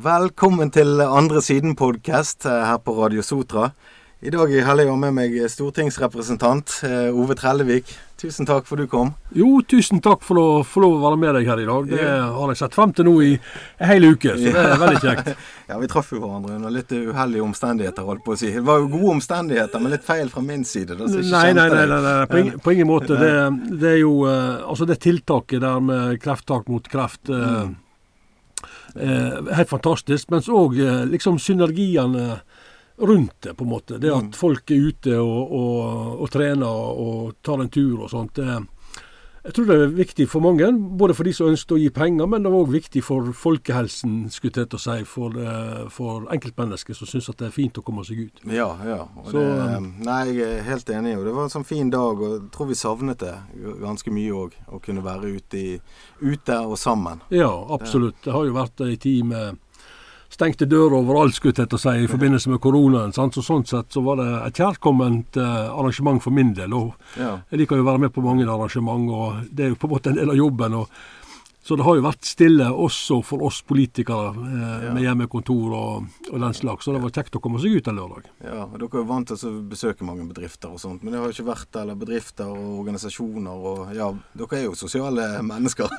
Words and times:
Velkommen 0.00 0.70
til 0.72 1.00
Andre 1.04 1.42
Siden-podkast 1.44 2.46
her 2.48 2.78
på 2.80 2.94
Radio 2.96 3.20
Sotra. 3.20 3.66
I 4.24 4.30
dag 4.32 4.52
heller 4.64 4.86
jeg 4.86 5.00
med 5.02 5.12
meg 5.12 5.34
stortingsrepresentant 5.52 6.78
eh, 6.88 7.10
Ove 7.12 7.34
Trellevik. 7.36 7.90
Tusen 8.20 8.48
takk 8.48 8.64
for 8.68 8.80
du 8.80 8.86
kom. 8.88 9.10
Jo, 9.36 9.58
tusen 9.68 10.00
takk 10.00 10.24
for 10.24 10.40
å 10.40 10.46
få 10.64 10.80
lov 10.86 10.94
å 10.96 11.02
være 11.02 11.18
med 11.20 11.36
deg 11.36 11.50
her 11.50 11.60
i 11.60 11.66
dag. 11.68 11.90
Det 11.90 12.06
har 12.06 12.52
jeg 12.54 12.60
sett 12.62 12.78
frem 12.78 12.94
til 12.96 13.10
nå 13.10 13.14
i 13.26 13.34
en 13.34 13.90
hel 13.90 14.06
uke, 14.14 14.38
så 14.38 14.54
det 14.54 14.62
er 14.62 14.80
veldig 14.84 15.02
kjekt. 15.04 15.28
ja, 15.72 15.82
vi 15.82 15.90
traff 15.92 16.14
jo 16.16 16.22
hverandre 16.22 16.56
under 16.56 16.74
litt 16.78 16.96
uheldige 16.96 17.44
omstendigheter, 17.44 18.08
holdt 18.08 18.24
på 18.24 18.38
å 18.38 18.40
si. 18.40 18.54
Det 18.56 18.64
var 18.70 18.80
jo 18.80 18.88
gode 18.94 19.18
omstendigheter, 19.18 19.84
men 19.84 19.96
litt 19.98 20.08
feil 20.08 20.32
fra 20.32 20.46
min 20.46 20.64
side. 20.68 20.96
Da, 20.96 21.10
nei, 21.10 21.44
nei, 21.60 21.68
nei, 21.74 21.84
nei, 21.92 22.00
nei, 22.08 22.16
På, 22.30 22.40
ingen, 22.40 22.56
på 22.64 22.76
ingen 22.78 22.88
måte. 22.94 23.20
Det, 23.20 23.36
det, 23.74 23.94
er 23.98 24.02
jo 24.06 24.16
uh, 24.24 24.64
Altså, 24.64 24.88
det 24.88 25.02
tiltaket 25.04 25.60
der 25.66 25.84
med 25.92 26.16
krefttak 26.24 26.72
mot 26.72 26.88
kreft 26.88 27.28
uh, 27.28 27.68
Helt 28.94 29.70
fantastisk. 29.70 30.30
Mens 30.32 30.48
òg 30.50 30.74
liksom 31.10 31.38
synergiene 31.42 32.40
rundt 33.00 33.36
det, 33.44 33.54
på 33.54 33.64
en 33.64 33.70
måte. 33.70 33.98
Det 33.98 34.10
at 34.12 34.30
mm. 34.30 34.36
folk 34.36 34.70
er 34.70 34.88
ute 34.90 35.16
og, 35.20 35.52
og, 35.56 36.20
og 36.20 36.30
trener 36.32 37.00
og 37.04 37.38
tar 37.44 37.62
en 37.62 37.72
tur 37.72 38.04
og 38.04 38.10
sånt. 38.12 38.36
det 38.36 38.58
jeg 39.44 39.54
tror 39.56 39.68
det 39.70 39.76
er 39.76 39.92
viktig 39.96 40.26
for 40.28 40.44
mange, 40.44 40.66
både 41.00 41.14
for 41.16 41.24
de 41.24 41.32
som 41.32 41.48
ønsker 41.48 41.76
å 41.76 41.80
gi 41.80 41.88
penger, 41.96 42.28
men 42.28 42.44
det 42.44 42.50
er 42.50 42.56
òg 42.58 42.72
viktig 42.74 43.00
for 43.04 43.30
folkehelsen, 43.36 44.18
skulle 44.32 44.64
jeg 44.64 44.68
til 44.68 44.76
å 44.76 44.82
si, 44.82 44.96
for, 45.08 45.38
eh, 45.40 45.86
for 45.88 46.26
enkeltmennesker 46.34 46.96
som 46.98 47.08
syns 47.08 47.30
det 47.30 47.48
er 47.48 47.54
fint 47.54 47.80
å 47.80 47.84
komme 47.86 48.04
seg 48.04 48.26
ut. 48.26 48.42
Ja, 48.44 48.68
ja. 48.84 49.00
Så, 49.30 49.40
det, 49.40 49.78
um, 49.78 49.88
nei, 50.04 50.20
jeg 50.34 50.58
er 50.58 50.68
helt 50.68 50.92
enig. 50.92 51.16
og 51.16 51.24
Det 51.24 51.34
var 51.38 51.48
en 51.48 51.54
sånn 51.56 51.64
fin 51.64 51.90
dag, 51.90 52.20
og 52.20 52.36
jeg 52.36 52.44
tror 52.52 52.68
vi 52.68 52.76
savnet 52.76 53.24
det 53.24 53.34
ganske 53.80 54.12
mye 54.12 54.36
òg. 54.42 54.60
Å 54.68 54.82
kunne 54.84 55.04
være 55.04 55.32
ute, 55.38 55.56
i, 55.56 55.80
ute 56.20 56.60
og 56.60 56.76
sammen. 56.78 57.24
Ja, 57.32 57.50
absolutt. 57.72 58.20
Det 58.24 58.36
har 58.36 58.44
jo 58.44 58.56
vært 58.56 58.84
ei 58.84 58.96
tid 59.00 59.24
med 59.24 59.56
stengte 60.30 60.66
dører 60.70 60.94
overalt 61.00 61.34
skulle 61.34 61.54
jeg 61.56 61.68
til 61.70 61.78
å 61.78 61.82
si, 61.82 61.94
i 62.04 62.10
forbindelse 62.10 62.52
med 62.52 62.60
koronaen. 62.62 63.14
Sant? 63.16 63.34
Så 63.34 63.42
Sånn 63.44 63.66
sett 63.66 63.92
så 63.92 64.02
var 64.06 64.20
det 64.20 64.28
et 64.46 64.60
kjærkomment 64.62 65.38
eh, 65.40 65.70
arrangement 65.70 66.22
for 66.22 66.34
min 66.34 66.52
del. 66.54 66.74
og 66.76 67.18
ja. 67.18 67.38
Jeg 67.50 67.64
liker 67.64 67.80
jo 67.80 67.86
å 67.86 67.90
være 67.90 68.04
med 68.06 68.14
på 68.14 68.24
mange 68.24 68.46
arrangement, 68.46 69.10
og 69.10 69.48
det 69.50 69.66
er 69.66 69.72
jo 69.74 69.80
på 69.80 69.90
en 69.90 69.94
måte 69.96 70.12
en 70.12 70.20
del 70.20 70.30
av 70.30 70.38
jobben. 70.38 70.78
og 70.82 70.86
så 71.62 71.76
det 71.76 71.84
har 71.84 71.98
jo 71.98 72.04
vært 72.06 72.24
stille 72.24 72.66
også 72.72 73.18
for 73.26 73.44
oss 73.44 73.58
politikere 73.68 74.30
eh, 74.32 74.84
ja. 74.86 74.92
med 74.96 75.04
hjemmekontor 75.04 75.74
og, 75.76 76.06
og, 76.30 76.38
den 76.40 76.56
slags. 76.56 76.86
Så 76.86 76.94
det 76.94 77.02
var 77.02 77.12
kjekt 77.12 77.36
å 77.36 77.42
komme 77.44 77.60
seg 77.60 77.76
ut 77.76 77.90
en 77.90 78.00
lørdag. 78.00 78.30
Ja, 78.40 78.64
og 78.64 78.78
Dere 78.80 79.02
er 79.02 79.08
vant 79.10 79.28
til 79.28 79.44
å 79.44 79.52
besøke 79.68 80.06
mange 80.08 80.24
bedrifter 80.30 80.72
og 80.72 80.80
sånt, 80.80 81.04
men 81.04 81.12
det 81.12 81.20
har 81.20 81.28
jo 81.28 81.36
ikke 81.36 81.50
vært 81.50 81.80
eller 81.82 82.00
bedrifter 82.00 82.48
og 82.48 82.80
organisasjoner 82.80 83.68
og 83.70 83.94
ja, 83.96 84.08
Dere 84.40 84.60
er 84.60 84.66
jo 84.70 84.74
sosiale 84.78 85.28
mennesker. 85.52 85.92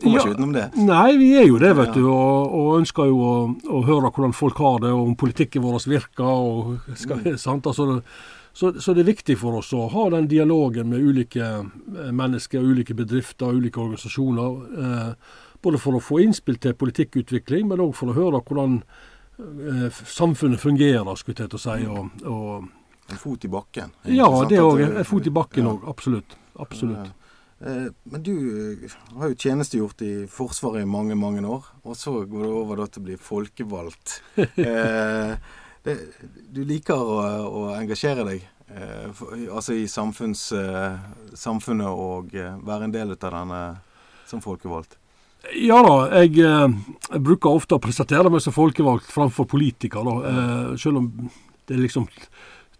Kommer 0.00 0.16
ja, 0.16 0.24
ikke 0.24 0.36
utenom 0.38 0.56
det. 0.56 0.66
Nei, 0.80 1.08
vi 1.20 1.32
er 1.42 1.48
jo 1.50 1.60
det, 1.60 1.74
vet 1.76 1.92
du. 1.98 2.06
Og, 2.08 2.56
og, 2.62 2.70
ønsker 2.80 3.12
jo 3.12 3.20
å, 3.20 3.34
å, 3.68 3.82
høre 3.84 4.08
hvordan 4.08 4.36
folk 4.36 4.64
har 4.64 4.80
det, 4.86 4.94
og 4.96 5.12
om 5.12 5.18
politikken 5.18 5.64
vår 5.66 5.84
virker. 5.92 6.24
og 6.24 6.96
skal, 6.96 7.20
mm. 7.20 7.36
sant, 7.46 7.68
altså 7.68 8.00
så, 8.52 8.72
så, 8.80 8.92
det 8.92 9.00
er 9.00 9.12
viktig 9.12 9.38
for 9.40 9.56
oss 9.62 9.70
å 9.72 9.86
ha 9.92 10.08
den 10.12 10.28
dialogen 10.28 10.90
med 10.92 11.00
ulike 11.00 11.46
eh, 11.62 12.10
mennesker, 12.12 12.60
ulike 12.60 12.94
bedrifter 12.96 13.54
ulike 13.56 13.80
organisasjoner. 13.80 14.58
Eh, 14.84 15.38
både 15.62 15.80
for 15.80 15.96
å 15.96 16.02
få 16.02 16.20
innspill 16.24 16.58
til 16.60 16.76
politikkutvikling, 16.76 17.70
men 17.70 17.80
òg 17.80 17.94
for 17.96 18.12
å 18.12 18.18
høre 18.18 18.42
hvordan 18.44 18.82
eh, 18.82 19.88
samfunnet 19.88 20.60
fungerer, 20.60 21.16
skulle 21.16 21.46
jeg 21.46 21.54
til 21.54 21.60
å 21.60 21.64
si. 21.64 21.88
Og, 21.88 22.28
og, 22.28 22.68
en 23.12 23.20
fot 23.20 23.48
i 23.48 23.50
bakken? 23.52 23.96
Ja, 24.12 24.28
det 24.48 24.60
òg. 24.60 24.84
En 24.84 25.08
fot 25.08 25.26
i 25.26 25.32
bakken 25.32 25.72
òg. 25.72 25.82
Ja. 25.82 25.96
Absolutt. 25.96 26.38
Absolutt. 26.60 27.08
Ja. 27.08 27.18
Men 27.62 28.24
du 28.26 28.34
har 29.14 29.30
jo 29.30 29.36
tjenestegjort 29.38 30.00
i 30.02 30.24
Forsvaret 30.26 30.82
i 30.82 30.88
mange, 30.88 31.14
mange 31.14 31.44
år, 31.46 31.68
og 31.86 31.94
så 31.94 32.24
går 32.26 32.42
det 32.42 32.54
over 32.58 32.80
til 32.88 32.98
å 32.98 33.04
bli 33.06 33.18
folkevalgt. 33.30 34.16
det, 35.86 35.98
du 36.54 36.62
liker 36.64 36.98
å, 36.98 37.20
å 37.46 37.62
engasjere 37.74 38.26
deg 38.28 38.42
eh, 38.70 39.08
for, 39.16 39.34
altså 39.50 39.74
i 39.74 39.86
samfunns, 39.90 40.48
eh, 40.56 40.98
samfunnet 41.34 41.88
og 41.90 42.34
eh, 42.38 42.54
være 42.62 42.88
en 42.88 42.94
del 42.94 43.14
av 43.16 43.22
denne 43.24 43.62
som 44.30 44.42
folkevalgt? 44.44 44.98
Ja 45.58 45.80
da, 45.82 45.94
jeg, 46.20 46.36
jeg, 46.38 46.46
eh, 46.46 47.18
bruker 47.18 47.50
ofte 47.50 47.76
å 47.76 47.82
presentere 47.82 48.30
meg 48.30 48.44
som 48.44 48.54
folkevalgt 48.54 49.10
framfor 49.10 49.48
politiker. 49.50 50.06
Da. 50.06 50.14
Eh, 50.30 50.68
selv 50.78 51.02
om 51.02 51.08
det 51.66 51.76
er 51.76 51.82
liksom 51.82 52.06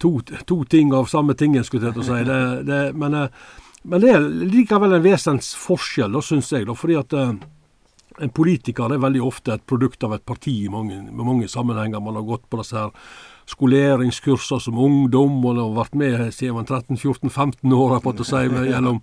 to, 0.02 0.14
to, 0.46 0.60
ting 0.70 0.94
av 0.94 1.10
samme 1.10 1.34
tingen, 1.38 1.66
skulle 1.66 1.90
jeg 1.90 1.98
til 1.98 2.04
å 2.04 2.08
si. 2.12 2.22
Det, 2.30 2.38
det, 2.68 2.80
men, 2.98 3.18
eh, 3.18 3.42
men, 3.82 4.04
det 4.04 4.14
er 4.14 4.28
likevel 4.46 4.94
en 4.94 5.04
vesensforskjell, 5.04 6.20
syns 6.22 6.52
jeg. 6.54 6.68
Da, 6.70 6.78
fordi 6.78 7.00
at 7.00 7.18
en 8.22 8.30
politiker 8.30 8.92
er 8.92 9.02
veldig 9.02 9.22
ofte 9.26 9.56
et 9.56 9.66
produkt 9.66 10.04
av 10.06 10.14
et 10.14 10.24
parti 10.26 10.54
i 10.64 10.70
mange, 10.70 11.00
mange 11.12 11.48
sammenhenger. 11.50 12.02
Man 12.02 12.18
har 12.20 12.26
gått 12.26 12.48
på 12.50 12.60
disse 12.60 12.78
her 12.78 12.92
skoleringskurser 13.50 14.60
som 14.62 14.78
ungdom, 14.78 15.40
og 15.44 15.58
har 15.58 15.74
vært 15.76 15.96
med 15.98 16.18
siden 16.34 16.56
man 16.56 16.68
13-14-15 16.68 17.74
år 17.74 17.98
på 18.04 18.14
å 18.14 18.26
si, 18.26 18.42
gjennom 18.70 19.00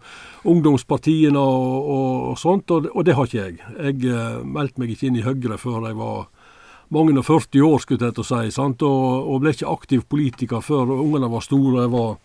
ungdomspartiene 0.48 1.40
og, 1.40 1.90
og, 1.96 2.12
og 2.32 2.40
sånt, 2.40 2.72
og, 2.72 2.90
og, 2.94 3.04
det 3.06 3.18
har 3.18 3.30
ikke 3.30 3.42
jeg. 3.42 3.58
Jeg 3.76 4.14
uh, 4.14 4.40
meldte 4.46 4.82
meg 4.82 4.94
ikke 4.96 5.10
inn 5.10 5.20
i 5.20 5.26
Høyre 5.26 5.60
før 5.60 5.90
jeg 5.90 6.00
var 6.00 6.30
mange 6.90 7.14
og 7.20 7.26
40 7.28 7.66
år, 7.68 7.82
skulle 7.84 8.08
jeg 8.08 8.18
til 8.18 8.26
å 8.26 8.30
si, 8.32 8.54
sant? 8.56 8.86
Og, 8.86 9.36
ble 9.44 9.54
ikke 9.54 9.74
aktiv 9.74 10.06
politiker 10.10 10.64
før 10.66 10.96
ungene 10.96 11.30
var 11.30 11.46
store. 11.46 11.84
Jeg 11.84 11.94
var 11.94 12.16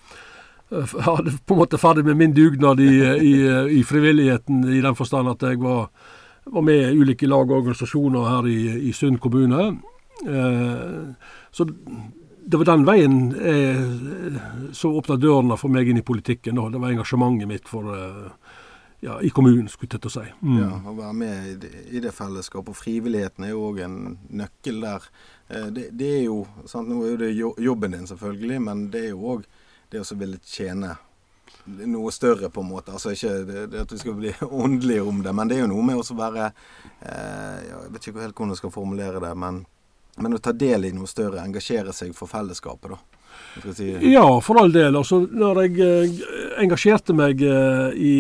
uh, 0.71 0.99
hadde 1.11 1.35
på 1.43 1.57
en 1.57 1.65
måte 1.65 1.83
ferdig 1.83 2.07
med 2.07 2.21
min 2.23 2.37
dugnad 2.37 2.81
i, 2.81 2.93
i, 3.03 3.35
i 3.81 3.87
frivilligheten, 3.87 4.63
i 4.71 4.85
den 4.85 4.99
forstand 4.99 5.35
at 5.35 5.43
jeg 5.51 5.61
var 5.65 5.91
var 6.45 6.63
med 6.63 6.93
ulike 6.93 7.29
lag 7.29 7.49
og 7.51 7.63
organisasjoner 7.63 8.29
her 8.29 8.49
i, 8.51 8.61
i 8.89 8.93
Sund 8.93 9.21
kommune. 9.21 9.71
Eh, 10.27 11.31
så 11.51 11.67
det 12.45 12.61
var 12.61 12.69
den 12.69 12.85
veien 12.85 13.17
jeg, 13.33 14.41
så 14.77 14.93
åpna 14.99 15.17
dørene 15.17 15.57
for 15.57 15.73
meg 15.73 15.89
inn 15.89 16.01
i 16.01 16.05
politikken. 16.05 16.61
Da. 16.61 16.69
Det 16.73 16.83
var 16.83 16.93
engasjementet 16.93 17.49
mitt 17.49 17.71
for, 17.71 17.89
eh, 17.97 18.61
ja, 19.05 19.19
i 19.21 19.31
kommunen, 19.31 19.69
skulle 19.69 19.97
jeg 19.97 20.05
til 20.05 20.13
å 20.13 20.15
si. 20.15 20.27
Mm. 20.41 20.59
Ja, 20.61 20.71
Å 20.91 20.95
være 20.97 21.17
med 21.21 21.65
i 21.93 22.01
det, 22.01 22.13
fellesskapet. 22.17 22.73
Og 22.73 22.79
frivilligheten 22.79 23.45
er 23.45 23.55
jo 23.55 23.65
òg 23.71 23.81
en 23.85 23.99
nøkkel 24.29 24.81
der. 24.85 25.09
Eh, 25.49 25.67
det, 25.77 25.89
det, 25.97 26.13
er 26.21 26.23
jo, 26.29 26.39
sant? 26.71 26.89
Nå 26.89 27.03
er 27.09 27.19
det 27.25 27.33
jobben 27.37 27.97
din, 27.97 28.09
selvfølgelig, 28.09 28.61
men 28.69 28.87
det 28.93 29.09
er 29.09 29.13
jo 29.13 29.35
òg 29.35 29.49
det 29.93 30.01
å 30.03 30.17
ville 30.19 30.41
tjene 30.45 30.95
noe 31.65 32.13
større, 32.13 32.51
på 32.51 32.61
en 32.61 32.69
måte. 32.69 32.93
Altså 32.93 33.15
ikke 33.15 33.35
det, 33.49 33.67
det 33.73 33.85
at 33.85 33.93
vi 33.93 34.01
skal 34.01 34.17
bli 34.19 34.33
åndelige 34.65 35.03
om 35.03 35.23
det, 35.25 35.33
men 35.33 35.51
det 35.51 35.59
er 35.59 35.65
jo 35.65 35.71
noe 35.73 35.87
med 35.87 36.01
å 36.01 36.19
være 36.19 36.49
eh, 36.51 37.61
Jeg 37.69 37.93
vet 37.95 38.09
ikke 38.09 38.25
helt 38.25 38.37
hvordan 38.37 38.55
jeg 38.55 38.63
skal 38.63 38.75
formulere 38.75 39.23
det, 39.23 39.33
men, 39.41 39.63
men, 40.19 40.37
å 40.37 40.43
ta 40.43 40.53
del 40.53 40.89
i 40.89 40.95
noe 40.97 41.11
større, 41.11 41.43
engasjere 41.45 41.95
seg 41.97 42.15
for 42.17 42.31
fellesskapet, 42.31 42.95
da. 42.95 43.21
Si. 43.75 43.89
Ja, 44.13 44.27
for 44.43 44.61
all 44.61 44.71
del. 44.75 44.95
Altså, 44.95 45.25
når 45.27 45.65
jeg 45.65 45.81
eh, 45.83 46.21
engasjerte 46.63 47.17
meg 47.17 47.43
eh, 47.43 47.97
i, 47.99 48.15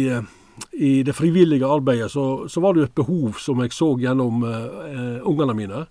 i 0.72 0.94
det 1.06 1.14
frivillige 1.14 1.68
arbeidet, 1.70 2.10
så, 2.10 2.48
så, 2.50 2.62
var 2.62 2.74
det 2.74 2.82
jo 2.82 2.88
et 2.88 2.98
behov 2.98 3.38
som 3.42 3.62
jeg 3.62 3.74
så 3.74 3.92
gjennom 4.02 4.42
eh, 4.48 5.20
ungene 5.22 5.54
mine. 5.58 5.84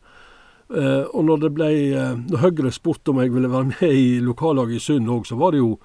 Eh, 0.73 1.03
og 1.11 1.25
når, 1.27 1.41
det 1.43 1.51
ble, 1.53 1.69
eh, 1.93 2.15
når 2.31 2.43
Høyre 2.47 2.71
spurte 2.73 3.13
om 3.13 3.19
jeg 3.21 3.33
ville 3.33 3.51
være 3.51 3.69
med 3.73 3.93
i 3.93 4.17
lokallaget 4.23 4.79
i 4.79 4.83
Sund 4.83 5.11
òg, 5.11 5.27
så 5.27 5.37
var 5.39 5.53
det 5.53 5.61
jo 5.61 5.75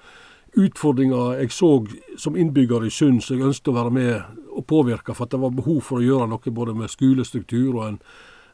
utfordringer 0.57 1.39
jeg 1.41 1.53
så 1.53 1.69
som 2.17 2.37
innbygger 2.37 2.85
i 2.85 2.91
Sund 2.93 3.21
som 3.23 3.37
jeg 3.37 3.49
ønsket 3.49 3.71
å 3.71 3.77
være 3.77 3.93
med 3.93 4.39
og 4.59 4.65
påvirke, 4.67 5.13
for 5.15 5.27
at 5.27 5.33
det 5.33 5.41
var 5.41 5.55
behov 5.55 5.81
for 5.85 5.99
å 5.99 6.05
gjøre 6.05 6.27
noe 6.31 6.53
både 6.55 6.75
med 6.75 6.91
skolestruktur 6.91 7.69
og 7.75 7.83
en, 7.85 7.99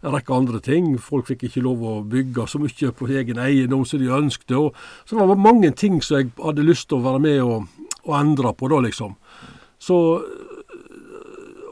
en 0.04 0.14
rekke 0.14 0.36
andre 0.36 0.62
ting. 0.64 0.94
Folk 1.02 1.30
fikk 1.32 1.48
ikke 1.48 1.64
lov 1.66 1.84
å 1.84 1.96
bygge 2.06 2.48
så 2.52 2.62
mye 2.62 2.92
på 2.96 3.10
egen 3.10 3.42
eiendom 3.42 3.86
som 3.88 4.02
de 4.02 4.12
ønsket. 4.14 4.56
Og, 4.60 4.76
så 5.06 5.18
det 5.18 5.30
var 5.32 5.42
mange 5.42 5.72
ting 5.72 6.02
som 6.04 6.20
jeg 6.20 6.34
hadde 6.42 6.68
lyst 6.68 6.90
til 6.90 7.00
å 7.00 7.06
være 7.08 7.24
med 7.24 7.42
og, 7.46 7.88
og 8.06 8.18
endre 8.20 8.54
på 8.58 8.70
da, 8.74 8.84
liksom. 8.86 9.16
Så 9.82 10.00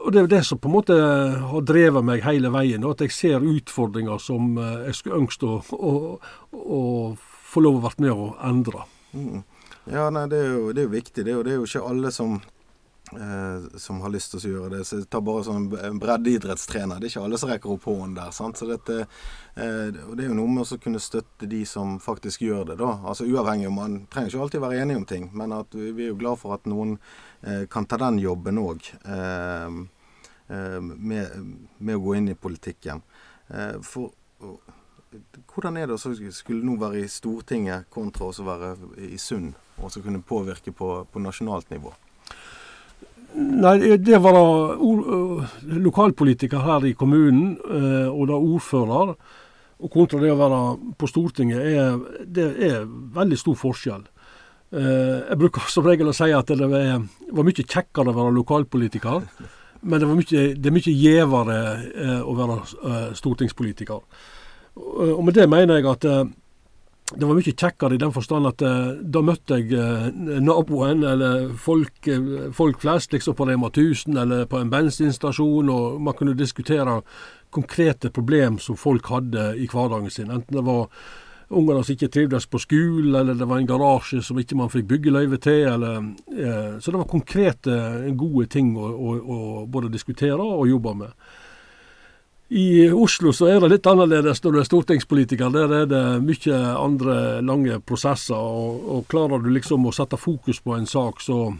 og 0.04 0.12
Det 0.12 0.20
er 0.20 0.26
det 0.28 0.42
som 0.44 0.58
på 0.60 0.68
en 0.68 0.74
måte 0.74 0.94
har 0.94 1.62
drevet 1.64 2.04
meg 2.04 2.26
hele 2.26 2.50
veien. 2.52 2.84
At 2.84 3.00
jeg 3.00 3.12
ser 3.16 3.40
utfordringer 3.40 4.20
som 4.20 4.58
eh, 4.60 4.90
jeg 4.90 4.98
skulle 4.98 5.22
ønske 5.22 5.48
å, 5.48 5.62
å, 5.72 5.92
å 6.52 6.80
få 7.48 7.62
lov 7.64 7.78
å 7.78 7.84
være 7.86 8.04
med 8.04 8.12
og 8.12 8.34
endre. 8.44 8.84
Mm. 9.16 9.40
Ja, 9.84 10.08
nei, 10.10 10.26
det 10.32 10.40
er 10.40 10.52
jo, 10.54 10.72
det 10.72 10.84
er 10.84 10.86
jo 10.88 10.94
viktig. 10.94 11.24
Det 11.24 11.32
er 11.32 11.38
jo, 11.38 11.44
det 11.44 11.52
er 11.52 11.58
jo 11.60 11.66
ikke 11.68 11.88
alle 11.88 12.12
som 12.14 12.38
eh, 13.12 13.78
som 13.78 14.00
har 14.00 14.12
lyst 14.12 14.32
til 14.32 14.40
å 14.40 14.52
gjøre 14.52 14.78
det. 14.78 14.84
Så 14.88 15.02
Ta 15.10 15.20
bare 15.24 15.44
sånn 15.46 15.68
en 15.76 15.98
breddeidrettstrener. 16.00 17.00
Det 17.00 17.08
er 17.08 17.12
ikke 17.12 17.24
alle 17.26 17.40
som 17.40 17.50
rekker 17.52 17.74
opp 17.74 17.88
hånden 17.88 18.16
der. 18.18 18.30
sant? 18.32 18.56
Så 18.56 18.68
dette, 18.70 19.06
eh, 19.54 19.90
Det 19.92 20.24
er 20.24 20.28
jo 20.28 20.34
noe 20.34 20.48
med 20.48 20.64
å 20.64 20.78
kunne 20.80 21.00
støtte 21.00 21.48
de 21.48 21.64
som 21.64 21.98
faktisk 22.00 22.40
gjør 22.40 22.66
det. 22.66 22.78
da. 22.78 23.00
Altså 23.04 23.24
Uavhengig 23.24 23.72
Man 23.72 24.06
trenger 24.06 24.30
ikke 24.30 24.42
alltid 24.42 24.60
være 24.60 24.80
enige 24.82 24.96
om 24.96 25.04
ting, 25.04 25.30
men 25.32 25.52
at 25.52 25.66
vi, 25.70 25.92
vi 25.92 26.04
er 26.04 26.08
jo 26.08 26.16
glad 26.18 26.38
for 26.38 26.54
at 26.54 26.64
noen 26.64 26.98
eh, 27.42 27.66
kan 27.66 27.86
ta 27.86 27.96
den 27.96 28.18
jobben 28.18 28.58
òg. 28.58 28.80
Eh, 29.04 29.70
eh, 30.48 30.80
med, 30.80 31.28
med, 31.78 31.96
å 31.96 32.00
gå 32.00 32.16
inn 32.16 32.28
i 32.28 32.34
politikken. 32.34 33.02
Eh, 33.48 33.80
for 33.82 34.12
hvordan 35.54 35.76
er 35.76 35.86
det 35.86 35.94
å 35.94 36.32
skulle 36.32 36.64
nå 36.64 36.76
være 36.76 37.04
i 37.04 37.08
Stortinget 37.08 37.88
kontra 37.90 38.26
å 38.26 38.44
være 38.44 38.76
i 38.98 39.18
Sund, 39.18 39.54
og 39.80 39.92
som 39.92 40.04
kunne 40.04 40.22
påvirke 40.22 40.72
på, 40.72 40.96
på 41.10 41.22
nasjonalt 41.22 41.70
nivå? 41.74 41.92
Nei, 43.34 43.78
det 43.98 44.14
å 44.14 44.22
være 44.22 45.78
lokalpolitiker 45.82 46.62
her 46.62 46.84
i 46.86 46.94
kommunen, 46.94 47.56
og 47.58 48.28
da 48.30 48.36
ordfører, 48.38 49.14
og 49.74 49.90
kontra 49.90 50.20
det 50.22 50.30
å 50.30 50.38
være 50.38 50.60
på 51.00 51.08
Stortinget, 51.10 51.64
er, 51.66 51.96
det 52.30 52.44
er 52.68 52.84
veldig 52.86 53.38
stor 53.40 53.58
forskjell. 53.58 54.04
Jeg 54.74 55.38
bruker 55.38 55.66
som 55.70 55.86
regel 55.86 56.10
å 56.10 56.14
si 56.14 56.30
at 56.34 56.54
det 56.54 56.70
var, 56.70 57.02
var 57.34 57.46
mye 57.46 57.66
kjekkere 57.66 58.14
å 58.14 58.16
være 58.20 58.36
lokalpolitiker. 58.38 59.26
Men 59.88 60.00
det, 60.00 60.08
mye, 60.08 60.46
det 60.54 60.70
er 60.70 60.76
mye 60.78 60.94
gjevere 60.94 61.58
å 62.22 62.38
være 62.38 63.02
stortingspolitiker. 63.18 64.00
Og 64.78 65.20
med 65.26 65.36
det 65.36 65.50
mener 65.50 65.82
jeg 65.82 65.90
at 65.90 66.06
det 67.16 67.26
var 67.26 67.38
mye 67.38 67.54
kjekkere 67.54 67.96
i 67.96 68.00
den 68.00 68.12
forstand 68.14 68.48
at 68.48 68.62
eh, 68.64 68.94
da 69.02 69.22
møtte 69.24 69.58
jeg 69.60 69.74
eh, 69.78 70.40
naboen 70.42 71.04
eller 71.06 71.50
folk, 71.60 72.08
eh, 72.10 72.48
folk, 72.54 72.80
flest 72.82 73.14
liksom 73.14 73.36
på 73.38 73.46
Rema 73.48 73.70
1000 73.70 74.18
eller 74.24 74.46
på 74.50 74.60
en 74.60 74.72
bensinstasjon, 74.72 75.70
og 75.70 76.00
man 76.02 76.16
kunne 76.18 76.36
diskutere 76.38 77.00
konkrete 77.54 78.10
problem 78.10 78.58
som 78.58 78.78
folk 78.78 79.06
hadde 79.12 79.52
i 79.62 79.68
hverdagen 79.70 80.10
sin. 80.10 80.32
Enten 80.34 80.58
det 80.58 80.66
var 80.66 80.88
ungene 81.54 81.84
som 81.84 81.94
ikke 81.94 82.10
trivdes 82.12 82.46
på 82.50 82.60
skolen, 82.62 83.14
eller 83.14 83.38
det 83.38 83.48
var 83.48 83.60
en 83.60 83.68
garasje 83.68 84.22
som 84.24 84.38
ikke 84.40 84.58
man 84.58 84.72
fikk 84.72 84.88
byggeløyve 84.90 85.38
til. 85.42 85.62
Eller, 85.70 86.10
eh, 86.34 86.76
så 86.80 86.90
det 86.90 87.00
var 87.00 87.10
konkrete, 87.10 87.78
gode 88.18 88.48
ting 88.50 88.74
å, 88.76 88.90
å, 88.90 89.16
å 89.18 89.40
både 89.70 89.92
diskutere 89.92 90.40
og 90.42 90.68
jobbe 90.70 90.96
med. 91.04 91.14
I 92.48 92.90
Oslo 92.92 93.32
så 93.32 93.48
er 93.48 93.62
det 93.62 93.70
litt 93.72 93.86
annerledes 93.88 94.42
når 94.44 94.52
du 94.52 94.58
er 94.60 94.66
stortingspolitiker. 94.68 95.52
Der 95.54 95.72
er 95.72 95.86
det 95.88 96.02
mye 96.26 96.58
andre 96.76 97.16
lange 97.40 97.78
prosesser. 97.80 98.36
Og, 98.36 98.82
og 98.84 99.06
klarer 99.08 99.40
du 99.40 99.48
liksom 99.54 99.86
å 99.88 99.94
sette 99.96 100.20
fokus 100.20 100.60
på 100.60 100.76
en 100.76 100.86
sak, 100.88 101.24
så, 101.24 101.54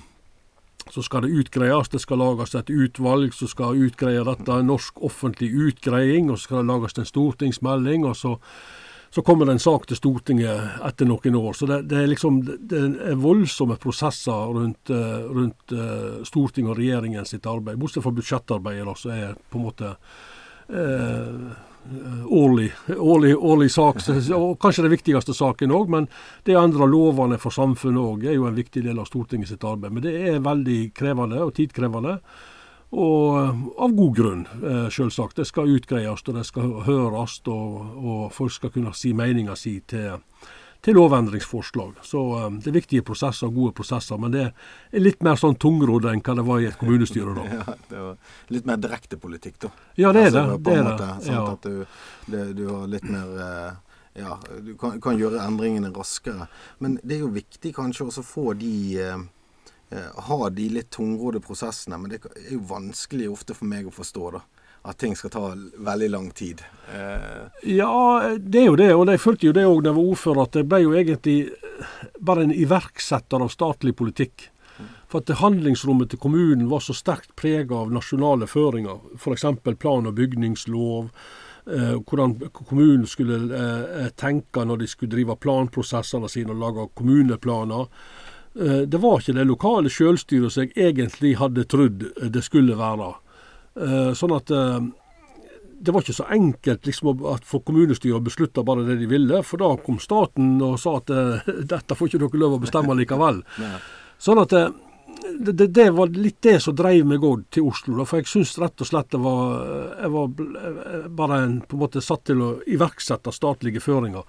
så 0.92 1.04
skal 1.06 1.24
det 1.24 1.32
utgreies. 1.40 1.88
Det 1.88 2.02
skal 2.04 2.20
lages 2.20 2.52
et 2.58 2.68
utvalg 2.68 3.32
som 3.32 3.48
skal 3.48 3.80
utgreie 3.86 4.26
dette. 4.28 4.50
En 4.52 4.68
norsk 4.74 5.00
offentlig 5.08 5.54
utgreiing. 5.70 6.28
Og 6.28 6.36
så 6.36 6.50
skal 6.50 6.60
det 6.60 6.72
lages 6.74 7.00
en 7.00 7.12
stortingsmelding. 7.14 8.08
og 8.08 8.16
så 8.20 8.38
så 9.14 9.22
kommer 9.22 9.46
det 9.46 9.52
en 9.54 9.60
sak 9.62 9.84
til 9.86 9.94
Stortinget 9.94 10.80
etter 10.82 11.06
noen 11.06 11.36
år. 11.38 11.52
Så 11.54 11.68
det, 11.70 11.76
det 11.86 12.00
er 12.00 12.08
liksom 12.10 12.40
det 12.42 12.80
er 12.82 13.20
voldsomme 13.22 13.76
prosesser 13.78 14.50
rundt, 14.56 14.90
eh, 14.90 15.28
rundt 15.30 15.70
uh, 15.70 16.24
Stortinget 16.26 16.72
og 16.72 16.80
regjeringen 16.80 17.28
sitt 17.30 17.46
arbeid. 17.46 17.78
Bortsett 17.78 18.02
fra 18.02 18.10
budsjettarbeidet, 18.16 18.96
så 18.98 19.12
er 19.14 19.36
på 19.38 19.60
en 19.60 19.68
måte 19.68 19.92
Eh, 19.94 20.32
årlig, 22.30 22.72
årlig, 22.96 23.36
årlig, 23.36 23.70
sak. 23.70 24.00
Og 24.32 24.56
kanskje 24.60 24.86
den 24.86 24.94
viktigste 24.94 25.34
saken 25.36 25.74
òg, 25.74 25.90
men 25.92 26.08
det 26.46 26.56
å 26.56 26.64
endre 26.64 26.88
lovene 26.88 27.38
for 27.40 27.54
samfunnet 27.54 28.00
òg 28.00 28.26
er 28.28 28.38
jo 28.38 28.48
en 28.48 28.56
viktig 28.56 28.84
del 28.86 28.98
av 28.98 29.08
Stortinget 29.10 29.52
sitt 29.52 29.64
arbeid. 29.64 29.92
Men 29.92 30.06
det 30.06 30.14
er 30.30 30.42
veldig 30.44 30.80
krevende 30.96 31.42
og 31.44 31.54
tidkrevende. 31.58 32.18
Og 32.94 33.80
av 33.82 33.94
god 33.94 34.16
grunn, 34.16 34.46
eh, 34.62 34.88
selvsagt. 34.88 35.36
Det 35.36 35.46
skal 35.46 35.72
utgreies 35.74 36.22
og 36.28 36.34
det 36.34 36.44
skal 36.46 36.74
høres, 36.86 37.40
og, 37.46 37.96
og 37.98 38.32
folk 38.32 38.52
skal 38.52 38.70
kunne 38.70 38.94
si 38.94 39.12
meninga 39.12 39.56
si 39.58 39.80
til, 39.80 40.20
til 40.84 40.98
lovendringsforslag. 40.98 41.94
Så 42.02 42.20
um, 42.44 42.58
det 42.60 42.68
er 42.68 42.76
viktige 42.76 43.04
prosesser, 43.06 43.48
gode 43.48 43.72
prosesser. 43.76 44.18
Men 44.20 44.34
det 44.34 44.42
er 44.44 45.00
litt 45.00 45.22
mer 45.24 45.38
sånn 45.40 45.56
tungrodd 45.60 46.10
enn 46.10 46.20
hva 46.24 46.36
det 46.36 46.44
var 46.44 46.60
i 46.60 46.68
et 46.68 46.76
kommunestyre 46.80 47.36
da. 47.38 47.44
ja, 47.56 47.76
det 47.88 48.02
var 48.02 48.52
litt 48.52 48.68
mer 48.68 48.82
direkte 48.82 49.18
politikk, 49.20 49.62
da. 49.64 49.72
Ja, 49.96 50.12
det 50.12 50.26
er 50.26 50.30
altså, 50.30 50.44
det. 50.44 50.60
det, 50.66 50.76
er 50.76 50.88
måte, 50.90 51.08
det. 51.08 51.32
Ja. 51.32 51.44
At 51.54 51.68
du, 51.68 52.32
det, 52.34 52.44
du, 52.58 52.64
har 52.68 52.90
litt 52.92 53.08
mer 53.08 53.36
uh, 53.40 54.00
Ja, 54.14 54.36
du 54.62 54.74
kan, 54.78 55.00
kan, 55.02 55.16
gjøre 55.18 55.40
endringene 55.42 55.92
raskere. 55.94 56.50
Men 56.84 56.98
det 57.02 57.16
er 57.16 57.24
jo 57.24 57.32
viktig 57.34 57.72
kanskje 57.74 58.10
også 58.10 58.22
å 58.26 58.28
få 58.28 58.46
de 58.60 58.74
uh, 59.00 59.24
ha 60.28 60.38
de 60.50 60.68
litt 60.74 60.92
tungrodde 60.92 61.40
prosessene, 61.44 61.96
men 62.00 62.12
det 62.12 62.20
er 62.26 62.56
jo 62.56 62.60
vanskelig 62.68 63.30
ofte 63.32 63.56
for 63.56 63.70
meg 63.70 63.88
å 63.88 63.94
forstå. 63.94 64.30
da 64.36 64.44
at 64.84 64.98
ting 65.00 65.14
skal 65.16 65.32
ta 65.32 65.42
veldig 65.86 66.08
lang 66.12 66.30
tid. 66.36 66.60
Eh. 66.92 67.44
Ja, 67.72 68.30
det 68.38 68.60
er 68.60 68.66
jo 68.66 68.76
det. 68.76 68.90
Og 68.94 69.08
jeg 69.08 69.22
følte 69.22 69.48
jo 69.48 69.54
det 69.56 69.64
òg 69.64 69.80
da 69.80 69.90
jeg 69.90 69.98
var 69.98 70.10
ordfører, 70.12 70.42
at 70.42 70.58
jeg 70.60 70.68
ble 70.68 70.82
jo 70.82 70.92
egentlig 70.98 71.38
bare 72.20 72.44
en 72.44 72.52
iverksetter 72.52 73.44
av 73.44 73.52
statlig 73.52 73.96
politikk. 73.96 74.50
For 75.08 75.22
at 75.22 75.38
handlingsrommet 75.38 76.10
til 76.10 76.20
kommunen 76.20 76.68
var 76.68 76.82
så 76.84 76.96
sterkt 76.96 77.32
prega 77.38 77.78
av 77.84 77.92
nasjonale 77.94 78.48
føringer. 78.50 79.00
F.eks. 79.16 79.46
plan- 79.78 80.10
og 80.10 80.14
bygningslov. 80.18 81.08
Eh, 81.64 81.96
hvordan 82.04 82.36
kommunen 82.52 83.06
skulle 83.08 83.38
eh, 83.56 84.08
tenke 84.20 84.66
når 84.68 84.82
de 84.82 84.88
skulle 84.90 85.14
drive 85.14 85.38
planprosessene 85.40 86.28
sine 86.28 86.52
og 86.52 86.60
lage 86.60 86.88
kommuneplaner. 86.98 87.88
Eh, 88.60 88.82
det 88.84 89.00
var 89.00 89.22
ikke 89.22 89.38
det 89.38 89.46
lokale 89.48 89.92
sjølstyret 89.92 90.52
som 90.52 90.66
jeg 90.66 90.90
egentlig 90.92 91.38
hadde 91.40 91.64
trodd 91.64 92.10
det 92.20 92.44
skulle 92.44 92.76
være. 92.76 93.14
Eh, 93.74 94.12
sånn 94.14 94.34
at 94.36 94.52
eh, 94.54 94.78
det 95.84 95.92
var 95.92 96.04
ikke 96.04 96.16
så 96.16 96.28
enkelt 96.32 96.86
liksom, 96.86 97.24
for 97.42 97.64
kommunestyret 97.66 98.20
å 98.20 98.24
beslutte 98.24 98.64
bare 98.66 98.86
det 98.86 99.00
de 99.02 99.08
ville, 99.10 99.42
for 99.42 99.60
da 99.60 99.72
kom 99.82 99.98
staten 100.02 100.56
og 100.62 100.78
sa 100.80 100.98
at 101.00 101.10
eh, 101.10 101.52
dette 101.74 101.98
får 101.98 102.10
ikke 102.10 102.22
dere 102.24 102.42
lov 102.44 102.58
å 102.58 102.62
bestemme 102.62 102.96
likevel. 102.98 103.42
sånn 104.26 104.42
at 104.44 104.54
det, 104.54 105.52
det, 105.52 105.68
det, 105.74 105.88
var 105.94 106.12
litt 106.14 106.40
det 106.44 106.58
som 106.62 106.76
drev 106.76 107.06
meg 107.08 107.24
òg 107.24 107.46
til 107.54 107.66
Oslo. 107.70 107.96
Da, 107.98 108.06
for 108.08 108.22
jeg 108.22 108.30
syns 108.30 108.54
rett 108.62 108.82
og 108.82 108.88
slett 108.88 109.10
det 109.14 109.20
var, 109.22 109.66
jeg 110.02 110.12
var 110.14 111.08
bare 111.22 111.40
en, 111.46 111.58
på 111.64 111.78
en 111.78 111.82
måte 111.84 112.02
satt 112.04 112.26
til 112.30 112.42
å 112.44 112.50
iverksette 112.70 113.34
statlige 113.34 113.82
føringer. 113.82 114.26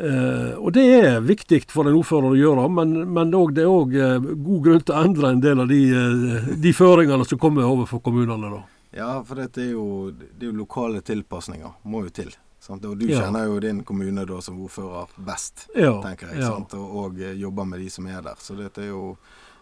Eh, 0.00 0.52
og 0.56 0.72
Det 0.72 0.84
er 0.96 1.20
viktig 1.20 1.64
for 1.68 1.88
en 1.88 1.96
ordfører 1.98 2.32
å 2.32 2.38
gjøre, 2.38 2.66
men, 2.72 2.94
men 3.12 3.32
det 3.52 3.64
er 3.64 3.68
òg 3.68 3.96
eh, 3.98 4.28
god 4.32 4.60
grunn 4.64 4.84
til 4.86 4.94
å 4.96 5.00
endre 5.04 5.32
en 5.34 5.42
del 5.44 5.60
av 5.60 5.68
de, 5.68 5.80
eh, 5.92 6.46
de 6.62 6.72
føringene 6.72 7.26
som 7.28 7.40
kommer 7.42 7.68
overfor 7.68 8.00
kommunene. 8.06 8.52
da. 8.54 8.60
Ja, 8.96 9.10
for 9.26 9.42
dette 9.42 9.60
er, 9.60 9.74
jo, 9.74 10.08
det 10.14 10.46
er 10.46 10.48
jo 10.48 10.56
lokale 10.62 11.02
tilpasninger. 11.04 11.74
Må 11.84 12.06
jo 12.06 12.14
til. 12.16 12.32
Sant? 12.60 12.84
Og 12.88 12.96
du 13.00 13.06
ja. 13.10 13.20
kjenner 13.20 13.50
jo 13.50 13.60
din 13.60 13.84
kommune 13.84 14.24
da 14.28 14.40
som 14.44 14.58
ordfører 14.64 15.12
best, 15.26 15.66
ja, 15.74 15.92
tenker 16.04 16.32
jeg. 16.32 16.42
Ja. 16.46 16.54
Og, 16.56 16.96
og, 17.04 17.20
jobber 17.20 17.68
med 17.68 17.84
de 17.84 17.92
som 17.92 18.08
er 18.08 18.24
der. 18.24 18.40
Så 18.40 18.56
dette 18.56 18.86
er 18.86 18.90
jo 18.94 19.04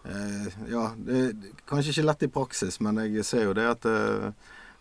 eh, 0.07 0.47
Ja, 0.71 0.89
det 0.95 1.19
er 1.19 1.53
kanskje 1.67 1.97
ikke 1.97 2.07
lett 2.07 2.27
i 2.27 2.31
praksis, 2.39 2.79
men 2.83 2.99
jeg 3.03 3.27
ser 3.27 3.47
jo 3.47 3.55
det 3.59 3.67
at 3.71 3.87
eh, 3.91 4.29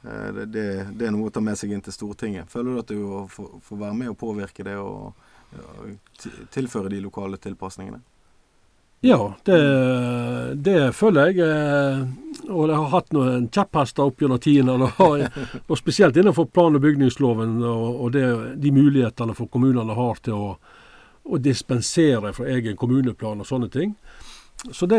det, 0.07 0.49
det, 0.55 0.67
det, 0.95 1.07
er 1.07 1.15
noe 1.15 1.31
å 1.31 1.35
ta 1.35 1.43
med 1.43 1.59
seg 1.59 1.75
inn 1.75 1.83
til 1.83 1.95
Stortinget. 1.95 2.51
Føler 2.51 2.75
du 2.75 2.83
at 2.83 2.95
du 2.95 3.27
får, 3.35 3.57
får 3.67 3.83
være 3.87 3.99
med 4.05 4.15
og 4.15 4.21
påvirke 4.23 4.67
det? 4.67 4.79
og 4.79 5.27
tilføre 6.53 6.93
de 6.93 7.03
lokale 7.05 7.41
tilpasningene? 7.43 8.01
Ja, 9.01 9.35
det, 9.45 9.59
det, 10.55 10.93
føler 10.93 11.31
jeg. 11.31 11.39
Eh, 11.47 12.01
og 12.51 12.65
jeg 12.67 12.79
har 12.79 12.89
hatt 12.91 13.13
noen 13.15 13.47
kjepphester 13.55 14.09
opp 14.09 14.23
gjennom 14.23 14.41
tidene. 14.43 14.89
Og 15.69 15.77
spesielt 15.79 16.19
innenfor 16.19 16.49
plan- 16.51 16.75
og 16.75 16.83
bygningsloven 16.83 17.61
og, 17.63 18.09
det, 18.17 18.25
de 18.59 18.73
mulighetene 18.75 19.37
for 19.39 19.51
kommunene 19.53 19.95
har 19.95 20.19
til 20.25 20.35
å, 20.35 20.49
å, 21.23 21.39
dispensere 21.39 22.33
fra 22.35 22.49
egen 22.51 22.79
kommuneplan 22.79 23.45
og 23.45 23.47
sånne 23.47 23.71
ting. 23.71 23.95
Så 24.75 24.89
det, 24.91 24.99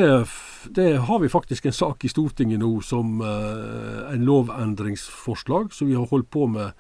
det, 0.71 0.93
har 1.03 1.19
vi 1.19 1.27
faktisk 1.27 1.67
en 1.67 1.75
sak 1.75 2.05
i 2.07 2.11
Stortinget 2.13 2.61
nå 2.61 2.77
som 2.79 3.19
uh, 3.19 4.07
en 4.07 4.23
lovendringsforslag 4.23 5.73
som 5.75 5.89
vi 5.89 5.97
har 5.99 6.07
holdt 6.07 6.29
på 6.31 6.47
med 6.47 6.71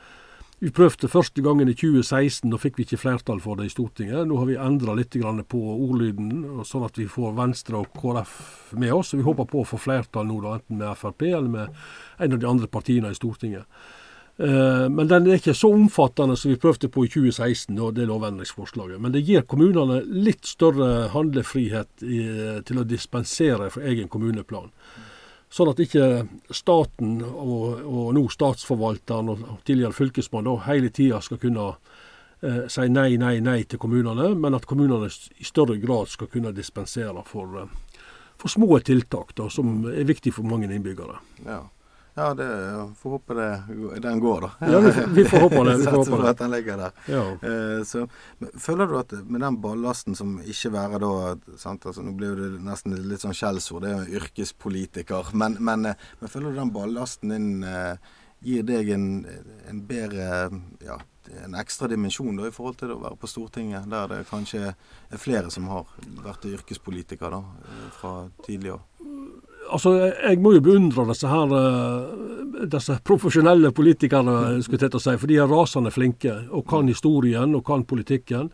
vi 0.59 0.71
prøvde 0.75 1.07
første 1.07 1.41
gangen 1.43 1.69
i 1.71 1.75
2016, 1.77 2.49
da 2.51 2.57
fikk 2.59 2.79
vi 2.79 2.83
ikke 2.83 2.99
flertall 2.99 3.39
for 3.39 3.59
det 3.59 3.69
i 3.69 3.71
Stortinget. 3.71 4.27
Nå 4.27 4.41
har 4.41 4.49
vi 4.49 4.57
endra 4.59 4.95
litt 4.97 5.15
på 5.15 5.59
ordlyden, 5.59 6.59
sånn 6.67 6.83
at 6.83 6.99
vi 6.99 7.07
får 7.07 7.37
Venstre 7.37 7.79
og 7.79 7.93
KrF 7.95 8.73
med 8.75 8.91
oss. 8.91 9.13
Vi 9.13 9.23
håper 9.23 9.47
på 9.47 9.61
å 9.61 9.69
få 9.69 9.79
flertall 9.79 10.27
nå, 10.27 10.41
da, 10.43 10.57
enten 10.59 10.81
med 10.81 10.99
Frp 10.99 11.23
eller 11.29 11.47
med 11.47 11.79
en 12.19 12.35
av 12.35 12.41
de 12.41 12.49
andre 12.49 12.67
partiene 12.67 13.11
i 13.11 13.15
Stortinget. 13.15 13.63
Eh, 14.39 14.87
men 14.91 15.07
den 15.07 15.29
er 15.29 15.39
ikke 15.39 15.55
så 15.55 15.71
omfattende 15.75 16.35
som 16.39 16.51
vi 16.51 16.59
prøvde 16.59 16.91
på 16.91 17.05
i 17.07 17.11
2016, 17.11 17.79
og 17.79 17.95
det 17.95 18.09
lovendringsforslaget. 18.11 18.99
Men 18.99 19.15
det 19.15 19.23
gir 19.27 19.47
kommunene 19.47 20.01
litt 20.03 20.43
større 20.47 21.07
handlefrihet 21.15 22.03
til 22.03 22.83
å 22.83 22.87
dispensere 22.87 23.71
fra 23.71 23.87
egen 23.87 24.11
kommuneplan. 24.11 24.73
Sånn 25.49 25.71
at 25.71 25.79
ikke 25.81 26.05
staten 26.53 27.23
og, 27.25 27.79
og 27.81 28.11
nå 28.13 28.21
statsforvalteren 28.29 29.31
og 29.33 29.63
tidligere 29.65 29.97
fylkesmann 29.97 30.49
hele 30.67 30.91
tida 30.93 31.21
skal 31.25 31.41
kunne 31.41 31.71
eh, 32.45 32.67
si 32.69 32.85
nei, 32.93 33.15
nei, 33.17 33.39
nei 33.41 33.63
til 33.65 33.81
kommunene, 33.81 34.35
men 34.37 34.57
at 34.57 34.67
kommunene 34.69 35.09
i 35.09 35.47
større 35.47 35.79
grad 35.81 36.11
skal 36.13 36.29
kunne 36.29 36.53
dispensere 36.53 37.25
for, 37.25 37.63
eh, 37.63 38.05
for 38.37 38.53
små 38.53 38.77
tiltak 38.85 39.33
da, 39.41 39.49
som 39.49 39.87
er 39.89 40.05
viktig 40.05 40.35
for 40.37 40.45
mange 40.45 40.69
innbyggere. 40.69 41.17
Ja. 41.47 41.63
Ja, 42.19 42.33
det 42.33 42.47
får 42.99 43.09
håpe 43.09 43.33
det, 43.33 43.49
den 44.03 44.19
går, 44.19 44.41
da. 44.41 44.71
Ja, 44.71 44.79
vi, 44.79 44.91
vi 45.21 45.25
får 45.25 45.39
håpe 45.45 45.63
det. 45.63 45.75
Vi 45.77 45.83
får 45.91 45.97
håpe 45.97 46.21
det. 46.23 46.29
at 46.29 46.37
den 46.37 46.51
ligger 46.51 46.77
der. 46.77 46.97
Ja. 47.05 47.21
Eh, 47.49 47.83
så, 47.87 48.07
føler 48.59 48.87
du 48.87 48.97
at 48.99 49.13
med 49.23 49.41
den 49.41 49.59
ballasten 49.63 50.17
som 50.19 50.33
ikke 50.43 50.73
være 50.75 50.99
da 50.99 51.11
sant, 51.61 51.87
altså, 51.87 52.03
Nå 52.03 52.15
blir 52.19 52.35
det 52.35 52.49
nesten 52.65 52.97
litt 53.07 53.23
sånn 53.23 53.37
skjellsord, 53.37 53.85
det 53.85 53.93
er 53.93 54.01
jo 54.01 54.19
yrkespolitiker. 54.19 55.31
Men, 55.31 55.55
men, 55.63 55.93
eh, 55.93 56.09
men, 56.19 56.33
føler 56.33 56.51
du 56.51 56.59
den 56.59 56.73
ballasten 56.75 57.31
din 57.35 57.63
eh, 57.63 58.11
gir 58.43 58.67
deg 58.67 58.91
en, 58.95 59.07
en 59.71 59.81
bedre 59.87 60.27
ja, 60.83 60.99
en 61.45 61.55
ekstra 61.59 61.87
dimensjon 61.91 62.35
da, 62.35 62.49
i 62.49 62.55
forhold 62.55 62.81
til 62.83 62.93
å 62.95 62.99
være 62.99 63.19
på 63.19 63.31
Stortinget, 63.31 63.87
der 63.91 64.11
det 64.11 64.21
kanskje 64.27 64.73
er 64.73 65.23
flere 65.23 65.51
som 65.53 65.71
har 65.71 65.87
vært 66.19 66.51
yrkespolitiker 66.51 67.31
da, 67.31 67.43
fra 67.95 68.13
tidligere? 68.43 68.83
Altså, 69.71 69.93
jeg 70.09 70.41
må 70.43 70.53
jo 70.55 70.65
beundre 70.65 71.07
disse 71.11 71.29
her 71.29 71.55
eh, 71.55 72.27
disse 72.67 72.97
profesjonelle 73.05 73.71
politikerne, 73.75 74.59
skulle 74.63 74.85
jeg 74.85 74.93
til 74.93 74.99
å 74.99 75.03
si, 75.03 75.15
for 75.21 75.31
de 75.31 75.39
er 75.39 75.49
rasende 75.49 75.93
flinke 75.93 76.35
og 76.49 76.65
kan 76.69 76.89
historien 76.91 77.55
og 77.55 77.65
kan 77.67 77.85
politikken. 77.87 78.51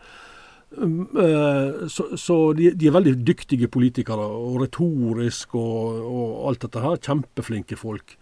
Mm, 0.76 1.08
eh, 1.22 1.88
så, 1.88 2.10
så 2.20 2.38
de, 2.58 2.72
de, 2.76 2.90
er 2.90 2.96
veldig 2.98 3.16
dyktige 3.26 3.70
politikere, 3.72 4.26
og 4.26 4.60
retorisk 4.66 5.56
og, 5.56 6.02
og, 6.04 6.34
alt 6.50 6.66
dette 6.68 6.84
her. 6.84 7.02
Kjempeflinke 7.08 7.80
folk, 7.80 8.18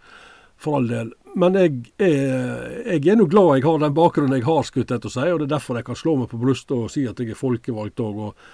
for 0.60 0.78
all 0.78 0.88
del. 0.90 1.12
Men 1.34 1.58
jeg 1.58 1.72
er, 1.98 2.92
jeg 2.94 3.08
er 3.10 3.18
nå 3.18 3.26
glad 3.30 3.56
jeg 3.56 3.66
har 3.66 3.80
den 3.82 3.96
bakgrunnen 3.96 4.38
jeg 4.38 4.46
har, 4.46 4.62
skulle 4.66 4.86
jeg 4.86 5.02
til 5.02 5.10
å 5.10 5.16
si, 5.16 5.30
og 5.32 5.40
det 5.42 5.48
er 5.48 5.56
derfor 5.56 5.80
jeg 5.80 5.88
kan 5.88 5.98
slå 5.98 6.18
meg 6.20 6.30
på 6.30 6.40
brystet 6.40 6.76
og 6.76 6.92
si 6.94 7.08
at 7.10 7.18
jeg 7.20 7.34
er 7.34 7.40
folkevalgt 7.40 8.04
òg. 8.04 8.28
Og, 8.28 8.52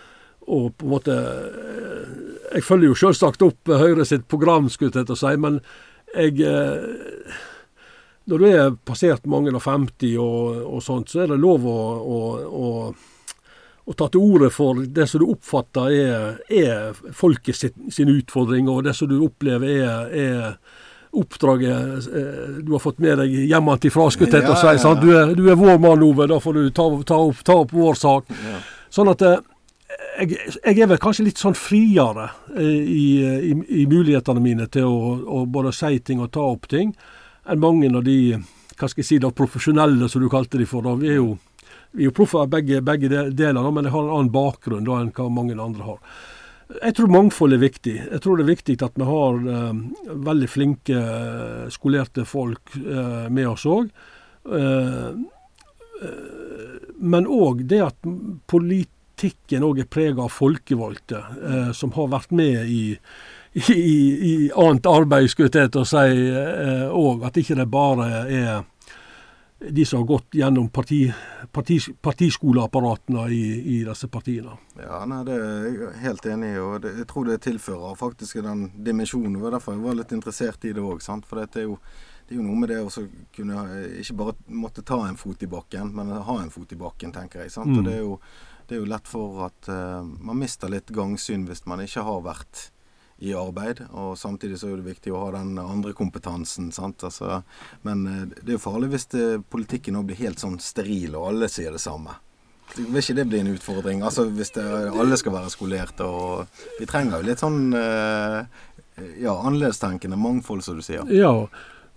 og 0.51 0.75
på 0.79 0.87
en 0.87 0.95
måte 0.95 1.15
eh, 1.15 2.19
Jeg 2.57 2.67
følger 2.67 2.91
jo 2.91 2.99
selvsagt 2.99 3.45
opp 3.47 3.71
Høyre 3.71 4.07
sitt 4.09 4.27
program, 4.31 4.69
skulle 4.73 4.91
jeg 4.91 5.07
til 5.07 5.17
å 5.17 5.21
si, 5.21 5.37
men 5.39 5.61
jeg 6.11 6.43
eh, 6.43 7.39
Når 8.31 8.43
du 8.43 8.49
er 8.51 8.75
passert 8.87 9.31
mange 9.31 9.55
og 9.55 9.63
50 9.63 10.19
og, 10.19 10.61
og 10.67 10.85
sånt, 10.85 11.11
så 11.13 11.25
er 11.25 11.33
det 11.33 11.41
lov 11.41 11.67
å, 11.67 11.79
å, 12.01 12.21
å, 12.51 12.69
å 13.87 13.97
ta 13.99 14.11
til 14.11 14.23
orde 14.23 14.51
for 14.55 14.83
det 14.87 15.09
som 15.11 15.23
du 15.23 15.31
oppfatter 15.33 15.95
er, 15.95 16.39
er 16.47 17.01
folket 17.17 17.59
sin, 17.59 17.91
sin, 17.91 18.13
utfordring, 18.13 18.69
og 18.71 18.85
det 18.87 18.95
som 18.99 19.11
du 19.11 19.19
opplever 19.25 19.73
er, 19.73 20.15
er 20.15 20.45
oppdraget 21.11 22.07
eh, 22.07 22.61
du 22.63 22.75
har 22.77 22.83
fått 22.83 23.01
med 23.03 23.19
deg 23.19 23.35
hjemmefra, 23.51 24.11
skulle 24.15 24.31
jeg 24.31 24.47
til 24.47 24.55
å 24.55 24.59
si. 24.61 24.95
Du 25.03 25.11
er, 25.17 25.35
du 25.35 25.49
vår 25.49 25.81
mann, 25.83 26.05
Ove. 26.07 26.29
Da 26.31 26.39
får 26.43 26.59
du 26.59 26.69
ta, 26.71 26.87
ta, 27.07 27.19
opp, 27.19 27.43
ta 27.47 27.57
opp, 27.65 27.75
vår 27.75 27.99
sak. 27.99 28.31
Sånn 28.95 29.11
at 29.11 29.25
jeg, 30.21 30.39
jeg, 30.61 30.77
er 30.79 30.89
vel 30.91 31.01
kanskje 31.01 31.27
litt 31.27 31.41
sånn 31.41 31.57
friere 31.59 32.31
eh, 32.55 32.65
i, 32.65 33.05
i, 33.51 33.53
i, 33.83 33.85
mulighetene 33.91 34.43
mine 34.43 34.67
til 34.73 34.89
å, 34.89 35.15
å, 35.21 35.45
både 35.51 35.73
si 35.77 36.01
ting 36.05 36.23
og 36.23 36.33
ta 36.35 36.45
opp 36.45 36.69
ting, 36.71 36.93
enn 37.49 37.63
mange 37.63 37.91
av 37.91 38.05
de 38.07 38.19
hva 38.81 38.89
skal 38.89 39.03
jeg 39.03 39.09
si, 39.11 39.21
da, 39.21 39.29
profesjonelle, 39.37 40.09
som 40.09 40.23
du 40.23 40.31
kalte 40.33 40.57
de 40.57 40.67
for. 40.69 40.87
Da. 40.87 40.95
Vi 40.97 41.11
er 41.13 41.19
jo, 41.19 41.35
jo 42.01 42.13
proffer 42.17 42.47
begge, 42.49 42.81
begge 42.85 43.11
deler, 43.13 43.61
da, 43.61 43.73
men 43.77 43.85
jeg 43.89 43.93
har 43.93 44.07
en 44.07 44.15
annen 44.15 44.31
bakgrunn 44.33 44.87
da, 44.87 45.03
enn 45.03 45.11
hva 45.17 45.27
mange 45.33 45.57
andre 45.61 45.89
har. 45.89 45.99
Jeg 46.79 46.95
tror 46.97 47.11
mangfold 47.11 47.57
er 47.57 47.61
viktig. 47.61 47.97
Jeg 47.99 48.23
tror 48.23 48.39
det 48.39 48.47
er 48.47 48.53
viktig 48.53 48.77
at 48.87 48.97
vi 48.97 49.09
har 49.09 49.41
eh, 49.53 49.81
veldig 50.31 50.49
flinke, 50.49 50.97
eh, 50.97 51.65
skolerte 51.75 52.25
folk 52.29 52.77
eh, 52.79 53.27
med 53.29 53.51
oss 53.51 53.67
òg. 53.69 53.91
Eh, 54.47 55.09
eh, 56.07 56.79
men 57.03 57.27
òg 57.27 57.67
det 57.69 57.83
at 57.89 58.11
politikere 58.49 59.00
politikken 59.21 59.65
òg 59.65 59.81
er 59.83 59.89
prega 59.89 60.25
av 60.25 60.33
folkevalgte, 60.33 61.19
eh, 61.45 61.73
som 61.73 61.93
har 61.93 62.09
vært 62.09 62.31
med 62.33 62.69
i, 62.69 62.97
i, 63.53 63.91
i 64.33 64.51
annet 64.57 64.87
arbeid, 64.87 65.29
skulle 65.31 65.51
jeg 65.53 65.71
til 65.71 65.83
å 65.83 65.89
si 65.89 66.31
òg. 66.89 67.21
Eh, 67.21 67.27
at 67.27 67.37
ikke 67.37 67.59
det 67.59 67.69
bare 67.69 68.09
er 68.29 68.63
de 69.61 69.85
som 69.85 70.01
har 70.01 70.07
gått 70.09 70.39
gjennom 70.41 70.71
parti, 70.73 71.03
parti, 71.53 71.77
partiskoleapparatene 72.01 73.27
i, 73.29 73.43
i, 73.61 73.81
disse 73.85 74.09
partiene. 74.09 74.57
Ja, 74.81 75.05
nei, 75.05 75.21
Det 75.29 75.35
er 75.37 75.67
jeg 75.69 75.97
helt 76.01 76.27
enig 76.27 76.55
i. 76.55 76.59
og 76.59 76.81
det, 76.81 76.95
Jeg 76.97 77.09
tror 77.11 77.27
det 77.29 77.43
tilfører 77.45 77.99
faktisk 78.01 78.41
den 78.41 78.71
dimensjonen. 78.75 79.35
Det 79.35 79.43
var 79.43 79.59
derfor 79.59 79.77
jeg 79.77 79.85
var 79.85 79.99
litt 79.99 80.15
interessert 80.17 80.65
i 80.65 80.73
det 80.73 80.81
òg. 80.81 81.05
For 81.05 81.43
det 81.43 81.61
er, 81.61 81.69
jo, 81.69 81.77
det 82.25 82.35
er 82.35 82.41
jo 82.41 82.47
noe 82.47 82.57
med 82.57 82.73
det 82.73 82.81
å 82.81 83.05
kunne 83.37 83.67
ikke 84.01 84.17
bare 84.17 84.35
måtte 84.49 84.81
ta 84.81 85.03
en 85.05 85.21
fot 85.21 85.45
i 85.45 85.51
bakken, 85.53 85.93
men 85.93 86.09
ha 86.09 86.39
en 86.41 86.55
fot 86.55 86.73
i 86.73 86.81
bakken, 86.81 87.13
tenker 87.13 87.45
jeg. 87.45 87.53
sant? 87.53 87.69
Mm. 87.69 87.83
Og 87.83 87.85
det 87.85 87.99
er 87.99 88.01
jo 88.01 88.17
det 88.71 88.77
er 88.77 88.85
jo 88.85 88.91
lett 88.93 89.09
for 89.11 89.41
at 89.49 89.67
uh, 89.67 90.05
man 90.07 90.39
mister 90.39 90.71
litt 90.71 90.93
gangsyn 90.95 91.43
hvis 91.49 91.65
man 91.67 91.83
ikke 91.83 92.05
har 92.07 92.21
vært 92.23 92.69
i 93.21 93.35
arbeid. 93.35 93.83
Og 93.91 94.15
samtidig 94.19 94.61
så 94.61 94.71
er 94.71 94.79
det 94.79 94.87
viktig 94.87 95.11
å 95.13 95.25
ha 95.25 95.33
den 95.35 95.59
andre 95.59 95.93
kompetansen. 95.99 96.71
sant? 96.73 97.03
Altså, 97.05 97.43
men 97.83 98.05
uh, 98.07 98.21
det 98.31 98.47
er 98.47 98.59
jo 98.61 98.63
farlig 98.63 98.93
hvis 98.95 99.09
det, 99.17 99.25
politikken 99.51 99.99
nå 99.99 100.05
blir 100.07 100.21
helt 100.23 100.39
sånn 100.39 100.61
steril, 100.63 101.19
og 101.19 101.33
alle 101.33 101.51
sier 101.51 101.75
det 101.75 101.83
samme. 101.83 102.15
Vil 102.77 103.01
ikke 103.03 103.17
det 103.19 103.27
bli 103.27 103.41
en 103.43 103.51
utfordring? 103.51 104.05
Altså 104.07 104.29
Hvis 104.31 104.53
det, 104.55 104.63
alle 104.63 105.17
skal 105.19 105.33
være 105.35 105.51
skolerte 105.51 106.07
og 106.07 106.61
Vi 106.79 106.87
trenger 106.87 107.19
jo 107.19 107.27
litt 107.27 107.43
sånn 107.43 107.73
uh, 107.75 108.45
ja, 109.19 109.35
annerledestenkende 109.35 110.15
mangfold, 110.15 110.63
som 110.63 110.79
du 110.79 110.85
sier. 110.87 111.03
Ja, 111.11 111.33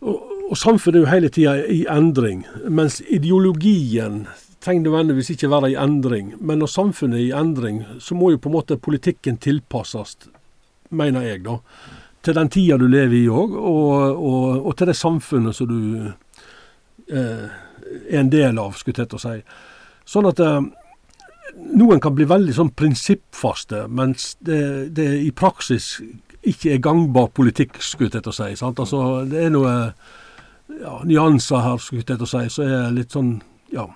og, 0.01 0.31
og 0.49 0.57
samfunnet 0.57 0.97
er 0.97 1.05
jo 1.05 1.11
hele 1.11 1.29
tida 1.29 1.53
i 1.69 1.83
endring. 1.91 2.41
Mens 2.65 2.97
ideologien 3.05 4.23
trenger 4.63 4.87
nødvendigvis 4.87 5.33
ikke 5.33 5.49
være 5.51 5.73
i 5.73 5.79
endring. 5.79 6.33
Men 6.39 6.61
når 6.63 6.71
samfunnet 6.71 7.19
er 7.19 7.25
i 7.25 7.35
endring, 7.39 7.83
så 7.99 8.15
må 8.15 8.31
jo 8.31 8.39
på 8.41 8.49
en 8.49 8.57
måte 8.57 8.79
politikken 8.79 9.37
tilpasses, 9.37 10.17
mener 10.89 11.27
jeg, 11.27 11.43
da. 11.45 11.57
Til 12.23 12.37
den 12.37 12.49
tida 12.49 12.77
du 12.79 12.87
lever 12.87 13.17
i 13.17 13.27
òg, 13.27 13.55
og, 13.59 13.91
og, 14.15 14.65
og, 14.65 14.71
til 14.79 14.87
det 14.87 14.95
samfunnet 14.95 15.57
som 15.57 15.67
du 15.67 16.11
eh, 17.11 17.49
er 18.07 18.19
en 18.21 18.31
del 18.31 18.59
av, 18.61 18.77
skulle 18.79 19.03
jeg 19.03 19.11
til 19.11 19.19
å 19.19 19.23
si. 19.25 19.35
Sånn 20.07 20.29
at 20.29 20.39
eh, 20.39 20.61
noen 21.75 21.99
kan 22.03 22.15
bli 22.15 22.27
veldig 22.29 22.55
sånn 22.55 22.71
prinsippfaste, 22.79 23.87
mens 23.91 24.37
det, 24.39 24.93
det, 24.95 25.09
i 25.25 25.33
praksis 25.35 25.97
ikke 26.43 26.73
er 26.75 26.83
gangbar 26.83 27.27
politikk, 27.35 27.81
skulle 27.83 28.11
jeg 28.11 28.23
til 28.23 28.31
å 28.31 28.37
si. 28.37 28.49
Sant? 28.59 28.79
Altså, 28.79 29.23
det 29.27 29.45
er 29.45 29.51
noe 29.51 29.73
ja, 30.79 30.95
nyanser 31.07 31.63
her, 31.63 31.83
skulle 31.83 32.03
jeg 32.03 32.13
til 32.13 32.25
å 32.25 32.31
si, 32.31 32.45
så 32.55 32.65
er 32.67 32.95
litt 32.95 33.15
sånn 33.15 33.35
ja, 33.73 33.89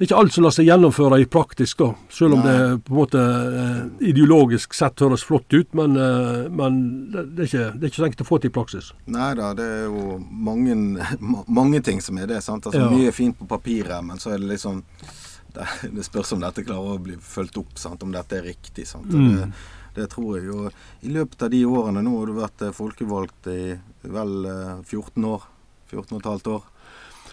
det 0.00 0.06
er 0.06 0.08
ikke 0.14 0.20
alt 0.22 0.32
som 0.32 0.44
lar 0.46 0.52
seg 0.56 0.64
gjennomføre 0.64 1.16
i 1.20 1.24
praktisk, 1.28 1.82
da. 1.82 1.90
Selv 2.08 2.38
om 2.38 2.40
Nei. 2.40 2.48
det 2.48 2.84
på 2.86 2.94
en 2.94 2.96
måte 2.96 3.20
eh, 3.20 3.80
ideologisk 4.08 4.72
sett 4.72 5.02
høres 5.04 5.26
flott 5.28 5.52
ut. 5.52 5.74
Men, 5.76 5.92
eh, 6.00 6.46
men 6.48 6.78
det, 7.12 7.24
er 7.34 7.50
ikke, 7.50 7.64
det 7.74 7.84
er 7.84 7.90
ikke 7.90 7.98
så 7.98 8.06
enkelt 8.06 8.22
å 8.24 8.28
få 8.30 8.38
til 8.40 8.48
i 8.48 8.54
praksis. 8.54 8.88
Nei 9.12 9.26
da, 9.36 9.50
det 9.58 9.66
er 9.74 9.82
jo 9.90 10.14
mange, 10.16 10.78
mange 11.60 11.82
ting 11.84 12.00
som 12.00 12.16
er 12.16 12.32
det. 12.32 12.40
sant? 12.46 12.64
Altså, 12.64 12.80
ja. 12.80 12.88
Mye 12.88 13.10
er 13.12 13.18
fint 13.18 13.36
på 13.36 13.50
papiret, 13.50 14.00
men 14.08 14.24
så 14.24 14.32
er 14.32 14.40
det 14.40 14.48
liksom 14.54 14.80
det, 15.58 15.68
det 15.98 16.08
spørs 16.08 16.32
om 16.32 16.40
dette 16.46 16.64
klarer 16.64 16.96
å 16.96 17.04
bli 17.10 17.20
fulgt 17.20 17.60
opp, 17.60 17.76
sant? 17.84 18.08
om 18.08 18.16
dette 18.16 18.40
er 18.40 18.48
riktig. 18.48 18.88
sant? 18.88 19.12
Mm. 19.12 19.36
Det, 19.36 19.52
det 20.00 20.10
tror 20.16 20.38
jeg. 20.38 20.48
Og 20.48 21.04
I 21.04 21.12
løpet 21.12 21.44
av 21.44 21.52
de 21.52 21.60
årene 21.68 22.08
nå 22.08 22.16
har 22.22 22.32
du 22.32 22.40
vært 22.40 22.64
eh, 22.64 22.72
folkevalgt 22.72 23.52
i 23.52 23.62
vel 24.08 24.36
14 24.48 25.28
år. 25.28 25.44
14 25.92 26.08
og 26.14 26.22
et 26.22 26.32
halvt 26.32 26.54
år. 26.56 26.68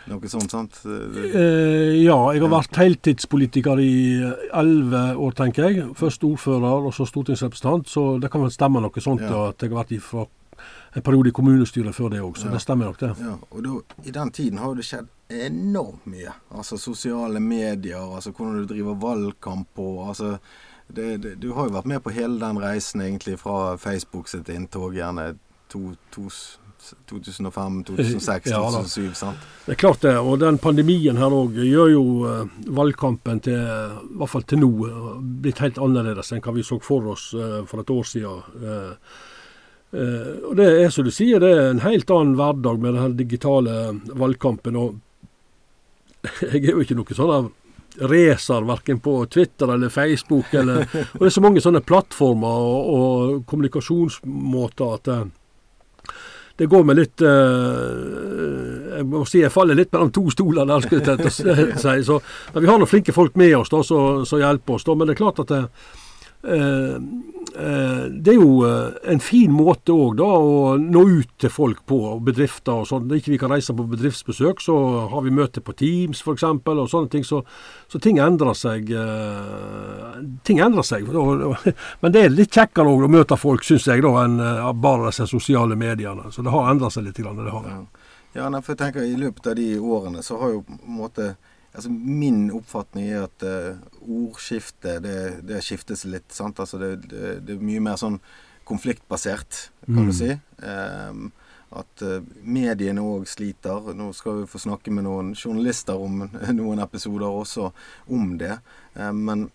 Noe 0.08 0.30
sånt, 0.32 0.54
sant? 0.54 0.80
Eh, 0.88 1.98
ja, 2.00 2.16
jeg 2.32 2.44
har 2.44 2.52
vært 2.52 2.80
heltidspolitiker 2.80 3.82
i 3.84 3.98
elleve 4.56 5.04
år, 5.20 5.36
tenker 5.36 5.68
jeg. 5.68 5.90
Først 6.00 6.24
ordfører, 6.24 6.88
og 6.88 6.96
så 6.96 7.08
stortingsrepresentant. 7.10 7.90
Så 7.92 8.06
det 8.24 8.32
kan 8.32 8.46
vel 8.46 8.54
stemme 8.54 8.84
noe 8.84 9.04
sånt 9.04 9.26
ja. 9.26 9.50
at 9.52 9.64
jeg 9.64 9.74
har 9.74 9.82
vært 9.82 9.96
ifra 9.98 10.26
en 10.98 11.04
periode 11.06 11.30
i 11.30 11.36
kommunestyret 11.36 11.96
før 11.96 12.14
det 12.14 12.24
òg. 12.24 12.40
Så 12.40 12.48
ja. 12.48 12.56
det 12.56 12.64
stemmer 12.64 12.90
nok, 12.90 13.02
det. 13.04 13.12
Ja, 13.22 13.36
og 13.52 13.66
da, 13.66 13.76
I 14.08 14.16
den 14.16 14.32
tiden 14.34 14.64
har 14.64 14.78
det 14.78 14.88
skjedd 14.88 15.12
enormt 15.28 16.08
mye. 16.08 16.34
Altså 16.56 16.80
sosiale 16.80 17.42
medier, 17.44 18.00
altså 18.00 18.32
hvordan 18.32 18.64
du 18.64 18.72
driver 18.72 18.98
valgkamp 19.02 19.68
på. 19.76 19.90
altså 20.08 20.38
det, 20.88 21.18
det, 21.24 21.34
du 21.42 21.52
har 21.54 21.68
jo 21.68 21.76
vært 21.76 21.90
med 21.92 22.00
på 22.00 22.14
hele 22.16 22.40
den 22.40 22.62
reisen 22.64 23.04
egentlig 23.04 23.36
fra 23.42 23.76
Facebook 23.76 24.30
sitt 24.32 24.48
inntog 24.50 24.96
gjerne 24.96 25.34
to, 25.68 25.98
to 26.16 26.30
2005, 27.10 27.84
2006, 27.84 28.50
ja, 28.52 28.60
2007. 28.62 29.14
sant? 29.14 29.46
Det 29.66 29.76
er 29.76 29.80
klart 29.80 30.02
det. 30.06 30.14
Og 30.20 30.40
den 30.42 30.60
pandemien 30.62 31.18
her 31.20 31.34
òg 31.34 31.58
gjør 31.62 31.92
jo 31.92 32.04
uh, 32.26 32.60
valgkampen 32.80 33.42
til, 33.46 33.58
i 33.58 34.20
hvert 34.20 34.34
fall 34.34 34.46
til 34.48 34.62
nå, 34.64 34.70
uh, 34.88 35.10
blitt 35.44 35.62
helt 35.64 35.80
annerledes 35.84 36.32
enn 36.34 36.44
hva 36.46 36.56
vi 36.56 36.66
så 36.66 36.80
for 36.84 37.14
oss 37.14 37.30
uh, 37.38 37.64
for 37.68 37.84
et 37.84 37.94
år 37.94 38.08
siden. 38.08 38.44
og 40.48 40.56
det 40.60 40.66
er 40.82 40.90
som 40.92 41.06
du 41.06 41.12
sier, 41.16 41.40
det 41.40 41.52
er 41.54 41.70
en 41.70 41.80
helt 41.80 42.10
annen 42.12 42.36
hverdag 42.36 42.82
med 42.84 42.98
den 42.98 43.14
digitale 43.18 43.76
valgkampen. 44.20 44.76
Og 44.76 44.98
jeg 46.52 46.66
er 46.66 46.74
jo 46.74 46.84
ikke 46.84 46.98
noe 47.00 47.18
sånn 47.18 47.54
racer 47.98 48.68
verken 48.68 49.00
på 49.00 49.26
Twitter 49.32 49.74
eller 49.74 49.90
Facebook. 49.90 50.54
Eller, 50.54 50.88
og 51.14 51.20
det 51.20 51.30
er 51.30 51.36
så 51.38 51.44
mange 51.44 51.64
sånne 51.64 51.82
plattformer 51.82 52.68
og, 52.68 52.94
og 52.94 53.44
kommunikasjonsmåter 53.50 54.96
at 55.00 55.12
det 56.58 56.66
går 56.66 56.84
med 56.90 56.98
litt 56.98 57.22
uh, 57.22 58.96
Jeg 58.98 59.06
må 59.06 59.22
si 59.30 59.44
jeg 59.44 59.54
faller 59.54 59.78
litt 59.78 59.92
mellom 59.94 60.10
to 60.16 60.24
stoler 60.34 60.66
der, 60.66 60.82
skulle 60.82 61.18
jeg 61.18 61.78
si. 61.78 61.96
Så, 62.08 62.18
men 62.54 62.64
vi 62.64 62.70
har 62.72 62.82
noen 62.82 62.90
flinke 62.90 63.14
folk 63.14 63.38
med 63.38 63.54
oss 63.60 63.70
da, 63.70 63.84
som 63.86 64.42
hjelper 64.42 64.78
oss. 64.78 64.88
Da, 64.88 64.96
men 64.98 65.10
det 65.10 65.14
er 65.14 65.22
klart 65.22 65.44
at 65.44 65.54
det, 65.54 65.62
det 66.48 68.32
er 68.32 68.36
jo 68.38 68.62
en 68.64 69.22
fin 69.24 69.52
måte 69.52 69.92
òg 69.92 70.20
å 70.22 70.76
nå 70.78 71.02
ut 71.10 71.32
til 71.42 71.50
folk 71.52 71.80
på, 71.90 71.98
bedrifter 72.24 72.84
og 72.84 72.88
sånn. 72.88 73.08
Når 73.10 73.20
ikke 73.20 73.40
kan 73.42 73.52
reise 73.56 73.74
på 73.76 73.88
bedriftsbesøk, 73.90 74.62
så 74.62 74.76
har 75.12 75.26
vi 75.26 75.34
møte 75.34 75.64
på 75.66 75.74
Teams 75.78 76.22
f.eks. 76.22 76.46
og 76.46 76.86
sånne 76.92 77.12
ting. 77.12 77.26
Så, 77.28 77.42
så, 77.90 78.00
ting 78.04 78.22
endrer 78.24 78.54
seg. 78.58 78.94
ting 80.48 80.62
endrer 80.64 80.86
seg. 80.86 81.10
Men 82.02 82.14
det 82.14 82.24
er 82.24 82.36
litt 82.36 82.54
kjekkere 82.54 82.94
å 82.94 83.12
møte 83.12 83.40
folk, 83.40 83.66
syns 83.66 83.90
jeg, 83.90 84.06
da, 84.06 84.14
enn 84.24 84.38
bare 84.78 85.10
disse 85.10 85.28
sosiale 85.28 85.76
mediene. 85.80 86.30
Så 86.32 86.46
det 86.46 86.54
har 86.54 86.70
endra 86.72 86.94
seg 86.94 87.10
litt. 87.10 87.18
Det 87.18 87.52
har. 87.52 87.70
Ja, 88.38 88.50
for 88.62 88.76
jeg 88.76 88.80
tenker 88.84 89.02
I 89.02 89.18
løpet 89.18 89.48
av 89.50 89.56
de 89.58 89.72
årene 89.80 90.22
så 90.24 90.38
har 90.38 90.52
jo 90.54 90.66
på 90.68 90.78
en 90.78 91.00
måte 91.00 91.32
altså 91.74 91.90
Min 91.92 92.52
oppfatning 92.52 93.10
er 93.12 93.26
at 93.28 93.44
uh, 93.44 93.78
ordskiftet 94.08 95.04
det, 95.04 95.18
det 95.48 95.64
skiftes 95.66 96.06
litt. 96.06 96.32
sant? 96.34 96.60
Altså 96.60 96.78
det, 96.82 96.94
det, 97.10 97.34
det, 97.48 97.58
er 97.58 97.66
mye 97.68 97.84
mer 97.84 97.98
sånn 98.02 98.20
konfliktbasert, 98.68 99.70
kan 99.86 99.96
Mm. 100.04 100.08
du 100.08 100.14
si. 100.14 100.32
Um, 100.64 101.28
at 101.78 102.02
uh, 102.04 102.22
mediene 102.44 103.02
òg 103.04 103.28
sliter. 103.28 103.94
Nå 103.96 104.10
skal 104.16 104.42
vi 104.42 104.48
få 104.48 104.60
snakke 104.60 104.92
med 104.92 105.04
noen 105.08 105.34
journalister 105.36 105.96
om 106.00 106.26
noen 106.62 106.80
episoder 106.84 107.28
også 107.28 107.72
om 108.10 108.38
det. 108.40 108.58
Uh, 108.96 109.12
men 109.14 109.50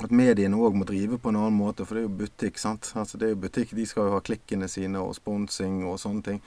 at 0.00 0.10
mediene 0.10 0.56
òg 0.56 0.74
må 0.80 0.86
drive 0.88 1.18
på 1.20 1.28
en 1.28 1.36
annen 1.36 1.56
måte, 1.58 1.84
for 1.84 1.94
det 1.98 2.04
er 2.04 2.08
jo 2.08 2.18
butikk. 2.22 2.58
sant? 2.58 2.92
Altså 2.96 3.18
det 3.20 3.26
er 3.28 3.34
jo 3.34 3.42
butikk, 3.44 3.74
De 3.76 3.84
skal 3.86 4.08
jo 4.08 4.14
ha 4.16 4.20
klikkene 4.24 4.68
sine 4.68 5.00
og 5.00 5.14
sponsing 5.18 5.82
og 5.84 5.98
sånne 6.00 6.22
ting. 6.24 6.40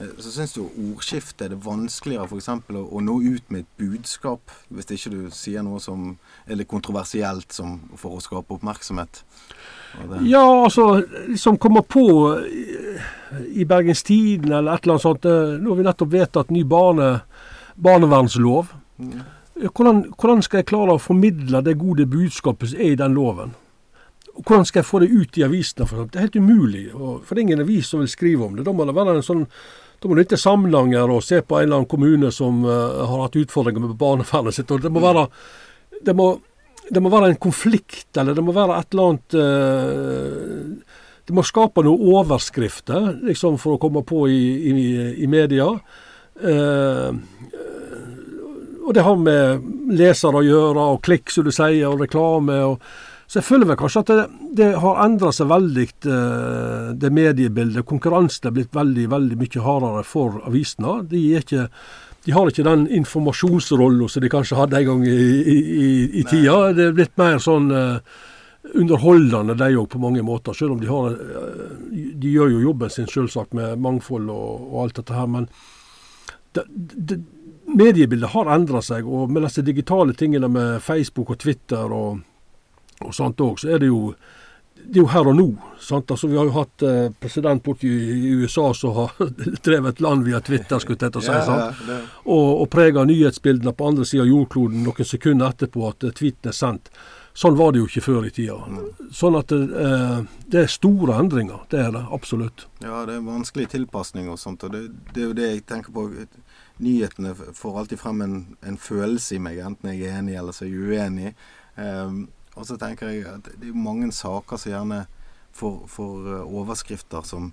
Uh, 0.00 0.12
så 0.22 0.30
syns 0.30 0.52
du 0.54 0.62
ordskiftet 0.62 1.46
er 1.46 1.48
det 1.54 1.60
vanskeligere 1.64 2.28
f.eks. 2.28 2.48
Å, 2.48 2.82
å 2.94 3.00
nå 3.02 3.16
ut 3.24 3.50
med 3.50 3.64
et 3.64 3.70
budskap, 3.82 4.50
hvis 4.70 4.86
ikke 4.94 5.10
du 5.10 5.30
sier 5.34 5.62
noe 5.66 5.80
som 5.82 6.16
er 6.46 6.56
litt 6.60 6.68
kontroversielt 6.70 7.52
som, 7.52 7.80
for 7.96 8.16
å 8.18 8.22
skape 8.22 8.54
oppmerksomhet. 8.58 9.24
Ja, 10.28 10.44
altså, 10.64 11.02
Som 11.40 11.56
kommer 11.58 11.82
på 11.82 12.04
i- 12.46 12.98
i 13.62 13.64
Bergens 13.64 14.02
Tidende 14.04 14.58
eller 14.58 14.74
et 14.74 14.84
eller 14.84 14.94
annet 14.94 15.02
sånt. 15.02 15.24
eh, 15.26 15.56
Nå 15.58 15.70
har 15.70 15.76
vi 15.76 15.82
nettopp 15.88 16.10
vedtatt 16.12 16.50
ny 16.50 16.62
barne, 16.64 17.22
barnevernslov. 17.76 18.68
Mm. 19.00 19.22
Hvordan, 19.74 20.02
hvordan 20.18 20.42
skal 20.42 20.60
jeg 20.60 20.68
klare 20.70 20.94
å 20.94 21.00
formidle 21.02 21.62
det 21.66 21.78
gode 21.80 22.06
budskapet 22.06 22.70
som 22.72 22.78
er 22.80 22.92
i 22.92 22.98
den 23.00 23.14
loven? 23.16 23.54
Hvordan 24.38 24.64
skal 24.68 24.82
jeg 24.82 24.86
få 24.86 25.00
det 25.02 25.10
ut 25.10 25.38
i 25.40 25.42
avisene? 25.42 25.86
For 25.88 26.04
det 26.06 26.16
er 26.20 26.26
helt 26.28 26.36
umulig. 26.38 26.84
For 26.92 27.34
det 27.34 27.40
er 27.42 27.46
ingen 27.48 27.64
avis 27.64 27.88
som 27.90 28.00
vil 28.04 28.08
skrive 28.12 28.46
om 28.46 28.54
det. 28.56 28.64
Da 28.68 28.72
må 28.72 28.86
det 28.86 28.94
være 28.94 29.16
en 29.16 29.22
sånn 29.26 29.46
da 29.98 30.08
må 30.08 30.14
du 30.14 30.22
til 30.30 30.38
Samnanger 30.38 31.10
og 31.10 31.24
se 31.26 31.40
på 31.42 31.58
en 31.58 31.66
eller 31.66 31.80
annen 31.80 31.90
kommune 31.90 32.30
som 32.34 32.60
eh, 32.62 33.00
har 33.10 33.24
hatt 33.24 33.38
utfordringer 33.40 33.82
med 33.82 33.96
barnevernet 33.98 34.54
sitt. 34.54 34.70
og 34.70 34.84
Det 34.84 34.92
må 34.94 35.02
være, 35.02 35.26
det 36.06 36.14
må, 36.14 36.28
det 36.88 37.02
må 37.02 37.10
være 37.12 37.32
en 37.32 37.40
konflikt, 37.42 38.10
eller 38.16 38.38
det 38.38 38.44
må 38.46 38.54
være 38.56 38.78
et 38.78 38.94
eller 38.94 39.08
annet 39.08 39.38
uh, 39.38 41.00
Det 41.26 41.34
må 41.36 41.42
skape 41.44 41.82
noen 41.84 42.14
overskrifter 42.14 43.10
liksom 43.26 43.58
for 43.60 43.74
å 43.74 43.82
komme 43.82 44.04
på 44.06 44.22
i, 44.30 44.42
i, 44.70 44.86
i 45.26 45.28
media. 45.28 45.66
Uh, 46.38 47.10
og 48.88 48.94
det 48.96 49.04
har 49.04 49.18
med 49.20 49.92
lesere 49.98 50.40
å 50.40 50.46
gjøre, 50.46 50.84
og 50.94 51.02
klikk, 51.04 51.28
som 51.34 51.44
du 51.44 51.50
sier, 51.52 51.90
og 51.90 52.00
reklame. 52.06 52.62
og 52.70 52.78
så 53.28 53.42
jeg 53.42 53.44
føler 53.44 53.68
vel 53.68 53.76
kanskje 53.76 54.00
at 54.00 54.10
det, 54.10 54.22
det 54.56 54.66
har 54.80 55.00
endra 55.04 55.28
seg 55.36 55.50
veldig, 55.50 55.84
eh, 56.08 56.84
det 56.96 57.10
mediebildet. 57.12 57.84
Konkurransen 57.88 58.48
er 58.48 58.54
blitt 58.56 58.72
veldig 58.72 59.04
veldig 59.12 59.36
mye 59.36 59.64
hardere 59.66 60.04
for 60.08 60.38
avisene. 60.48 60.94
De, 61.10 61.20
er 61.36 61.44
ikke, 61.44 61.66
de 62.24 62.32
har 62.32 62.48
ikke 62.48 62.64
den 62.64 62.86
informasjonsrollen 63.02 64.08
som 64.08 64.24
de 64.24 64.30
kanskje 64.32 64.56
hadde 64.56 64.80
en 64.80 64.86
gang 64.88 65.04
i, 65.04 65.18
i, 65.44 65.56
i, 65.58 65.90
i 66.22 66.24
tida. 66.24 66.72
Det 66.72 66.86
er 66.86 66.96
blitt 66.96 67.12
mer 67.20 67.36
sånn 67.44 67.68
uh, 67.68 68.00
underholdende, 68.72 69.58
de 69.60 69.68
òg, 69.76 69.90
på 69.92 70.00
mange 70.00 70.24
måter. 70.24 70.56
Selv 70.56 70.78
om 70.78 70.80
de 70.80 70.88
har 70.88 71.20
uh, 71.20 71.76
De 71.92 72.32
gjør 72.32 72.54
jo 72.54 72.64
jobben 72.70 72.96
sin 72.96 73.12
selvsagt 73.12 73.52
med 73.52 73.76
mangfold 73.76 74.32
og, 74.32 74.64
og 74.70 74.86
alt 74.86 75.02
dette 75.02 75.18
her, 75.18 75.28
men 75.36 75.50
det, 76.56 76.64
det, 76.72 77.20
mediebildet 77.76 78.32
har 78.32 78.48
endra 78.56 78.80
seg. 78.80 79.04
Og 79.04 79.28
med 79.28 79.44
disse 79.44 79.68
digitale 79.68 80.16
tingene 80.16 80.48
med 80.48 80.80
Facebook 80.80 81.36
og 81.36 81.42
Twitter 81.44 81.92
og, 81.92 82.24
og 83.04 83.14
sånt 83.14 83.40
òg, 83.44 83.58
så 83.60 83.74
er 83.74 83.82
det 83.82 83.90
jo 83.92 84.12
det 84.78 84.96
er 84.96 85.02
jo 85.02 85.10
her 85.10 85.28
og 85.28 85.36
nå. 85.36 85.46
sant? 85.82 86.10
Altså, 86.10 86.28
vi 86.30 86.36
har 86.38 86.46
jo 86.48 86.54
hatt 86.54 86.82
eh, 86.86 87.10
president 87.20 87.62
borti 87.64 87.88
i 87.88 88.30
USA 88.40 88.70
som 88.74 88.94
har 88.96 89.14
drevet 89.66 90.00
land 90.00 90.24
via 90.24 90.40
Twitter, 90.40 90.78
skulle 90.78 90.98
jeg 91.02 91.12
til 91.12 91.20
å 91.20 91.24
si. 91.26 91.34
Ja, 91.34 91.44
sant? 91.44 92.12
og, 92.24 92.48
og 92.62 92.68
prega 92.72 93.04
nyhetsbildene 93.08 93.74
på 93.76 93.88
andre 93.90 94.06
sida 94.08 94.24
av 94.24 94.30
jordkloden 94.30 94.84
noen 94.86 95.08
sekunder 95.08 95.50
etterpå 95.52 95.88
at 95.90 96.06
eh, 96.08 96.14
tweeten 96.16 96.52
er 96.52 96.56
sendt. 96.56 96.92
Sånn 97.38 97.54
var 97.54 97.70
det 97.70 97.82
jo 97.82 97.86
ikke 97.86 98.02
før 98.02 98.24
i 98.26 98.32
tida. 98.34 98.56
Sånn 99.14 99.36
at 99.38 99.52
eh, 99.54 100.16
det 100.50 100.64
er 100.64 100.72
store 100.72 101.20
endringer. 101.22 101.60
Det 101.70 101.84
er 101.84 101.92
det 101.94 102.02
absolutt. 102.14 102.66
ja, 102.82 103.04
det 103.06 103.18
er 103.18 103.26
vanskelig 103.26 103.68
tilpasning 103.74 104.30
og 104.32 104.40
sånt. 104.42 104.64
Og 104.66 104.74
det, 104.74 104.88
det 105.12 105.22
er 105.22 105.28
jo 105.28 105.36
det 105.38 105.52
jeg 105.52 105.66
tenker 105.68 105.94
på. 105.94 106.08
Nyhetene 106.82 107.36
får 107.36 107.78
alltid 107.78 108.00
frem 108.00 108.24
en, 108.24 108.34
en 108.66 108.80
følelse 108.80 109.36
i 109.36 109.42
meg, 109.42 109.60
enten 109.66 109.90
jeg 109.90 110.06
er 110.06 110.18
enig 110.20 110.34
eller 110.38 110.54
så 110.54 110.66
er 110.66 110.74
jeg 110.74 110.90
uenig. 110.90 111.32
Um, 111.78 112.26
og 112.58 112.66
så 112.66 112.76
tenker 112.80 113.12
jeg 113.12 113.24
at 113.30 113.48
det 113.60 113.70
er 113.70 113.82
mange 113.88 114.10
saker 114.14 114.60
som 114.60 114.72
gjerne 114.72 115.00
får, 115.54 115.80
får 115.88 116.30
eh, 116.34 116.54
overskrifter 116.60 117.26
som 117.26 117.52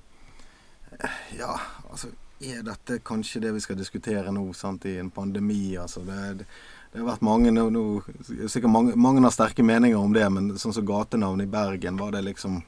eh, 0.99 1.19
Ja, 1.39 1.55
altså 1.89 2.11
Er 2.41 2.65
dette 2.67 2.99
kanskje 2.99 3.39
det 3.45 3.53
vi 3.55 3.63
skal 3.63 3.77
diskutere 3.79 4.31
nå, 4.33 4.49
sant, 4.53 4.85
i 4.85 4.97
en 4.99 5.09
pandemi? 5.09 5.77
Altså, 5.79 6.01
det, 6.03 6.45
det 6.91 6.99
har 6.99 7.07
vært 7.13 7.23
mange 7.25 7.53
nå, 7.53 7.69
nå 7.71 7.85
Sikkert 8.27 8.73
mange, 8.73 8.95
mange 8.99 9.23
har 9.23 9.33
sterke 9.33 9.63
meninger 9.63 9.97
om 9.97 10.13
det, 10.13 10.25
men 10.29 10.55
sånn 10.59 10.75
som 10.75 10.87
gatenavn 10.87 11.45
i 11.45 11.49
Bergen, 11.49 12.01
var 12.01 12.11
det 12.15 12.25
liksom 12.27 12.59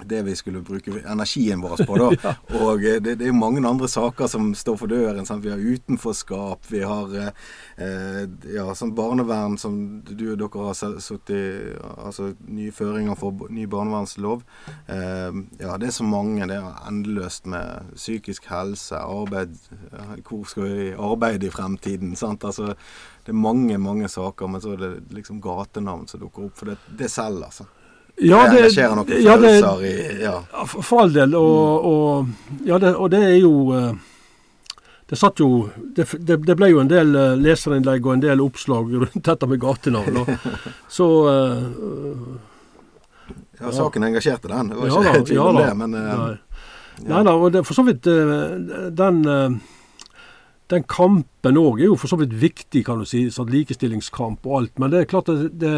det 0.00 0.22
vi 0.22 0.36
skulle 0.36 0.60
bruke 0.60 1.02
energien 1.06 1.60
vår 1.60 1.84
på. 1.86 1.96
da. 1.96 2.34
Og 2.64 2.84
eh, 2.84 2.98
det, 3.02 3.16
det 3.20 3.28
er 3.28 3.36
mange 3.36 3.62
andre 3.68 3.88
saker 3.88 4.26
som 4.30 4.52
står 4.56 4.78
for 4.80 4.90
døren. 4.90 5.26
Sant? 5.28 5.44
Vi 5.44 5.52
har 5.52 5.60
utenforskap, 5.60 6.64
vi 6.72 6.82
har 6.86 7.12
eh, 7.18 7.28
eh, 7.76 8.22
ja, 8.54 8.66
sånn 8.76 8.94
barnevern 8.96 9.58
som 9.60 9.76
du 10.08 10.32
og 10.32 10.40
dere 10.40 10.68
har 10.70 11.00
satt 11.00 11.32
i 11.34 11.42
Altså 11.82 12.32
nye 12.48 12.72
føringer 12.74 13.18
for 13.18 13.52
ny 13.52 13.66
barnevernslov. 13.70 14.42
Eh, 14.90 15.40
ja, 15.60 15.76
det 15.78 15.90
er 15.90 15.96
så 15.98 16.08
mange. 16.08 16.48
Det 16.48 16.56
er 16.56 16.88
endeløst 16.88 17.46
med 17.52 17.92
psykisk 17.94 18.48
helse, 18.50 18.98
arbeid 18.98 19.54
eh, 19.92 20.16
Hvor 20.24 20.48
skal 20.48 20.68
vi 20.70 20.88
arbeide 20.96 21.48
i 21.48 21.54
fremtiden? 21.54 22.16
sant? 22.16 22.44
Altså, 22.48 22.72
det 23.22 23.30
er 23.30 23.38
mange, 23.38 23.78
mange 23.78 24.08
saker, 24.10 24.48
men 24.50 24.64
så 24.64 24.74
er 24.74 24.82
det 24.82 24.92
liksom 25.14 25.40
gatenavn 25.44 26.08
som 26.10 26.24
dukker 26.24 26.48
opp. 26.48 26.58
For 26.58 26.72
det, 26.72 26.80
det 26.98 27.12
selger, 27.12 27.46
altså. 27.52 27.68
Ja, 28.20 28.42
det 28.52 28.58
engasjerer 28.60 28.94
noen 28.96 29.22
ja, 29.24 29.36
det- 29.36 29.52
i 29.88 30.22
Ja. 30.22 30.34
Ja, 30.52 30.64
For 30.66 31.00
all 31.00 31.12
del. 31.12 31.34
Og, 31.34 31.84
og, 31.84 32.26
ja, 32.66 32.78
det, 32.78 32.94
og 32.94 33.10
det 33.10 33.22
er 33.24 33.36
jo 33.40 33.72
eh, 33.72 33.92
Det 35.08 35.18
satt 35.18 35.40
jo 35.40 35.70
Det, 35.96 36.06
det, 36.20 36.36
det 36.46 36.56
ble 36.56 36.68
jo 36.70 36.80
en 36.80 36.88
del 36.88 37.14
eh, 37.16 37.34
leserinnlegg 37.40 38.06
og 38.06 38.12
en 38.14 38.20
del 38.24 38.40
oppslag 38.44 38.92
rundt 38.92 39.24
dette 39.24 39.46
med 39.48 39.60
gatenavn. 39.60 40.22
Så 40.88 41.08
uh, 41.26 42.38
Ja, 43.60 43.72
saken 43.72 44.02
engasjerte 44.04 44.48
den. 44.48 44.68
Det 44.72 44.76
var 44.78 44.88
ja 44.88 45.02
ikke 45.02 45.18
da, 45.18 45.24
tvil 45.28 45.36
ja 45.36 45.48
om 45.48 45.56
da. 45.56 45.66
det, 45.66 45.76
men 45.82 45.94
uh, 45.94 46.00
Nei. 46.00 46.32
ja. 47.02 47.08
Nei 47.16 47.22
da, 47.26 47.34
og 47.34 47.52
det, 47.52 47.64
for 47.66 47.74
så 47.74 47.82
vidt 47.88 48.06
eh, 48.06 48.90
Den 48.92 49.22
eh, 49.26 49.60
den 50.72 50.84
kampen 50.88 51.58
òg 51.60 51.80
er 51.82 51.90
jo 51.90 51.96
for 52.00 52.08
så 52.08 52.16
vidt 52.16 52.32
viktig, 52.40 52.80
kan 52.86 53.00
du 53.02 53.04
si. 53.08 53.26
Sånn 53.32 53.50
likestillingskamp 53.52 54.46
og 54.48 54.54
alt. 54.60 54.78
Men 54.80 54.92
det 54.92 55.02
er 55.02 55.08
klart 55.10 55.28
at 55.28 55.42
det 55.42 55.58
det, 55.60 55.72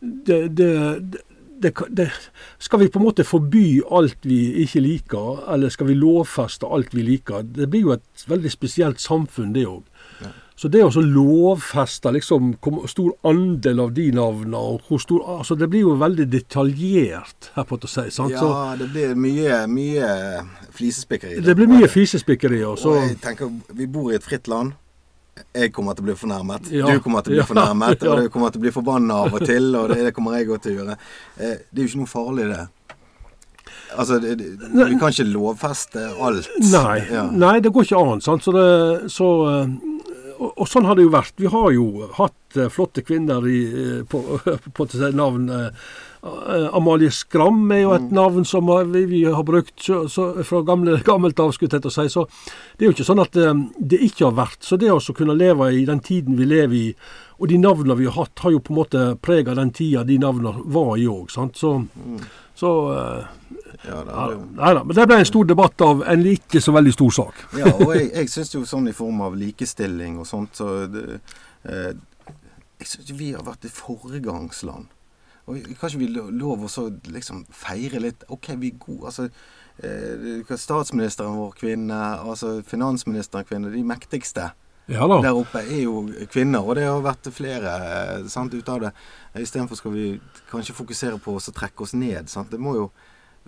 det, 0.00 0.56
det, 0.56 1.72
det 1.90 2.10
Skal 2.58 2.80
vi 2.80 2.88
på 2.88 2.98
en 2.98 3.04
måte 3.04 3.24
forby 3.24 3.80
alt 3.90 4.24
vi 4.24 4.64
ikke 4.64 4.80
liker, 4.80 5.42
eller 5.52 5.68
skal 5.68 5.90
vi 5.90 5.98
lovfeste 5.98 6.66
alt 6.66 6.94
vi 6.96 7.04
liker? 7.04 7.42
Det 7.44 7.68
blir 7.70 7.88
jo 7.88 7.96
et 7.98 8.24
veldig 8.28 8.52
spesielt 8.52 9.00
samfunn, 9.00 9.52
det 9.52 9.66
òg. 9.68 9.82
Ja. 10.24 10.32
Så 10.60 10.68
det 10.68 10.82
å 10.84 10.90
lovfeste 11.00 12.10
liksom 12.12 12.50
hvor 12.60 12.84
stor 12.90 13.14
andel 13.24 13.78
av 13.80 13.94
de 13.96 14.10
navnene 14.12 14.58
og 14.60 14.82
hvor 14.88 15.00
stor 15.00 15.22
altså 15.38 15.56
Det 15.56 15.70
blir 15.72 15.86
jo 15.86 15.94
veldig 15.96 16.26
detaljert, 16.28 17.48
her 17.54 17.64
på 17.64 17.78
å 17.80 17.88
si. 17.88 18.04
sant? 18.12 18.36
Så 18.36 18.50
Ja, 18.50 18.76
det 18.76 18.90
blir 18.92 19.14
mye, 19.16 19.62
mye 19.66 20.10
flisespikkeri. 20.76 21.40
det 21.40 21.56
blir 21.56 21.70
mye 21.70 21.88
flisespikkeri. 21.88 22.60
Og 22.64 22.76
jeg 22.76 23.16
tenker, 23.24 23.48
Vi 23.72 23.86
bor 23.86 24.12
i 24.12 24.16
et 24.16 24.22
fritt 24.22 24.48
land. 24.48 24.76
Jeg 25.54 25.72
kommer 25.72 25.94
til 25.96 26.04
å 26.04 26.08
bli 26.10 26.14
fornærmet. 26.18 26.68
Ja. 26.74 26.90
Du 26.90 27.00
kommer 27.04 27.24
til 27.24 27.32
å 27.34 27.38
bli 27.40 27.46
fornærmet. 27.48 28.02
Og 28.06 28.20
du 28.24 28.28
kommer 28.34 28.52
til 28.52 28.60
å 28.60 28.64
bli 28.66 28.72
forbanna 28.74 29.22
av 29.24 29.34
og 29.38 29.46
til. 29.46 29.70
Og 29.78 29.88
det, 29.92 30.00
det 30.06 30.12
kommer 30.16 30.36
jeg 30.38 30.48
godt 30.50 30.66
til 30.66 30.74
å 30.74 30.82
gjøre. 30.82 30.96
Eh, 31.38 31.56
det 31.70 31.80
er 31.82 31.86
jo 31.86 31.90
ikke 31.90 32.02
noe 32.02 32.10
farlig, 32.12 32.46
det. 32.52 32.66
Altså, 33.96 34.18
det, 34.22 34.36
det, 34.38 34.58
Vi 34.70 34.98
kan 35.00 35.10
ikke 35.10 35.26
lovfeste 35.32 36.04
alt. 36.22 36.50
Nei, 36.70 36.98
Ja. 37.10 37.24
nei 37.30 37.56
det 37.60 37.72
går 37.74 37.88
ikke 37.88 38.02
an. 38.12 38.20
Sant? 38.22 38.44
Så 38.46 38.54
det, 38.54 39.10
så, 39.10 39.30
eh, 39.50 39.72
og, 40.40 40.52
og 40.56 40.68
sånn 40.68 40.86
har 40.88 40.96
det 40.96 41.04
jo 41.04 41.12
vært. 41.12 41.34
Vi 41.40 41.50
har 41.52 41.70
jo 41.76 41.84
hatt 42.16 42.56
eh, 42.58 42.70
flotte 42.72 43.04
kvinner 43.06 43.44
i, 43.46 43.58
eh, 43.68 43.98
på, 44.08 44.20
på 44.76 44.86
navn. 45.14 45.48
eh, 45.52 46.66
Amalie 46.76 47.10
Skram 47.14 47.62
er 47.72 47.82
jo 47.84 47.92
et 47.96 48.08
Mm. 48.10 48.14
navn 48.16 48.44
som 48.44 48.66
vi, 48.92 49.04
vi 49.08 49.22
har 49.24 49.44
brukt 49.44 49.76
så, 49.80 50.02
så, 50.08 50.30
fra 50.44 50.62
gamle, 50.66 50.98
gammelt 51.10 51.38
av. 51.40 51.52
skulle 51.52 51.76
jeg 51.78 51.84
til 51.86 51.92
å 51.92 51.96
si. 51.96 52.08
Så 52.12 52.26
det 52.76 52.84
er 52.84 52.90
jo 52.90 52.96
ikke 52.96 53.08
sånn 53.08 53.22
at 53.24 53.32
det 53.78 54.00
ikke 54.04 54.28
har 54.28 54.36
vært. 54.40 54.60
Så 54.64 54.76
det 54.80 54.90
å 54.92 55.00
kunne 55.16 55.36
leve 55.38 55.70
i 55.76 55.84
den 55.88 56.00
tiden 56.00 56.36
vi 56.40 56.48
lever 56.48 56.76
i, 56.76 56.94
og 57.40 57.48
de 57.48 57.56
navnene 57.56 57.96
vi 57.96 58.04
har 58.08 58.18
hatt, 58.20 58.38
har 58.44 58.52
jo 58.52 58.60
på 58.60 58.74
en 58.74 58.80
måte 58.82 59.04
prega 59.22 59.54
den 59.56 59.70
tida 59.72 60.04
de 60.04 60.18
navnene 60.20 60.60
var 60.68 60.96
i 61.00 61.06
òg. 61.08 61.30
Så, 61.32 61.72
så 62.60 62.72
eh, 62.92 63.24
Ja, 63.86 64.02
det 64.04 64.12
er 64.12 64.32
jo 64.34 64.40
Nei 64.58 64.72
da. 64.76 64.82
Men 64.84 64.96
det 64.98 65.06
ble 65.08 65.16
en 65.22 65.28
stor 65.28 65.46
debatt 65.48 65.80
av 65.86 66.02
en 66.12 66.24
ikke 66.28 66.60
så 66.60 66.72
veldig 66.76 66.92
stor 66.92 67.10
sak. 67.16 67.38
Ja, 67.62 67.70
og 67.72 67.94
jeg, 67.96 68.10
jeg 68.12 68.28
syns 68.32 68.54
jo 68.54 68.64
sånn 68.68 68.88
i 68.90 68.96
form 68.96 69.20
av 69.24 69.36
likestilling 69.40 70.18
og 70.20 70.26
sånt, 70.28 70.52
så 70.60 70.86
det, 70.92 71.20
eh, 71.64 71.92
Jeg 72.80 72.86
syns 72.94 73.12
vi 73.16 73.32
har 73.36 73.44
vært 73.44 73.64
et 73.68 73.72
foregangsland. 73.76 74.86
Og 75.48 75.56
kan 75.80 75.88
ikke 75.88 75.98
vi 75.98 76.06
lo- 76.12 76.28
lov 76.30 76.62
å 76.68 76.84
liksom 77.10 77.44
feire 77.50 77.98
litt 78.00 78.24
OK, 78.28 78.52
vi 78.60 78.68
er 78.74 78.78
gode. 78.84 79.06
Altså, 79.10 79.30
eh, 79.82 80.56
statsministeren 80.56 81.34
vår 81.40 81.54
kvinne, 81.58 81.98
altså 82.20 82.60
finansministeren 82.62 83.44
kvinne. 83.48 83.72
De 83.72 83.82
mektigste 83.82 84.50
Ja 84.90 85.06
der 85.06 85.32
oppe 85.38 85.60
er 85.62 85.82
jo 85.84 86.00
kvinner, 86.32 86.60
og 86.66 86.74
det 86.76 86.84
har 86.86 87.00
vært 87.04 87.28
flere 87.32 87.72
eh, 88.20 88.28
sant, 88.28 88.54
ut 88.54 88.68
av 88.68 88.80
det. 88.84 88.92
Istedenfor 89.38 89.76
skal 89.78 89.92
vi 89.94 90.06
kanskje 90.50 90.74
fokusere 90.74 91.18
på 91.22 91.34
oss 91.38 91.48
og 91.48 91.54
trekke 91.54 91.82
oss 91.86 91.94
ned. 91.94 92.28
Sant? 92.28 92.50
Det 92.50 92.58
må 92.60 92.74
jo 92.76 92.90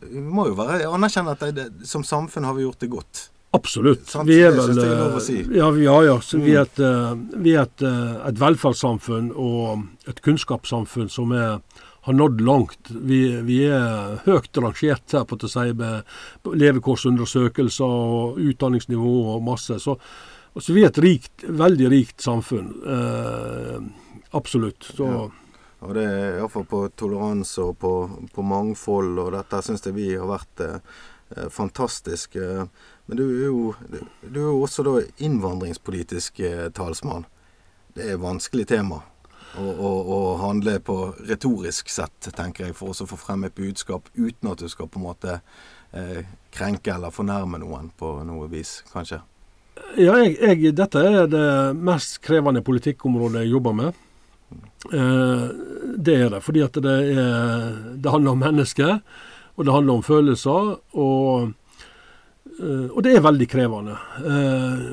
vi 0.00 0.20
må 0.20 0.48
jo 0.48 0.54
være, 0.58 0.86
anerkjenne 0.88 1.30
at 1.36 1.44
det, 1.54 1.68
som 1.86 2.02
samfunn 2.04 2.44
har 2.44 2.54
vi 2.54 2.62
gjort 2.66 2.78
det 2.80 2.90
godt. 2.90 3.28
Absolutt. 3.54 4.06
Sant? 4.08 4.26
Vi 4.26 4.38
er 4.40 4.50
vel 4.56 4.78
er 4.80 5.18
si. 5.20 5.42
Ja, 5.52 5.68
ja, 5.76 5.96
ja. 6.06 6.14
Så 6.24 6.38
vi 6.40 6.52
Mm. 6.52 6.56
er, 6.56 6.62
et, 6.62 6.78
eh, 6.80 7.40
vi 7.42 7.52
er 7.54 7.62
et, 7.62 7.82
eh, 7.82 8.28
et 8.28 8.38
velferdssamfunn 8.40 9.32
og 9.36 9.84
et 10.08 10.22
kunnskapssamfunn 10.22 11.10
som 11.10 11.32
er, 11.32 11.60
har 12.02 12.14
nådd 12.14 12.40
langt. 12.40 12.88
Vi, 12.90 13.42
vi 13.42 13.64
er 13.68 14.22
høyt 14.24 14.56
rangert 14.56 15.12
her 15.12 15.24
på 15.28 15.36
å 15.36 15.48
si, 15.52 15.72
med 15.74 16.02
levekårsundersøkelser 16.44 17.84
og 17.84 18.38
utdanningsnivå 18.38 19.12
og 19.36 19.44
masse. 19.44 19.76
Så, 19.78 19.98
så 20.58 20.72
vi 20.74 20.82
er 20.82 20.88
et 20.90 20.98
rikt, 21.04 21.44
veldig 21.46 21.90
rikt 21.92 22.24
samfunn. 22.24 22.72
Eh, 22.86 23.80
absolutt. 24.32 24.82
Så, 24.96 25.04
Ja. 25.06 25.28
Og 25.82 25.94
det 25.96 26.04
er 26.06 26.36
iallfall 26.38 26.66
på 26.70 26.84
toleranse 26.98 27.62
og 27.64 27.78
på, 27.82 27.92
på 28.34 28.44
mangfold, 28.46 29.16
og 29.18 29.32
dette 29.34 29.62
syns 29.66 29.82
jeg 29.86 29.96
vi 29.96 30.08
har 30.14 30.28
vært 30.30 30.62
eh, 30.62 31.46
fantastisk. 31.50 32.36
Eh, 32.38 32.66
men 33.06 33.18
du 33.18 33.24
er 33.26 33.48
jo, 33.48 33.72
du 34.22 34.38
er 34.38 34.50
jo 34.52 34.60
også 34.62 34.86
da 34.86 34.98
innvandringspolitisk 35.26 36.42
eh, 36.46 36.68
talsmann. 36.76 37.26
Det 37.92 38.06
er 38.06 38.14
et 38.14 38.22
vanskelig 38.22 38.68
tema 38.70 39.02
å, 39.58 40.36
handle 40.40 40.78
på 40.80 40.96
retorisk 41.28 41.90
sett, 41.92 42.30
tenker 42.36 42.68
jeg, 42.68 42.76
for 42.76 42.94
å 42.94 43.08
få 43.08 43.18
frem 43.20 43.44
et 43.44 43.56
budskap 43.56 44.08
uten 44.14 44.52
at 44.52 44.62
du 44.62 44.68
skal 44.70 44.88
på 44.88 45.00
en 45.00 45.08
måte 45.08 45.40
eh, 45.92 46.22
krenke 46.54 46.94
eller 46.94 47.12
fornærme 47.12 47.60
noen 47.62 47.90
på 47.98 48.14
noe 48.28 48.48
vis, 48.52 48.80
kanskje. 48.92 49.20
Ja, 49.96 50.16
jeg, 50.20 50.36
jeg, 50.40 50.72
dette 50.76 51.02
er 51.04 51.28
det 51.28 51.46
mest 51.76 52.20
krevende 52.24 52.62
politikkområdet 52.64 53.44
jeg 53.44 53.54
jobber 53.54 53.76
med. 53.76 54.00
Eh, 54.92 55.44
det 55.96 56.16
er 56.16 56.30
det. 56.32 56.42
Fordi 56.44 56.64
at 56.64 56.78
det, 56.84 56.96
er, 57.12 57.76
det 57.96 58.12
handler 58.12 58.34
om 58.34 58.42
mennesker, 58.42 58.98
og 59.56 59.66
det 59.66 59.74
handler 59.74 60.00
om 60.00 60.06
følelser. 60.06 60.74
Og, 60.98 61.52
eh, 62.58 62.88
og 62.90 63.00
det 63.06 63.16
er 63.16 63.26
veldig 63.28 63.48
krevende. 63.52 63.96
Eh, 64.22 64.84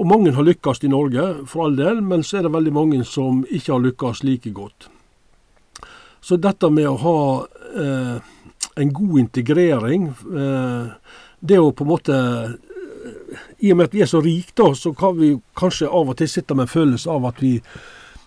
og 0.00 0.06
mange 0.08 0.32
har 0.32 0.46
lykkes 0.46 0.84
i 0.86 0.92
Norge, 0.92 1.26
for 1.46 1.66
all 1.66 1.76
del, 1.76 2.00
men 2.00 2.24
så 2.24 2.38
er 2.38 2.46
det 2.46 2.54
veldig 2.54 2.72
mange 2.72 3.04
som 3.04 3.44
ikke 3.50 3.74
har 3.74 3.84
lykkes 3.84 4.24
like 4.24 4.52
godt. 4.56 4.88
Så 6.20 6.36
dette 6.40 6.68
med 6.72 6.88
å 6.88 6.98
ha 7.00 7.20
eh, 7.80 8.16
en 8.80 8.92
god 8.96 9.18
integrering, 9.24 10.10
eh, 10.12 11.14
det 11.40 11.58
å 11.60 11.72
på 11.72 11.84
en 11.84 11.90
måte 11.90 12.18
i 13.60 13.72
og 13.72 13.78
med 13.78 13.88
at 13.88 13.94
vi 13.96 14.02
er 14.04 14.10
så 14.10 14.20
rike, 14.24 14.54
da, 14.56 14.70
så 14.76 14.92
kan 14.96 15.16
vi 15.18 15.34
kanskje 15.58 15.88
av 15.88 16.12
og 16.12 16.18
til 16.20 16.28
sitte 16.30 16.56
med 16.56 16.68
en 16.68 16.72
følelse 16.74 17.10
av 17.12 17.28
at 17.30 17.40
vi, 17.42 17.54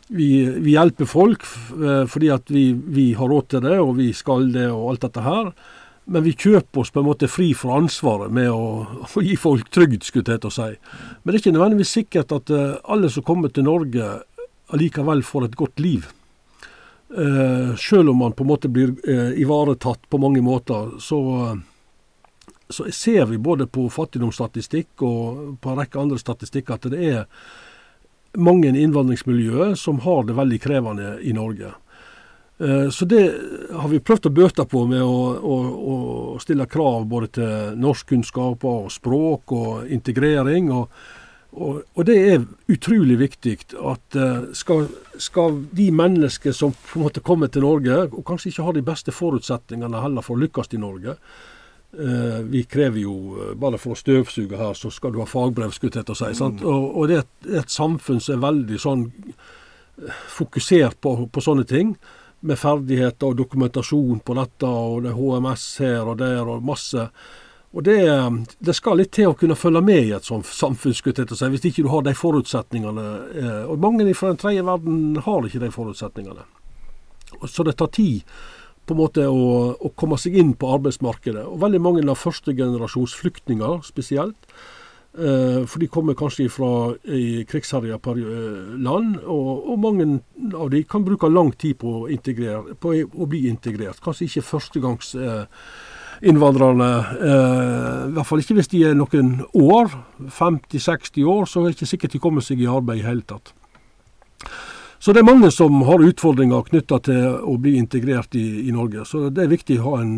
vi, 0.07 0.45
vi 0.59 0.75
hjelper 0.75 1.07
folk 1.09 1.45
eh, 1.77 2.03
fordi 2.09 2.31
at 2.33 2.51
vi, 2.51 2.71
vi, 2.73 3.11
har 3.17 3.31
råd 3.31 3.47
til 3.53 3.63
det, 3.65 3.77
og 3.79 3.95
vi 3.99 4.11
skal 4.15 4.49
det, 4.53 4.67
og 4.71 4.93
alt 4.93 5.05
dette 5.07 5.23
her. 5.23 5.53
Men 6.05 6.25
vi 6.25 6.35
kjøper 6.35 6.83
oss 6.83 6.91
på 6.91 6.99
en 6.99 7.07
måte 7.07 7.29
fri 7.31 7.53
fra 7.55 7.77
ansvaret 7.79 8.33
med 8.33 8.51
å, 8.51 8.83
å 9.15 9.23
gi 9.23 9.37
folk 9.39 9.71
trygd, 9.73 10.03
skulle 10.03 10.35
jeg 10.35 10.43
til 10.43 10.51
å 10.51 10.57
si. 10.57 10.71
Men 11.23 11.31
det 11.31 11.37
er 11.37 11.41
ikke 11.43 11.55
nødvendigvis 11.55 11.95
sikkert 11.99 12.35
at 12.35 12.51
uh, 12.51 12.75
alle 12.91 13.11
som 13.13 13.25
kommer 13.25 13.53
til 13.53 13.67
Norge 13.69 14.09
allikevel 14.73 15.23
får 15.23 15.47
et 15.47 15.57
godt 15.59 15.83
liv. 15.83 16.07
Eh, 17.13 17.75
selv 17.77 18.09
om 18.09 18.17
man 18.17 18.33
på 18.33 18.41
en 18.41 18.49
måte 18.49 18.69
blir 18.73 18.95
eh, 19.05 19.35
ivaretatt 19.37 20.07
på 20.09 20.17
mange 20.17 20.41
måter, 20.41 20.95
så 20.99 21.19
så 22.69 22.91
ser 22.91 23.25
vi 23.25 23.37
både 23.37 23.67
på 23.67 23.89
fattigdomsstatistikk 23.89 25.01
og 25.05 25.57
på 25.61 25.69
en 25.69 25.77
rekke 25.77 25.99
andre 25.99 26.17
statistikker 26.17 26.73
at 26.73 26.87
det 26.89 27.01
er 27.05 27.25
mange 28.37 28.71
innvandringsmiljøer 28.71 29.75
som 29.79 30.01
har 30.03 30.27
det 30.27 30.37
veldig 30.37 30.59
krevende 30.63 31.15
i 31.21 31.33
Norge. 31.35 31.73
Så 32.93 33.05
det 33.09 33.21
har 33.73 33.89
vi 33.91 33.99
prøvd 33.99 34.29
å 34.29 34.31
bøte 34.37 34.63
på 34.69 34.83
med 34.87 35.01
å, 35.03 35.17
å, 35.35 35.55
å 35.93 35.95
stille 36.39 36.67
krav 36.69 37.07
både 37.09 37.29
til 37.35 37.79
norskkunnskaper 37.81 38.85
og 38.85 38.91
språk 38.93 39.53
og 39.57 39.89
integrering. 39.91 40.69
Og, 40.71 40.93
og, 41.57 41.81
og 41.97 42.07
det 42.07 42.15
er 42.29 42.45
utrolig 42.71 43.17
viktig 43.19 43.57
at 43.81 44.19
skal, 44.55 44.85
skal 45.17 45.59
de 45.75 45.89
mennesker 45.91 46.55
som 46.55 46.71
på 46.77 47.01
en 47.01 47.07
måte 47.09 47.25
kommer 47.25 47.51
til 47.51 47.65
Norge, 47.65 48.05
og 48.13 48.23
kanskje 48.29 48.53
ikke 48.53 48.69
har 48.69 48.77
de 48.77 48.85
beste 48.93 49.17
forutsetningene 49.17 50.05
heller 50.05 50.23
for 50.23 50.37
å 50.37 50.45
lykkes 50.45 50.71
i 50.77 50.83
Norge, 50.85 51.17
vi 52.49 52.63
krever 52.63 52.99
jo, 52.99 53.13
uh, 53.37 53.53
bare 53.59 53.77
for 53.77 53.93
å 53.93 53.99
støvsuge 53.99 54.57
her, 54.57 54.73
så 54.73 54.89
skal 54.91 55.13
du 55.13 55.19
ha 55.21 55.27
fagbrev, 55.29 55.73
skulle 55.75 55.93
jeg 56.01 56.07
til 56.07 56.15
å 56.15 56.17
si. 56.17 56.31
Mm. 56.41 56.63
Og, 56.65 56.87
og, 56.89 57.07
det 57.11 57.19
er 57.19 57.61
et, 57.61 57.69
samfunn 57.69 58.21
som 58.23 58.37
er 58.37 58.43
veldig 58.47 58.79
sånn 58.81 59.05
uh, 59.13 60.19
fokusert 60.33 60.97
på, 61.03 61.15
på, 61.29 61.43
sånne 61.45 61.67
ting. 61.69 61.93
Med 62.43 62.59
ferdigheter 62.59 63.29
og 63.29 63.37
dokumentasjon 63.39 64.23
på 64.25 64.35
dette, 64.39 64.67
og 64.67 65.05
det 65.05 65.13
er 65.13 65.19
HMS 65.19 65.67
her 65.83 66.09
og 66.09 66.17
der, 66.19 66.41
og 66.41 66.65
masse. 66.65 67.05
Og 67.73 67.85
det, 67.85 67.99
det 68.61 68.75
skal 68.77 68.99
litt 68.99 69.13
til 69.15 69.31
å 69.31 69.37
kunne 69.37 69.57
følge 69.57 69.81
med 69.85 70.09
i 70.09 70.11
et 70.17 70.25
sånt 70.27 70.49
samfunn, 70.49 70.97
skulle 70.97 71.23
jeg 71.23 71.29
til 71.29 71.37
å 71.37 71.39
si, 71.39 71.51
hvis 71.53 71.69
ikke 71.69 71.85
du 71.85 71.91
har 71.93 72.03
de 72.05 72.13
forutsetningene. 72.17 73.05
og 73.69 73.79
mange 73.81 74.09
fra 74.13 74.33
den 74.33 74.41
tredje 74.41 74.65
verden 74.65 75.23
har 75.25 75.47
ikke 75.47 75.63
de 75.63 75.71
forutsetningene. 75.73 76.45
Så 77.49 77.63
det 77.65 77.77
tar 77.79 77.89
tid 77.95 78.27
på 78.85 78.95
en 78.95 78.99
måte 78.99 79.25
å, 79.29 79.73
å, 79.79 79.91
komme 79.95 80.17
seg 80.19 80.35
inn 80.39 80.53
på 80.59 80.71
arbeidsmarkedet. 80.75 81.45
Og 81.47 81.61
veldig 81.63 81.81
mange 81.83 82.09
av 82.09 82.17
førstegenerasjons 82.19 83.13
flyktninger 83.19 83.73
spesielt. 83.87 84.37
Eh, 85.13 85.61
for 85.69 85.77
de 85.77 85.85
kommer 85.93 86.17
kanskje 86.17 86.49
fra 86.49 86.97
krigsherja 87.45 88.01
land, 88.81 89.21
og, 89.29 89.69
og, 89.69 89.77
mange 89.79 90.19
av 90.57 90.73
de 90.73 90.81
kan 90.89 91.05
bruke 91.05 91.29
lang 91.29 91.53
tid 91.53 91.77
på 91.77 92.07
å, 92.07 92.09
på 92.73 92.89
å 92.89 93.25
bli 93.29 93.45
integrert. 93.47 94.01
Kanskje 94.01 94.25
ikke 94.25 94.49
førstegangsinnvandrerne. 94.49 96.89
eh, 96.89 97.13
eh, 97.29 98.09
i 98.09 98.11
hvert 98.17 98.27
fall 98.27 98.41
ikke 98.41 98.57
hvis 98.57 98.73
de 98.73 98.89
er 98.89 98.97
noen 98.97 99.45
år, 99.53 99.93
50-60 100.33 101.21
år, 101.29 101.45
så 101.45 101.61
er 101.61 101.69
det 101.69 101.77
ikke 101.77 101.93
sikkert 101.93 102.17
de 102.17 102.25
kommer 102.25 102.41
seg 102.41 102.57
i 102.59 102.67
arbeid 102.67 102.99
i 103.03 103.05
hele 103.05 103.21
tatt. 103.21 103.53
Så 105.03 105.13
det 105.13 105.19
er 105.19 105.25
mange 105.27 105.49
som 105.51 105.81
har 105.83 105.99
utfordringer 105.99 106.61
knytta 106.63 106.97
til 107.03 107.25
å 107.43 107.57
bli 107.59 107.73
integrert 107.75 108.37
i, 108.39 108.43
i, 108.69 108.71
Norge. 108.71 109.03
Så 109.03 109.25
det 109.35 109.41
er 109.43 109.49
viktig 109.51 109.75
å 109.81 109.89
ha 109.89 109.97
en, 109.99 110.11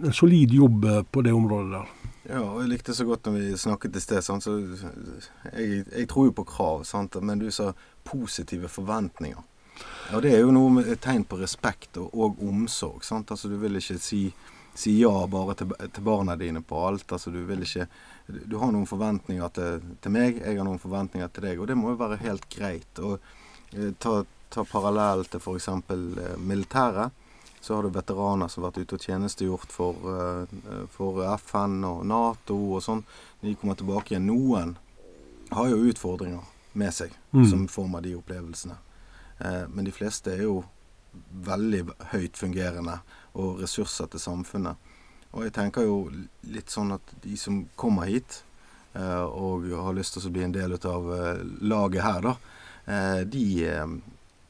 en, 0.00 0.14
solid 0.16 0.54
jobb 0.56 0.86
på 1.12 1.22
det 1.26 1.34
området 1.36 1.74
der. 1.74 1.90
Ja, 2.30 2.38
og 2.46 2.62
jeg 2.62 2.70
likte 2.70 2.94
så 2.96 3.04
godt 3.04 3.28
når 3.28 3.34
vi 3.36 3.58
snakket 3.60 3.98
i 3.98 4.00
sted. 4.00 4.22
Sant? 4.24 4.46
Så 4.46 4.54
jeg, 4.62 5.82
jeg, 5.84 6.06
tror 6.08 6.30
jo 6.30 6.32
på 6.38 6.46
krav, 6.48 6.86
sant? 6.88 7.18
men 7.20 7.42
du 7.42 7.50
sa 7.52 7.74
positive 8.08 8.70
forventninger. 8.72 9.42
Ja, 10.08 10.22
det 10.24 10.32
er 10.32 10.40
jo 10.40 10.54
noe 10.56 10.70
med 10.78 10.88
tegn 11.04 11.26
på 11.28 11.36
respekt 11.42 12.00
og, 12.00 12.08
og 12.16 12.40
omsorg. 12.40 13.04
Sant? 13.04 13.34
Altså, 13.36 13.50
du 13.52 13.58
vil 13.60 13.76
ikke 13.76 13.98
si, 14.00 14.22
si 14.72 14.94
ja 15.02 15.12
bare 15.28 15.58
til, 15.60 15.76
til, 15.82 16.06
barna 16.06 16.38
dine 16.40 16.64
på 16.64 16.80
alt. 16.88 17.04
Altså, 17.12 17.28
du 17.28 17.42
vil 17.44 17.68
ikke 17.68 17.90
Du 18.48 18.56
har 18.56 18.72
noen 18.72 18.88
forventninger 18.88 19.52
til, 19.52 19.84
til 20.00 20.16
meg, 20.16 20.40
jeg 20.40 20.56
har 20.56 20.64
noen 20.64 20.80
forventninger 20.80 21.28
til 21.28 21.48
deg. 21.50 21.60
Og 21.60 21.68
det 21.68 21.76
må 21.76 21.92
jo 21.92 22.00
være 22.06 22.22
helt 22.24 22.48
greit. 22.56 23.04
og 23.04 23.20
Ta, 23.98 24.24
ta 24.50 24.64
parallell 24.66 25.24
til 25.30 25.40
f.eks. 25.40 25.68
Eh, 25.68 26.36
militæret. 26.38 27.16
Så 27.60 27.76
har 27.76 27.84
du 27.84 27.92
veteraner 27.92 28.48
som 28.48 28.64
har 28.64 28.70
vært 28.70 28.86
ute 28.86 28.96
og 28.96 29.04
tjenestegjort 29.04 29.72
for, 29.72 30.12
eh, 30.14 30.84
for 30.94 31.20
FN 31.36 31.82
og 31.84 32.04
Nato 32.08 32.56
og 32.76 32.84
sånn. 32.84 33.04
Når 33.40 33.50
de 33.50 33.56
kommer 33.60 33.78
tilbake 33.78 34.14
igjen. 34.14 34.30
Noen 34.30 34.76
har 35.50 35.68
jo 35.68 35.84
utfordringer 35.90 36.46
med 36.72 36.94
seg 36.94 37.14
mm. 37.32 37.46
som 37.50 37.66
form 37.68 37.94
av 37.98 38.06
de 38.06 38.14
opplevelsene. 38.16 38.76
Eh, 39.38 39.64
men 39.68 39.84
de 39.84 39.94
fleste 39.94 40.34
er 40.34 40.44
jo 40.46 40.62
veldig 41.46 41.84
høyt 42.12 42.38
fungerende 42.38 43.00
og 43.38 43.62
ressurser 43.62 44.10
til 44.10 44.22
samfunnet. 44.22 44.90
Og 45.30 45.46
jeg 45.46 45.54
tenker 45.54 45.86
jo 45.86 45.98
litt 46.50 46.72
sånn 46.72 46.94
at 46.96 47.12
de 47.22 47.36
som 47.38 47.62
kommer 47.78 48.08
hit 48.10 48.40
eh, 48.98 49.22
og 49.22 49.68
har 49.70 49.94
lyst 49.94 50.16
til 50.16 50.26
å 50.26 50.32
bli 50.34 50.46
en 50.46 50.54
del 50.54 50.74
av 50.78 51.12
eh, 51.14 51.44
laget 51.62 52.06
her, 52.06 52.24
da, 52.26 52.34
de, 52.90 53.44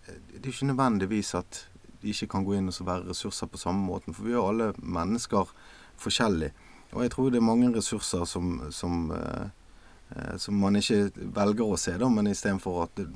det 0.07 0.43
er 0.43 0.53
ikke 0.53 0.71
nødvendigvis 0.71 1.35
at 1.35 1.71
de 2.03 2.09
ikke 2.09 2.27
kan 2.27 2.45
gå 2.45 2.57
inn 2.57 2.71
og 2.71 2.87
være 2.87 3.11
ressurser 3.11 3.47
på 3.47 3.59
samme 3.61 3.85
måten. 3.85 4.15
For 4.15 4.25
vi 4.25 4.33
er 4.33 4.49
alle 4.49 4.73
mennesker 4.79 5.53
forskjellig. 6.01 6.51
Og 6.93 7.03
jeg 7.03 7.11
tror 7.11 7.31
det 7.31 7.37
er 7.37 7.47
mange 7.47 7.77
ressurser 7.77 8.25
som, 8.25 8.63
som, 8.71 9.13
eh, 9.13 10.39
som 10.39 10.55
man 10.55 10.77
ikke 10.77 11.11
velger 11.17 11.67
å 11.67 11.77
se, 11.79 11.95
da, 11.99 12.09
men 12.09 12.31
istedenfor 12.31 12.83
at 12.87 12.97
det, 12.97 13.11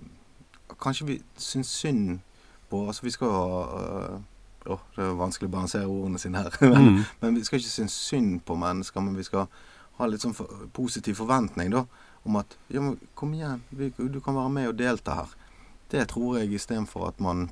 Kanskje 0.80 1.06
vi 1.06 1.14
syns 1.38 1.68
synd 1.68 2.20
på 2.70 2.86
Altså, 2.88 3.02
vi 3.04 3.10
skal 3.12 3.30
ha 3.30 3.58
øh, 3.78 4.14
å, 4.72 4.78
Det 4.96 5.04
er 5.04 5.18
vanskelig 5.18 5.50
å 5.50 5.52
balansere 5.52 5.86
ordene 5.86 6.18
sine 6.18 6.40
her. 6.40 6.56
men, 6.72 6.88
mm. 6.88 7.02
men, 7.20 7.36
vi 7.36 7.44
skal 7.44 7.60
ikke 7.60 7.70
synes 7.70 7.92
synd 7.92 8.40
på 8.48 8.56
mennesker, 8.58 9.00
men 9.00 9.16
vi 9.16 9.26
skal 9.26 9.46
ha 9.98 10.08
litt 10.08 10.24
sånn 10.24 10.34
for, 10.34 10.64
positiv 10.74 11.20
forventning, 11.20 11.70
da 11.74 11.84
om 12.24 12.36
at 12.40 12.56
ja, 12.72 12.80
men 12.80 12.98
kom 13.14 13.34
igjen, 13.36 13.60
du 13.70 14.20
kan 14.24 14.34
være 14.38 14.50
med 14.50 14.68
og 14.68 14.78
delta 14.78 15.14
her. 15.20 15.34
Det 15.92 16.06
tror 16.08 16.38
jeg 16.40 16.52
istedenfor 16.56 17.08
at 17.08 17.20
man 17.20 17.50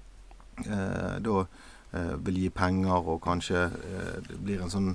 eh, 0.66 1.18
da 1.22 1.44
eh, 1.92 2.14
vil 2.24 2.38
gi 2.44 2.48
penger 2.50 3.08
og 3.12 3.20
kanskje 3.22 3.66
eh, 3.68 4.14
det 4.28 4.38
blir 4.42 4.62
en 4.64 4.72
sånn 4.72 4.94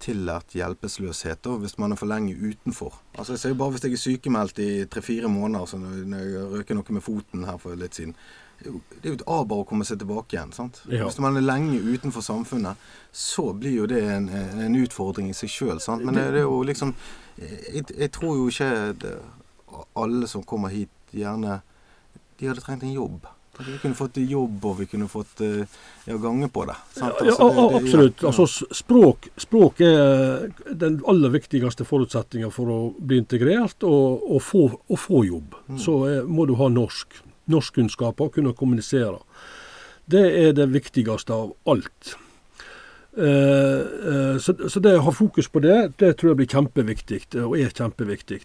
tillært 0.00 0.54
hjelpeløshet 0.56 1.42
da, 1.44 1.56
hvis 1.60 1.76
man 1.78 1.92
er 1.92 1.98
for 2.00 2.08
lenge 2.08 2.32
utenfor. 2.32 2.94
Altså 3.18 3.34
jeg 3.34 3.42
ser 3.42 3.52
jo 3.52 3.58
bare 3.60 3.74
Hvis 3.74 3.84
jeg 3.84 3.92
er 3.92 4.00
sykemeldt 4.00 4.58
i 4.64 4.70
tre-fire 4.88 5.28
måneder, 5.28 5.66
så 5.68 5.76
når 5.80 6.22
jeg 6.22 6.46
røker 6.54 6.78
noe 6.78 6.96
med 6.96 7.04
foten 7.04 7.44
her 7.44 7.58
for 7.60 7.76
litt 7.76 7.94
siden, 7.98 8.14
det 8.56 8.70
er 9.04 9.08
jo- 9.10 9.14
et 9.18 9.22
aber 9.28 9.56
å 9.60 9.66
komme 9.68 9.84
seg 9.84 9.98
tilbake 10.00 10.32
igjen. 10.32 10.52
sant? 10.52 10.80
Ja. 10.88 11.04
Hvis 11.04 11.18
man 11.20 11.36
er 11.36 11.42
lenge 11.44 11.76
utenfor 11.76 12.22
samfunnet, 12.24 12.76
så 13.12 13.52
blir 13.52 13.76
jo 13.82 13.86
det 13.86 14.02
en, 14.02 14.28
en 14.30 14.74
utfordring 14.80 15.28
i 15.28 15.34
seg 15.36 15.50
sjøl. 15.50 15.80
Men 16.02 16.14
det, 16.14 16.24
det 16.32 16.40
er 16.40 16.48
jo 16.48 16.62
liksom 16.62 16.94
jeg, 17.36 17.84
jeg 17.92 18.10
tror 18.14 18.36
jo 18.38 18.50
ikke 18.50 18.70
det, 19.02 19.16
alle 19.96 20.28
som 20.30 20.44
kommer 20.46 20.72
hit, 20.72 20.92
gjerne 21.12 21.60
De 22.36 22.48
hadde 22.48 22.62
trengt 22.64 22.84
en 22.84 22.92
jobb. 22.92 23.26
Vi 23.56 23.78
kunne 23.80 23.96
fått 23.96 24.18
jobb, 24.20 24.64
og 24.68 24.74
vi 24.80 24.86
kunne 24.90 25.06
fått 25.08 25.40
eh, 25.40 25.78
ja, 26.04 26.16
gange 26.20 26.48
på 26.52 26.66
det. 26.68 26.74
sant? 26.92 27.14
Altså, 27.22 27.46
ja, 27.48 27.54
ja, 27.56 27.78
absolutt. 27.78 28.24
Altså, 28.28 28.44
språk, 28.76 29.30
språk 29.40 29.80
er 29.86 30.50
den 30.68 30.98
aller 31.08 31.32
viktigste 31.32 31.86
forutsetningen 31.88 32.52
for 32.52 32.72
å 32.72 32.78
bli 32.98 33.22
integrert 33.22 33.86
og, 33.88 34.26
og, 34.28 34.42
få, 34.44 34.66
og 34.76 35.00
få 35.00 35.24
jobb. 35.24 35.56
Mm. 35.70 35.80
Så 35.80 35.96
må 36.28 36.44
du 36.48 36.52
ha 36.60 36.68
norsk. 36.72 37.22
Norskkunnskaper 37.48 38.28
kunne 38.34 38.52
kommunisere. 38.58 39.22
Det 40.04 40.24
er 40.42 40.54
det 40.54 40.68
viktigste 40.74 41.34
av 41.34 41.54
alt. 41.70 42.16
Eh, 43.18 43.80
eh, 43.80 44.38
så, 44.38 44.54
så 44.68 44.80
det 44.80 44.92
å 44.98 45.04
ha 45.06 45.12
fokus 45.14 45.46
på 45.48 45.62
det, 45.64 45.76
det 46.02 46.10
tror 46.18 46.34
jeg 46.34 46.38
blir 46.42 46.50
kjempeviktig, 46.52 47.20
eh, 47.38 47.46
og 47.46 47.54
er 47.56 47.72
kjempeviktig. 47.72 48.40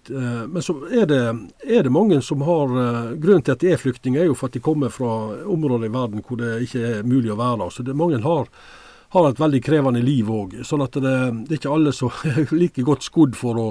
Men 0.48 0.64
så 0.64 0.78
er 0.88 1.10
det, 1.12 1.22
er 1.68 1.84
det 1.84 1.92
mange 1.92 2.22
som 2.24 2.46
har 2.48 2.72
Grunnen 2.72 3.44
til 3.44 3.56
at 3.56 3.64
de 3.64 3.74
er 3.74 3.82
flyktninger, 3.82 4.22
er 4.22 4.30
jo 4.30 4.38
for 4.38 4.48
at 4.48 4.56
de 4.56 4.64
kommer 4.64 4.94
fra 4.94 5.12
områder 5.44 5.90
i 5.90 5.92
verden 5.92 6.24
hvor 6.24 6.40
det 6.40 6.54
ikke 6.68 6.86
er 6.88 7.04
mulig 7.04 7.34
å 7.34 7.40
være. 7.40 7.68
Så 7.74 7.84
det, 7.84 7.98
mange 8.00 8.22
har, 8.24 8.48
har 9.12 9.26
et 9.30 9.40
veldig 9.42 9.60
krevende 9.64 10.00
liv 10.04 10.30
òg. 10.32 10.54
Sånn 10.64 10.84
at 10.86 10.94
det, 10.96 11.14
det 11.48 11.56
er 11.56 11.60
ikke 11.60 11.72
alle 11.76 11.92
som 11.96 12.14
er 12.30 12.46
like 12.62 12.84
godt 12.88 13.04
skodd 13.04 13.36
for 13.36 13.58
å 13.60 13.66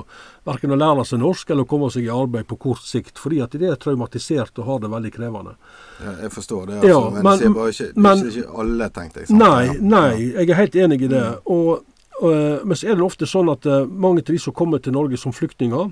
verken 0.45 0.75
å 0.75 0.79
lære 0.81 1.05
seg 1.09 1.23
norsk 1.23 1.51
eller 1.55 1.65
å 1.65 1.71
komme 1.71 1.89
seg 1.93 2.05
i 2.05 2.11
arbeid 2.13 2.45
på 2.51 2.59
kort 2.61 2.83
sikt, 2.85 3.17
fordi 3.21 3.39
at 3.45 3.55
de 3.57 3.71
er 3.71 3.79
traumatisert 3.81 4.59
og 4.61 4.67
har 4.69 4.83
det 4.85 4.91
veldig 4.93 5.13
krevende. 5.15 5.55
Ja, 6.05 6.13
jeg 6.27 6.33
forstår 6.35 6.67
det, 6.69 6.75
altså, 6.83 6.91
Ja, 6.93 6.99
men, 7.15 7.23
men- 7.25 7.55
bare 7.57 7.73
ikke, 7.73 7.89
men- 7.97 8.25
ikke, 8.29 8.45
alle, 8.65 8.89
tenkte 8.99 9.23
jeg. 9.23 9.31
sant? 9.31 9.41
Nei, 9.41 9.79
nei, 9.81 10.11
jeg 10.35 10.51
er 10.51 10.61
helt 10.61 10.77
enig 10.77 11.01
i 11.03 11.11
det. 11.15 11.23
Og, 11.47 11.85
og, 12.21 12.67
men 12.67 12.77
så 12.77 12.91
er 12.93 13.01
det 13.01 13.07
ofte 13.07 13.29
sånn 13.29 13.49
at 13.53 13.65
eh, 13.67 13.87
mange 13.89 14.21
av 14.21 14.33
de 14.35 14.39
som 14.45 14.53
kommer 14.57 14.79
til 14.85 14.93
Norge 14.97 15.17
som 15.21 15.33
flyktninger, 15.33 15.89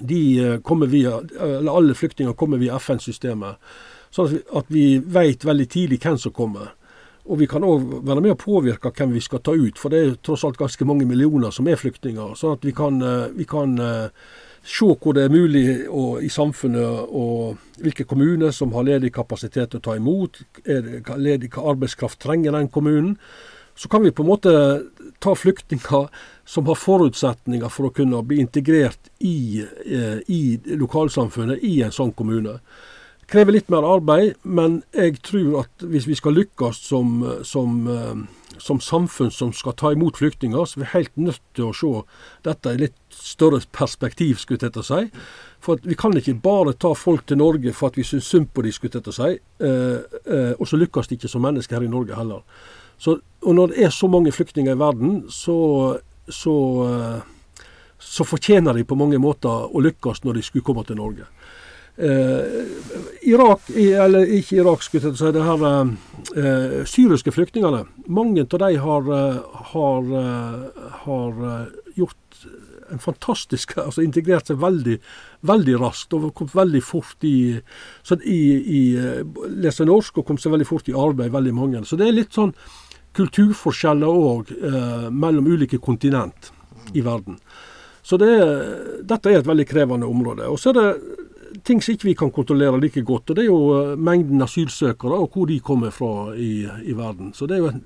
de 0.00 0.22
eh, 0.40 0.56
kommer 0.64 0.88
via, 0.90 1.18
eller 1.36 1.68
alle 1.76 1.94
flyktninger 1.94 2.32
kommer 2.32 2.58
via 2.64 2.78
FN-systemet. 2.80 3.60
Sånn 4.14 4.26
at 4.26 4.32
vi, 4.32 4.40
at 4.56 4.72
vi 4.72 4.86
vet 5.20 5.44
veldig 5.44 5.68
tidlig 5.68 6.00
hvem 6.00 6.16
som 6.18 6.32
kommer. 6.32 6.72
Og 7.24 7.38
vi 7.40 7.46
kan 7.48 7.64
òg 7.64 8.02
være 8.04 8.20
med 8.20 8.34
å 8.34 8.40
påvirke 8.40 8.92
hvem 8.92 9.14
vi 9.16 9.22
skal 9.24 9.40
ta 9.40 9.54
ut, 9.56 9.78
for 9.80 9.92
det 9.92 10.00
er 10.00 10.16
tross 10.20 10.44
alt 10.44 10.58
ganske 10.60 10.84
mange 10.84 11.06
millioner 11.08 11.54
som 11.54 11.68
er 11.68 11.80
flyktninger. 11.80 12.34
Sånn 12.36 12.58
at 12.58 12.66
vi 12.66 12.74
kan, 12.76 13.00
eh, 13.00 13.32
vi 13.32 13.46
kan 13.48 13.78
eh, 13.80 14.10
se 14.64 14.90
hvor 14.92 15.16
det 15.16 15.24
er 15.24 15.32
mulig 15.32 15.88
å, 15.88 16.20
i 16.20 16.28
samfunnet, 16.28 17.08
og 17.08 17.56
hvilke 17.80 18.04
kommuner 18.04 18.52
som 18.52 18.72
har 18.76 18.84
ledig 18.84 19.14
kapasitet 19.16 19.72
til 19.72 19.80
å 19.80 19.86
ta 19.88 19.96
imot, 19.96 20.42
er 20.64 20.84
det 20.84 21.16
ledig 21.16 21.52
hva 21.54 21.70
arbeidskraft 21.72 22.20
trenger 22.20 22.52
den 22.52 22.68
kommunen. 22.68 23.16
Så 23.74 23.88
kan 23.88 24.04
vi 24.04 24.12
på 24.14 24.22
en 24.22 24.30
måte 24.30 24.52
ta 25.18 25.34
flyktninger 25.34 26.08
som 26.44 26.66
har 26.68 26.78
forutsetninger 26.78 27.72
for 27.72 27.88
å 27.88 27.94
kunne 27.94 28.20
bli 28.22 28.38
integrert 28.44 29.10
i, 29.18 29.64
eh, 29.64 30.20
i 30.28 30.60
lokalsamfunnet 30.76 31.64
i 31.64 31.80
en 31.82 31.90
sånn 31.90 32.12
kommune 32.14 32.60
krever 33.34 33.56
litt 33.56 33.70
mer 33.72 33.86
arbeid, 33.86 34.36
men 34.46 34.82
jeg 34.94 35.18
tror 35.26 35.64
at 35.64 35.84
hvis 35.90 36.06
vi 36.06 36.16
skal 36.18 36.36
lykkes 36.38 36.78
som, 36.86 37.16
som, 37.46 37.80
eh, 37.90 38.58
som 38.62 38.78
samfunn 38.82 39.32
som 39.34 39.50
skal 39.56 39.74
ta 39.80 39.90
imot 39.94 40.20
flyktninger, 40.22 40.62
så 40.64 40.78
er 40.78 40.84
vi 40.84 40.92
helt 40.92 41.16
nødt 41.16 41.42
til 41.58 41.70
å 41.70 41.74
se 41.74 41.92
dette 42.46 42.74
i 42.74 42.80
litt 42.84 42.96
større 43.10 43.58
perspektiv, 43.74 44.38
skulle 44.38 44.62
jeg 44.62 44.76
til 44.76 44.84
å 44.84 44.86
si. 44.86 45.02
For 45.64 45.82
vi 45.82 45.96
kan 45.98 46.14
ikke 46.16 46.36
bare 46.44 46.76
ta 46.78 46.92
folk 46.94 47.26
til 47.26 47.40
Norge 47.40 47.72
for 47.74 47.90
at 47.90 47.98
vi 47.98 48.06
syns 48.06 48.28
synd 48.30 48.50
på 48.54 48.62
dem, 48.62 48.74
skulle 48.74 49.00
jeg 49.00 49.06
til 49.06 49.14
å 49.14 49.18
si. 49.18 49.30
Eh, 49.66 50.18
eh, 50.24 50.54
og 50.58 50.70
så 50.70 50.78
lykkes 50.78 51.10
de 51.10 51.18
ikke 51.18 51.32
som 51.32 51.44
mennesker 51.44 51.78
her 51.78 51.86
i 51.86 51.92
Norge 51.92 52.18
heller. 52.18 52.44
Så, 53.00 53.18
og 53.42 53.54
når 53.56 53.72
det 53.72 53.86
er 53.86 53.94
så 53.94 54.08
mange 54.08 54.32
flyktninger 54.32 54.76
i 54.76 54.78
verden, 54.78 55.24
så, 55.32 55.56
så, 56.28 56.56
eh, 56.86 57.64
så 57.98 58.26
fortjener 58.28 58.76
de 58.76 58.86
på 58.86 58.98
mange 58.98 59.18
måter 59.18 59.66
å 59.74 59.82
lykkes 59.82 60.22
når 60.24 60.38
de 60.38 60.46
skulle 60.46 60.66
komme 60.66 60.84
til 60.86 61.00
Norge. 61.00 61.26
Eh, 61.96 62.64
Irak, 63.22 63.70
eller 63.70 64.26
ikke 64.26 64.56
Irak, 64.58 64.82
skulle 64.82 65.12
jeg 65.12 65.18
si, 65.20 65.30
det 65.34 65.44
her 65.46 65.64
eh, 66.34 66.80
syriske 66.90 67.30
flyktningene. 67.30 67.84
Mange 68.10 68.42
av 68.42 68.58
de 68.58 68.70
har, 68.82 69.10
eh, 69.14 69.60
har, 69.70 70.10
eh, 70.20 70.88
har 71.04 71.44
eh, 71.50 71.66
gjort 71.94 72.46
en 72.90 72.98
fantastisk 72.98 73.76
altså 73.86 74.02
integrert 74.02 74.50
seg 74.50 74.58
veldig, 74.62 74.98
veldig 75.46 75.76
raskt 75.80 76.16
og 76.18 76.32
kom 76.34 76.50
veldig 76.52 76.82
fort 76.84 77.24
i, 77.24 77.54
så 78.02 78.18
i, 78.20 78.40
i 78.58 78.80
lese 79.54 79.86
norsk 79.86 80.18
og 80.18 80.26
kom 80.26 80.40
seg 80.40 80.52
veldig 80.56 80.68
fort 80.68 80.90
i 80.90 80.96
arbeid, 80.98 81.32
veldig 81.32 81.54
mange. 81.54 81.84
Så 81.86 81.98
det 82.00 82.08
er 82.08 82.18
litt 82.18 82.34
sånn 82.34 82.52
kulturforskjeller 83.14 84.10
òg 84.10 84.50
eh, 84.50 85.06
mellom 85.14 85.46
ulike 85.46 85.78
kontinent 85.78 86.50
i 86.92 87.04
verden. 87.06 87.38
Så 88.04 88.18
det, 88.20 88.32
dette 89.06 89.30
er 89.30 89.38
et 89.38 89.46
veldig 89.48 89.64
krevende 89.70 90.08
område. 90.10 90.50
Og 90.50 90.58
så 90.60 90.74
er 90.74 90.80
det 90.80 90.88
ting 91.64 91.80
som 91.82 91.94
ikke 91.94 92.08
vi 92.10 92.16
kan 92.18 92.32
kontrollere 92.34 92.80
like 92.80 93.02
godt. 93.06 93.30
og 93.30 93.36
Det 93.36 93.44
er 93.44 93.50
jo 93.50 93.60
eh, 93.78 93.96
mengden 93.96 94.42
asylsøkere 94.44 95.18
og 95.24 95.30
hvor 95.34 95.48
de 95.48 95.60
kommer 95.64 95.90
fra 95.94 96.34
i, 96.36 96.66
i 96.84 96.96
verden. 96.96 97.32
Så 97.34 97.48
det 97.48 97.56
er 97.56 97.64
jo 97.64 97.70
en 97.72 97.84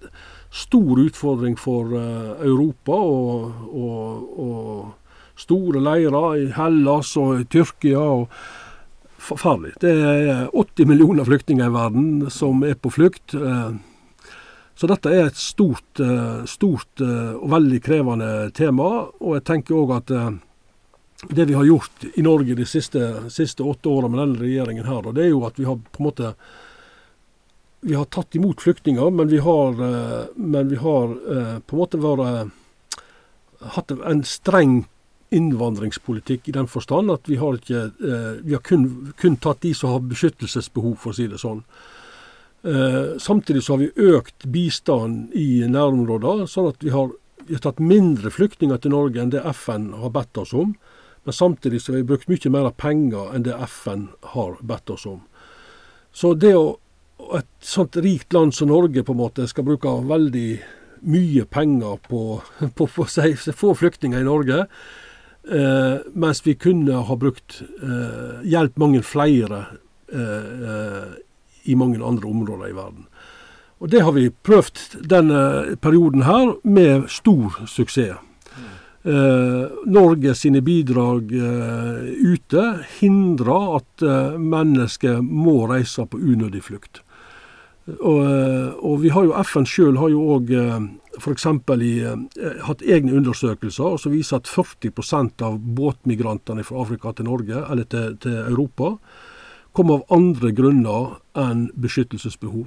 stor 0.50 1.02
utfordring 1.04 1.58
for 1.58 1.94
eh, 1.98 2.46
Europa. 2.46 2.92
Og, 2.92 3.52
og, 3.72 4.38
og 4.38 5.38
store 5.38 5.82
leirer 5.82 6.40
i 6.42 6.48
Hellas 6.56 7.14
og 7.20 7.42
i 7.42 7.44
Tyrkia. 7.44 8.00
og 8.00 8.28
Forferdelig. 9.28 9.74
Det 9.82 9.90
er 9.92 10.44
80 10.54 10.86
millioner 10.86 11.26
flyktninger 11.26 11.66
i 11.66 11.74
verden 11.74 12.30
som 12.30 12.62
er 12.64 12.78
på 12.78 12.90
flukt. 12.94 13.34
eh, 13.34 13.70
Så 14.78 14.86
dette 14.86 15.10
er 15.10 15.26
et 15.26 15.36
stort, 15.36 15.98
stort 16.46 17.00
og 17.02 17.48
veldig 17.50 17.80
krevende 17.82 18.28
tema. 18.54 19.08
Og 19.18 19.34
jeg 19.34 19.44
tenker 19.48 19.74
òg 19.74 19.96
at 19.96 20.12
det 21.26 21.48
vi 21.48 21.57
har 21.59 21.66
gjort 21.66 22.04
i 22.14 22.22
Norge 22.22 22.54
de 22.54 22.66
siste, 22.66 23.31
siste 23.31 23.62
åtte 23.66 23.90
åra 23.90 24.09
med 24.09 24.20
denne 24.20 24.42
regjeringen 24.42 24.87
her, 24.87 25.02
da, 25.02 25.14
det 25.16 25.24
er 25.26 25.33
jo 25.33 25.44
at 25.48 25.59
vi 25.59 25.66
har 25.66 25.78
på 25.78 26.02
en 26.02 26.09
måte 26.11 26.35
vi 27.81 27.94
har 27.94 28.09
tatt 28.11 28.35
imot 28.35 28.62
flyktninger, 28.62 29.11
men 29.14 29.28
vi 29.31 29.38
har, 29.38 29.74
eh, 29.87 30.24
men 30.35 30.68
vi 30.68 30.78
har 30.83 31.12
eh, 31.14 31.59
på 31.62 31.76
en 31.76 31.83
måte 31.83 32.00
vært 32.02 32.54
hatt 33.74 33.90
en 33.90 34.24
streng 34.26 34.81
innvandringspolitikk 35.35 36.48
i 36.48 36.54
den 36.57 36.68
forstand 36.70 37.12
at 37.12 37.28
vi 37.28 37.37
har 37.37 37.59
ikke 37.59 37.85
eh, 37.85 38.40
vi 38.42 38.54
har 38.57 38.64
kun, 38.64 39.12
kun 39.18 39.37
tatt 39.37 39.62
de 39.62 39.74
som 39.76 39.92
har 39.92 40.04
beskyttelsesbehov, 40.09 40.96
for 41.02 41.12
å 41.12 41.18
si 41.18 41.28
det 41.28 41.40
sånn. 41.42 41.62
Eh, 42.62 43.18
samtidig 43.20 43.62
så 43.64 43.76
har 43.76 43.83
vi 43.85 44.12
økt 44.14 44.46
bistand 44.50 45.35
i 45.37 45.64
nærområder, 45.68 46.46
sånn 46.50 46.70
at 46.72 46.85
vi 46.85 46.94
har, 46.94 47.12
vi 47.44 47.57
har 47.57 47.64
tatt 47.64 47.83
mindre 47.83 48.33
flyktninger 48.33 48.81
til 48.83 48.96
Norge 48.96 49.22
enn 49.22 49.35
det 49.35 49.44
FN 49.52 49.92
har 50.00 50.14
bedt 50.14 50.40
oss 50.40 50.54
om. 50.57 50.74
Men 51.28 51.36
samtidig 51.36 51.82
så 51.82 51.92
har 51.92 51.96
vi 51.98 52.08
brukt 52.08 52.30
mye 52.32 52.50
mer 52.54 52.70
penger 52.72 53.34
enn 53.36 53.42
det 53.44 53.52
FN 53.68 54.06
har 54.32 54.54
bedt 54.64 54.88
oss 54.94 55.02
om. 55.04 55.18
Så 56.08 56.30
det 56.32 56.54
å 56.56 56.78
et 57.36 57.48
sånt 57.60 57.98
rikt 58.00 58.32
land 58.32 58.54
som 58.56 58.70
Norge 58.70 59.02
på 59.04 59.12
en 59.12 59.18
måte 59.20 59.44
skal 59.50 59.66
bruke 59.66 59.90
veldig 60.08 60.46
mye 61.04 61.44
penger 61.52 61.98
på, 62.08 62.22
på, 62.78 62.86
på 62.94 63.04
si, 63.12 63.34
få 63.36 63.74
flyktninger 63.76 64.22
i 64.22 64.24
Norge, 64.24 64.62
eh, 65.52 66.06
mens 66.16 66.40
vi 66.46 66.54
kunne 66.56 67.02
ha 67.10 67.16
brukt 67.20 67.58
eh, 67.60 68.38
hjelp 68.48 68.80
mange 68.80 69.02
flere 69.04 69.58
eh, 70.08 70.70
eh, 70.72 71.10
i 71.68 71.76
mange 71.76 72.00
andre 72.00 72.30
områder 72.30 72.70
i 72.70 72.78
verden. 72.78 73.04
Og 73.84 73.92
Det 73.92 74.00
har 74.00 74.16
vi 74.16 74.30
prøvd 74.32 75.04
denne 75.12 75.76
perioden 75.76 76.24
her 76.24 76.54
med 76.64 77.04
stor 77.12 77.60
suksess. 77.68 78.24
Eh, 79.08 79.68
Norge 79.86 80.34
sine 80.34 80.60
bidrag 80.60 81.32
eh, 81.32 82.08
ute 82.28 82.64
hindrer 82.98 83.76
at 83.78 84.02
eh, 84.04 84.34
mennesker 84.36 85.22
må 85.24 85.62
reise 85.70 86.04
på 86.04 86.20
unødig 86.20 86.60
flukt. 86.66 87.00
Og, 87.88 88.20
og 88.84 88.98
vi 89.00 89.08
har 89.14 89.24
jo 89.24 89.32
FN 89.48 89.64
sjøl 89.64 89.96
har 89.96 90.10
jo 90.12 90.26
òg 90.34 90.50
f.eks. 91.16 91.46
Hatt 92.66 92.84
egne 92.84 93.14
undersøkelser 93.16 93.96
som 93.96 94.12
viser 94.12 94.42
at 94.42 94.50
40% 94.52 95.46
av 95.46 95.56
båtmigrantene 95.56 96.66
fra 96.68 96.82
Afrika 96.84 97.14
til 97.16 97.30
Norge, 97.30 97.62
eller 97.64 97.88
til, 97.88 98.18
til 98.20 98.36
Europa, 98.42 98.98
kommer 99.72 100.02
av 100.02 100.18
andre 100.18 100.52
grunner 100.52 101.14
enn 101.32 101.70
beskyttelsesbehov. 101.80 102.66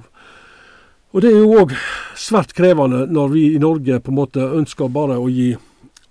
Og 1.12 1.22
Det 1.22 1.30
er 1.30 1.38
jo 1.38 1.54
òg 1.60 1.76
svært 2.18 2.56
krevende 2.58 3.06
når 3.06 3.30
vi 3.36 3.52
i 3.52 3.62
Norge 3.62 4.02
på 4.02 4.10
en 4.10 4.24
måte 4.24 4.54
ønsker 4.58 4.90
bare 4.90 5.22
å 5.22 5.30
gi 5.30 5.52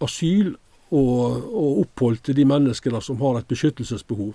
asyl 0.06 0.54
og, 0.92 1.42
og 1.52 1.82
opphold 1.86 2.22
til 2.26 2.38
de 2.38 2.46
menneskene 2.48 3.02
som 3.04 3.22
har 3.22 3.40
et 3.40 3.50
beskyttelsesbehov. 3.52 4.34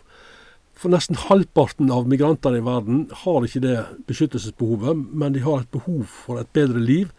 For 0.77 0.93
nesten 0.93 1.17
halvparten 1.17 1.91
av 1.93 2.09
migrantene 2.09 2.61
i 2.61 2.65
verden 2.65 3.07
har 3.25 3.45
ikke 3.47 3.65
det 3.65 3.77
beskyttelsesbehovet, 4.09 5.07
men 5.13 5.37
de 5.37 5.45
har 5.45 5.65
et 5.65 5.73
behov 5.73 6.05
for 6.13 6.41
et 6.41 6.51
bedre 6.57 6.83
liv, 6.83 7.13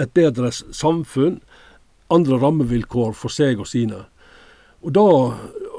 et 0.00 0.10
bedre 0.14 0.50
samfunn, 0.52 1.40
andre 2.12 2.38
rammevilkår 2.42 3.14
for 3.16 3.32
seg 3.32 3.62
og 3.62 3.70
sine. 3.70 4.04
Og 4.82 4.94
da, 4.96 5.06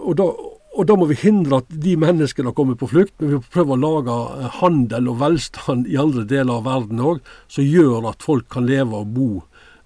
og 0.04 0.16
da 0.18 0.32
og 0.74 0.88
da 0.90 0.96
må 0.98 1.06
vi 1.06 1.18
hindre 1.22 1.60
at 1.62 1.74
de 1.84 1.94
menneskene 2.02 2.54
kommer 2.58 2.78
på 2.80 2.90
flukt, 2.90 3.14
men 3.20 3.30
vi 3.30 3.38
må 3.38 3.52
prøve 3.54 3.76
å 3.76 3.82
lage 3.82 4.14
eh, 4.40 4.56
handel 4.58 5.12
og 5.12 5.20
velstand 5.22 5.86
i 5.90 6.00
andre 6.02 6.24
deler 6.30 6.56
av 6.56 6.66
verden 6.66 7.04
òg, 7.04 7.20
som 7.52 7.68
gjør 7.68 8.10
at 8.10 8.26
folk 8.26 8.48
kan 8.54 8.66
leve 8.66 9.04
og 9.04 9.12
bo, 9.14 9.28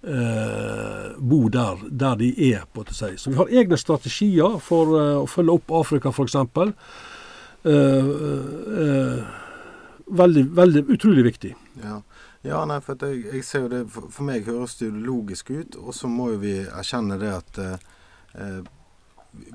eh, 0.07 1.17
bo 1.17 1.49
der, 1.49 1.83
der, 1.89 2.15
de 2.15 2.31
er. 2.51 2.65
på 2.73 2.85
å 2.85 2.95
si. 2.95 3.13
Så 3.17 3.33
vi 3.33 3.39
har 3.39 3.51
egne 3.61 3.79
strategier 3.79 4.59
for 4.63 4.95
eh, 4.99 5.15
å 5.21 5.27
følge 5.29 5.57
opp 5.59 5.73
Afrika, 5.81 6.13
f.eks. 6.13 6.37
Eh, 7.67 8.11
eh, 8.83 9.25
veldig, 10.07 10.45
veldig 10.61 10.85
utrolig 10.95 11.27
viktig. 11.31 11.55
Ja. 11.83 12.01
Ja, 12.45 12.61
nei, 12.69 12.77
for 12.85 12.95
jeg, 13.01 13.25
jeg, 13.25 13.43
ser 13.43 13.65
jo 13.65 13.69
det 13.71 13.79
For, 13.91 14.07
for 14.13 14.23
meg 14.27 14.45
høres 14.47 14.77
det 14.79 14.91
logisk 14.93 15.49
ut, 15.51 15.75
og 15.81 15.95
så 15.97 16.07
må 16.07 16.29
jo 16.31 16.41
vi 16.45 16.53
erkjenne 16.63 17.17
det 17.19 17.31
at 17.33 17.59
eh, 17.59 18.59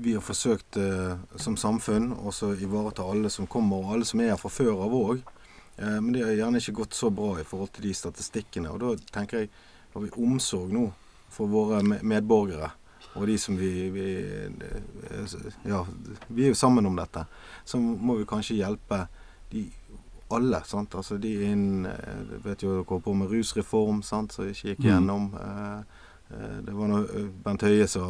vi 0.03 0.13
har 0.13 0.23
forsøkt 0.23 0.77
eh, 0.77 1.15
som 1.41 1.57
samfunn 1.57 2.11
å 2.13 2.33
ivareta 2.53 3.05
alle 3.07 3.31
som 3.33 3.47
kommer, 3.49 3.81
og 3.81 3.95
alle 3.95 4.07
som 4.07 4.21
er 4.21 4.33
her 4.33 4.41
fra 4.41 4.51
før 4.53 4.85
av 4.85 4.93
òg. 4.99 5.23
Eh, 5.77 5.99
men 5.99 6.11
det 6.13 6.25
har 6.25 6.35
gjerne 6.37 6.61
ikke 6.61 6.77
gått 6.83 6.97
så 6.97 7.09
bra 7.09 7.37
i 7.39 7.47
forhold 7.47 7.73
til 7.75 7.87
de 7.87 7.95
statistikkene. 7.97 8.73
Og 8.73 8.83
da 8.83 8.93
tenker 9.15 9.43
jeg 9.43 9.51
har 9.93 10.01
vi 10.01 10.13
omsorg 10.17 10.73
nå 10.73 10.87
for 11.33 11.49
våre 11.49 11.81
medborgere. 11.83 12.71
Og 13.13 13.27
de 13.29 13.37
som 13.37 13.57
vi, 13.57 13.89
vi 13.93 14.07
eh, 14.25 15.43
Ja, 15.69 15.83
vi 16.27 16.45
er 16.45 16.53
jo 16.53 16.57
sammen 16.57 16.85
om 16.85 16.95
dette. 16.97 17.25
Så 17.65 17.77
må 17.79 18.17
vi 18.17 18.29
kanskje 18.29 18.57
hjelpe 18.57 19.05
de 19.51 19.67
alle. 20.33 20.63
sant? 20.65 20.95
Altså 20.95 21.17
de 21.21 21.33
inn 21.45 21.85
eh, 21.85 22.39
Vet 22.45 22.65
jo 22.65 22.79
dere 22.79 22.99
på 23.05 23.13
med 23.13 23.29
rusreform, 23.29 24.01
sant, 24.05 24.33
som 24.33 24.49
ikke 24.49 24.73
gikk 24.73 24.81
mm. 24.81 24.89
gjennom. 24.89 25.29
Mm. 25.35 25.85
Eh, 26.33 26.57
det 26.65 26.73
var 26.73 26.91
noe 26.91 27.05
eh, 27.05 27.29
Bent 27.45 27.65
Høie 27.67 27.87
som 27.91 28.09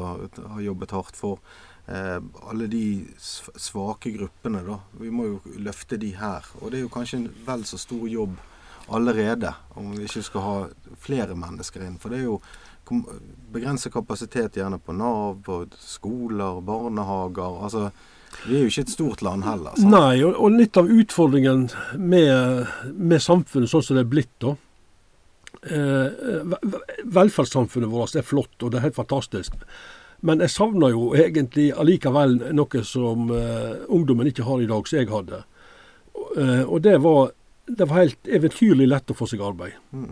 har 0.56 0.64
jobbet 0.64 0.96
hardt 0.96 1.20
for. 1.20 1.44
Eh, 1.92 2.20
alle 2.48 2.70
de 2.72 2.86
svake 3.20 4.14
gruppene, 4.16 4.64
da. 4.64 4.80
Vi 5.02 5.12
må 5.12 5.28
jo 5.34 5.60
løfte 5.60 6.00
de 6.00 6.14
her. 6.16 6.48
Og 6.62 6.72
det 6.72 6.80
er 6.80 6.88
jo 6.88 6.94
kanskje 6.94 7.24
en 7.24 7.30
vel 7.48 7.68
så 7.68 7.82
stor 7.82 8.08
jobb 8.08 8.40
allerede, 8.88 9.54
om 9.80 9.94
vi 9.96 10.08
ikke 10.08 10.26
skal 10.26 10.46
ha 10.48 10.56
flere 11.00 11.38
mennesker 11.38 11.86
inn. 11.86 12.00
For 12.02 12.14
det 12.14 12.22
er 12.22 12.28
jo 12.28 12.40
begrenset 13.54 13.94
kapasitet 13.94 14.60
gjerne 14.60 14.80
på 14.82 14.96
Nav, 14.98 15.40
på 15.46 15.64
skoler, 15.80 16.60
barnehager. 16.62 17.64
altså 17.64 17.92
vi 18.48 18.58
er 18.58 18.64
jo 18.64 18.72
ikke 18.72 18.82
et 18.82 18.90
stort 18.90 19.22
land 19.22 19.44
heller. 19.46 19.76
Sant? 19.78 19.92
Nei, 19.94 20.24
og, 20.26 20.34
og, 20.34 20.56
litt 20.58 20.78
av 20.78 20.90
utfordringen 20.90 21.68
med, 22.02 22.72
med 22.98 23.22
samfunnet 23.22 23.70
sånn 23.70 23.84
som 23.86 24.00
det 24.00 24.08
er 24.08 24.10
blitt, 24.10 24.32
da, 24.42 24.56
Eh, 25.62 26.08
velferdssamfunnet 27.04 27.90
vårt 27.90 28.16
er 28.16 28.26
flott, 28.26 28.56
og 28.62 28.72
det 28.72 28.80
er 28.80 28.90
helt 28.90 28.98
fantastisk. 29.00 29.56
Men 30.24 30.44
jeg 30.44 30.52
savner 30.52 30.92
jo 30.92 31.12
egentlig 31.16 31.70
allikevel 31.80 32.36
noe 32.56 32.84
som 32.88 33.32
eh, 33.32 33.86
ungdommen 33.88 34.28
ikke 34.28 34.48
har 34.48 34.64
i 34.64 34.68
dag, 34.68 34.88
som 34.88 35.00
jeg 35.00 35.12
hadde. 35.12 35.44
Eh, 36.36 36.64
og 36.64 36.84
det 36.84 36.98
var, 37.04 37.32
det 37.68 37.86
var, 37.86 38.04
helt 38.04 38.28
eventyrlig 38.28 38.88
lett 38.92 39.12
å 39.12 39.16
få 39.18 39.28
seg 39.30 39.44
arbeid. 39.46 39.78
Mm. 39.96 40.12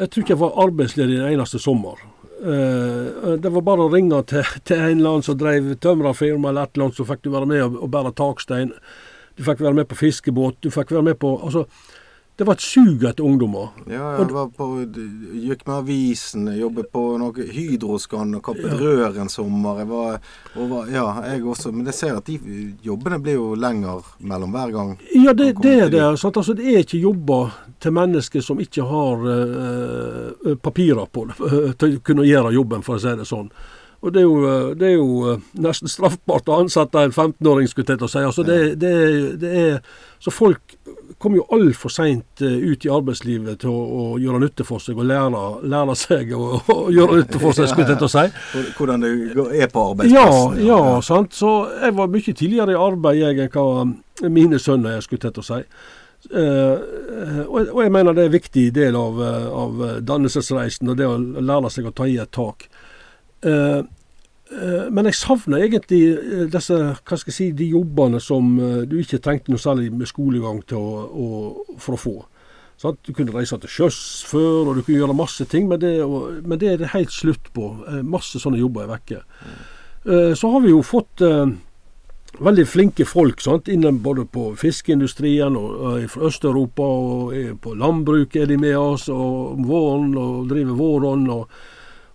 Jeg 0.00 0.10
tror 0.10 0.24
ikke 0.24 0.34
jeg 0.34 0.40
var 0.40 0.58
arbeidsledig 0.64 1.20
en 1.20 1.30
eneste 1.30 1.60
sommer. 1.62 2.00
Uh, 2.42 3.38
det 3.38 3.52
var 3.54 3.62
bare 3.66 3.86
å 3.86 3.92
ringe 3.92 4.18
til, 4.26 4.46
til 4.66 4.80
en 4.80 4.98
eller 4.98 5.16
annen 5.16 5.26
som 5.26 5.38
drev 5.38 5.68
tømrerfirma 5.78 6.50
eller 6.50 6.66
et 6.66 6.74
eller 6.74 6.88
annet, 6.88 6.98
så 6.98 7.06
fikk 7.06 7.22
du 7.22 7.30
være 7.34 7.50
med 7.50 7.64
og, 7.68 7.76
og 7.86 7.92
bære 7.92 8.14
takstein. 8.18 8.72
Du 9.38 9.44
fikk 9.46 9.62
være 9.62 9.78
med 9.78 9.88
på 9.88 10.00
fiskebåt. 10.00 10.58
Du 10.64 10.72
fikk 10.74 10.90
være 10.92 11.12
med 11.12 11.20
på 11.22 11.36
altså, 11.38 11.66
det 12.36 12.46
var 12.48 12.56
et 12.56 12.64
sug 12.64 13.02
etter 13.04 13.24
ungdommer. 13.24 13.74
Ja, 13.92 14.14
jeg 14.16 14.30
var 14.32 14.48
på, 14.56 14.66
gikk 15.36 15.66
med 15.66 15.74
avisen, 15.76 16.46
jobbet 16.56 16.88
på 16.94 17.02
noe 17.20 17.44
Hydroskan 17.52 18.32
og 18.38 18.44
kappet 18.46 18.72
ja. 18.72 18.78
rør 18.80 19.18
en 19.20 19.28
sommer. 19.32 19.82
Jeg 19.82 19.90
var, 19.90 20.16
var, 20.56 20.88
ja, 20.88 21.04
jeg 21.28 21.44
også. 21.52 21.74
Men 21.76 21.90
jeg 21.90 21.98
ser 21.98 22.16
at 22.16 22.30
de 22.30 22.38
jobbene 22.82 23.20
blir 23.22 23.36
jo 23.36 23.50
lenger 23.52 24.08
mellom 24.24 24.56
hver 24.56 24.72
gang. 24.72 24.94
Ja, 25.12 25.36
det, 25.36 25.50
det 25.60 25.74
er 25.76 25.92
det. 25.92 26.06
Sant? 26.22 26.40
Altså, 26.40 26.56
det 26.56 26.72
er 26.72 26.80
ikke 26.86 27.02
jobber 27.02 27.52
til 27.84 27.96
mennesker 28.00 28.44
som 28.44 28.64
ikke 28.64 28.88
har 28.88 29.28
uh, 29.28 30.56
papirer 30.64 31.12
på 31.12 31.28
det, 31.28 31.38
til 31.82 31.98
å 31.98 32.02
kunne 32.06 32.26
gjøre 32.26 32.56
jobben, 32.56 32.86
for 32.86 32.96
å 32.96 33.04
si 33.04 33.12
det 33.20 33.28
sånn. 33.28 33.52
Og 34.02 34.10
det 34.10 34.22
er, 34.22 34.26
jo, 34.26 34.72
det 34.74 34.88
er 34.88 34.96
jo, 34.96 35.36
nesten 35.62 35.90
straffbart 35.90 36.48
å 36.50 36.56
ansette 36.64 37.04
en 37.06 37.12
15-åring, 37.14 37.68
skulle 37.70 37.94
jeg 37.94 38.00
til 38.00 38.08
å 38.08 38.10
si. 38.10 38.22
Altså, 38.26 38.42
det, 38.46 38.56
det, 38.82 38.94
det 39.38 39.52
er, 39.60 39.76
så 40.22 40.32
folk 40.34 40.74
kommer 41.22 41.38
jo 41.38 41.44
altfor 41.54 41.92
seint 41.92 42.42
eh, 42.42 42.56
ut 42.66 42.82
i 42.82 42.90
arbeidslivet 42.90 43.60
til 43.62 43.70
å, 43.70 43.82
å, 43.82 44.04
gjøre 44.18 44.40
nytte 44.42 44.66
for 44.66 44.82
seg 44.82 44.98
og 44.98 45.06
lære, 45.06 45.42
lære 45.70 45.96
seg 45.98 46.34
å, 46.34 46.48
å, 46.58 46.76
gjøre 46.90 47.20
nytte 47.20 47.38
for 47.38 47.54
seg, 47.54 47.70
skulle 47.70 47.94
jeg 47.94 48.00
til 48.00 48.08
å 48.08 48.12
si. 48.12 48.26
Hvordan 48.78 49.06
det 49.06 49.12
er 49.62 49.70
på 49.70 49.86
arbeidsplassen. 49.92 50.60
Ja, 50.66 50.82
ja, 50.82 51.00
sant. 51.06 51.38
Så 51.38 51.54
jeg 51.78 51.94
var 51.98 52.10
mye 52.10 52.34
tidligere 52.34 52.74
i 52.74 52.80
arbeid 52.88 53.22
jeg, 53.22 53.38
enn 53.46 53.54
hva 53.54 54.30
mine 54.34 54.58
sønner 54.62 54.98
er, 54.98 55.04
skulle 55.06 55.30
jeg 55.30 55.38
til 55.38 55.44
å 55.44 55.50
si. 55.52 55.62
Uh, 56.30 57.46
og, 57.50 57.80
jeg 57.82 57.90
mener 57.90 58.14
det 58.14 58.22
er 58.22 58.28
en 58.30 58.34
viktig 58.36 58.68
del 58.74 58.98
av, 58.98 59.16
av 59.58 59.80
dannelsesreisen, 60.06 60.90
og 60.90 60.98
det 60.98 61.06
å 61.06 61.16
lære 61.18 61.70
seg 61.74 61.86
å 61.86 61.94
ta 61.94 62.06
i 62.10 62.18
et 62.22 62.34
tak. 62.34 62.68
Uh, 63.42 63.82
Eh, 64.52 64.88
men 64.92 65.08
jeg 65.08 65.16
savner 65.16 65.64
egentlig 65.64 66.02
eh, 66.12 66.44
disse, 66.52 66.76
hva 66.76 67.18
skal 67.18 67.30
jeg 67.30 67.36
si, 67.36 67.46
de 67.56 67.70
jobbene 67.72 68.20
som 68.20 68.52
eh, 68.60 68.82
du 68.88 68.98
ikke 69.00 69.20
trengte 69.22 69.52
noe 69.52 69.62
særlig 69.62 69.88
med 69.94 70.10
skolegang 70.10 70.60
til 70.68 70.82
å, 70.82 71.06
å, 71.08 71.78
for 71.80 71.96
å 71.96 72.00
få. 72.00 72.14
Sånn, 72.80 72.98
du 73.06 73.12
kunne 73.16 73.32
reise 73.34 73.56
til 73.62 73.70
sjøs 73.70 73.98
før, 74.28 74.68
og 74.68 74.76
du 74.76 74.82
kunne 74.82 74.98
gjøre 74.98 75.16
masse 75.16 75.46
ting, 75.48 75.68
men 75.70 75.80
det, 75.80 75.94
men 76.42 76.60
det 76.60 76.72
er 76.72 76.80
det 76.80 76.92
helt 76.92 77.12
slutt 77.14 77.52
på. 77.54 77.70
Masse 78.02 78.40
sånne 78.42 78.58
jobber 78.58 78.84
er 78.84 78.96
vekke. 78.96 79.20
Mm. 79.22 79.60
Så 80.34 80.48
har 80.50 80.64
vi 80.64 80.72
jo 80.72 80.80
fått 80.82 81.22
veldig 82.42 82.64
flinke 82.66 83.06
folk 83.06 83.44
sant? 83.44 83.70
innen 83.70 84.00
både 84.02 84.24
på 84.26 84.48
fiskeindustrien 84.58 85.54
og, 85.60 85.76
og 85.92 86.08
fra 86.10 86.26
Øst-Europa. 86.26 86.88
og 86.88 87.60
På 87.62 87.76
landbruket 87.78 88.40
er 88.42 88.50
de 88.50 88.58
med 88.58 88.74
oss, 88.80 89.06
og 89.12 89.52
om 89.52 89.68
våren 89.68 90.10
og 90.18 90.50
driver 90.50 90.80
våron. 90.80 91.28
og 91.30 91.46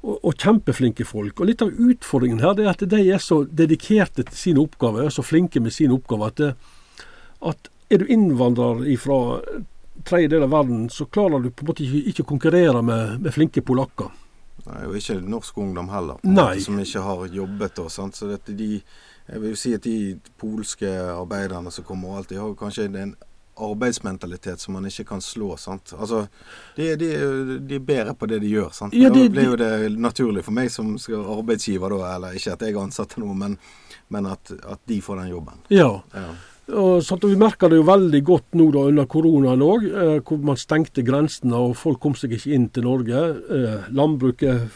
og, 0.08 0.20
og, 0.24 0.36
kjempeflinke 0.39 1.06
folk. 1.08 1.39
Og 1.41 1.50
Litt 1.50 1.63
av 1.65 1.72
utfordringen 1.72 2.43
her 2.43 2.60
er 2.63 2.72
at 2.72 2.84
de 2.88 3.02
er 3.04 3.24
så 3.24 3.41
dedikerte 3.46 4.26
til 4.28 4.39
sin 4.39 4.62
oppgave, 4.62 5.04
er 5.04 5.13
så 5.13 5.26
flinke 5.26 5.62
med 5.63 5.76
sin 5.76 5.93
oppgave, 5.96 6.30
at, 6.32 6.38
det, 6.43 7.08
at 7.52 7.72
er 7.91 8.04
du 8.04 8.13
innvandrer 8.13 8.86
fra 9.02 9.20
tredje 10.08 10.32
del 10.32 10.46
av 10.46 10.54
verden, 10.54 10.88
så 10.93 11.08
klarer 11.12 11.43
du 11.43 11.52
på 11.52 11.65
en 11.65 11.72
måte 11.72 11.84
ikke, 11.84 12.04
ikke 12.13 12.28
konkurrere 12.32 12.82
med, 12.86 13.20
med, 13.20 13.34
flinke 13.36 13.63
polakker. 13.65 14.13
Nei, 14.67 14.82
Og 14.88 14.98
ikke 15.00 15.20
norsk 15.22 15.60
ungdom 15.63 15.91
heller, 15.91 16.20
måte, 16.24 16.62
som 16.63 16.80
ikke 16.82 17.04
har 17.06 17.28
jobbet. 17.34 17.84
Og, 17.84 17.91
sant? 17.93 18.17
Så 18.17 18.30
dette, 18.32 18.56
de, 18.58 18.82
jeg 19.28 19.43
vil 19.43 19.58
si 19.60 19.74
at 19.76 19.86
de 19.86 20.17
polske 20.39 20.91
arbeiderne 21.13 21.72
som 21.74 21.86
kommer 21.88 22.17
alltid, 22.17 22.39
har 22.41 22.56
kanskje 22.60 22.88
en 22.89 23.15
arbeidsmentalitet 23.63 24.62
som 24.62 24.78
man 24.78 24.86
ikke 24.89 25.06
kan 25.13 25.22
slå. 25.22 25.56
sant? 25.58 25.93
Altså, 25.98 26.28
De, 26.76 26.96
de, 26.96 27.10
de 27.67 27.76
er 27.76 27.84
bedre 27.84 28.13
på 28.13 28.30
det 28.30 28.41
de 28.43 28.52
gjør. 28.52 28.70
sant? 28.74 28.93
Ja, 28.93 29.10
det, 29.10 29.28
da 29.28 29.34
blir 29.36 29.50
jo 29.52 29.58
det 29.60 29.72
naturlig 29.98 30.46
for 30.46 30.58
meg 30.58 30.72
som 30.74 30.96
skal 31.02 31.26
arbeidsgiver, 31.38 31.96
da, 31.96 32.13
eller 32.15 32.38
ikke 32.38 32.54
at 32.54 32.67
jeg 32.67 32.78
ansetter 32.82 33.24
noe, 33.24 33.36
men, 33.38 33.58
men 34.13 34.30
at, 34.30 34.54
at, 34.62 34.80
de 34.88 35.02
får 35.02 35.24
den 35.24 35.34
jobben. 35.34 35.65
Ja. 35.74 35.89
ja. 36.13 36.30
Og, 36.67 37.04
så 37.04 37.15
Vi 37.24 37.36
merker 37.39 37.72
det 37.72 37.80
jo 37.80 37.88
veldig 37.88 38.24
godt 38.28 38.58
nå 38.60 38.72
da 38.76 38.88
under 38.91 39.08
koronaen 39.08 39.63
òg, 39.63 39.86
eh, 39.88 40.17
hvor 40.20 40.41
man 40.43 40.60
stengte 40.60 41.06
grensene 41.08 41.56
og 41.56 41.78
folk 41.80 42.02
kom 42.04 42.15
seg 42.15 42.36
ikke 42.36 42.56
inn 42.56 42.67
til 42.70 42.88
Norge. 42.89 43.22
Eh, 43.48 43.88
landbruket 43.96 44.67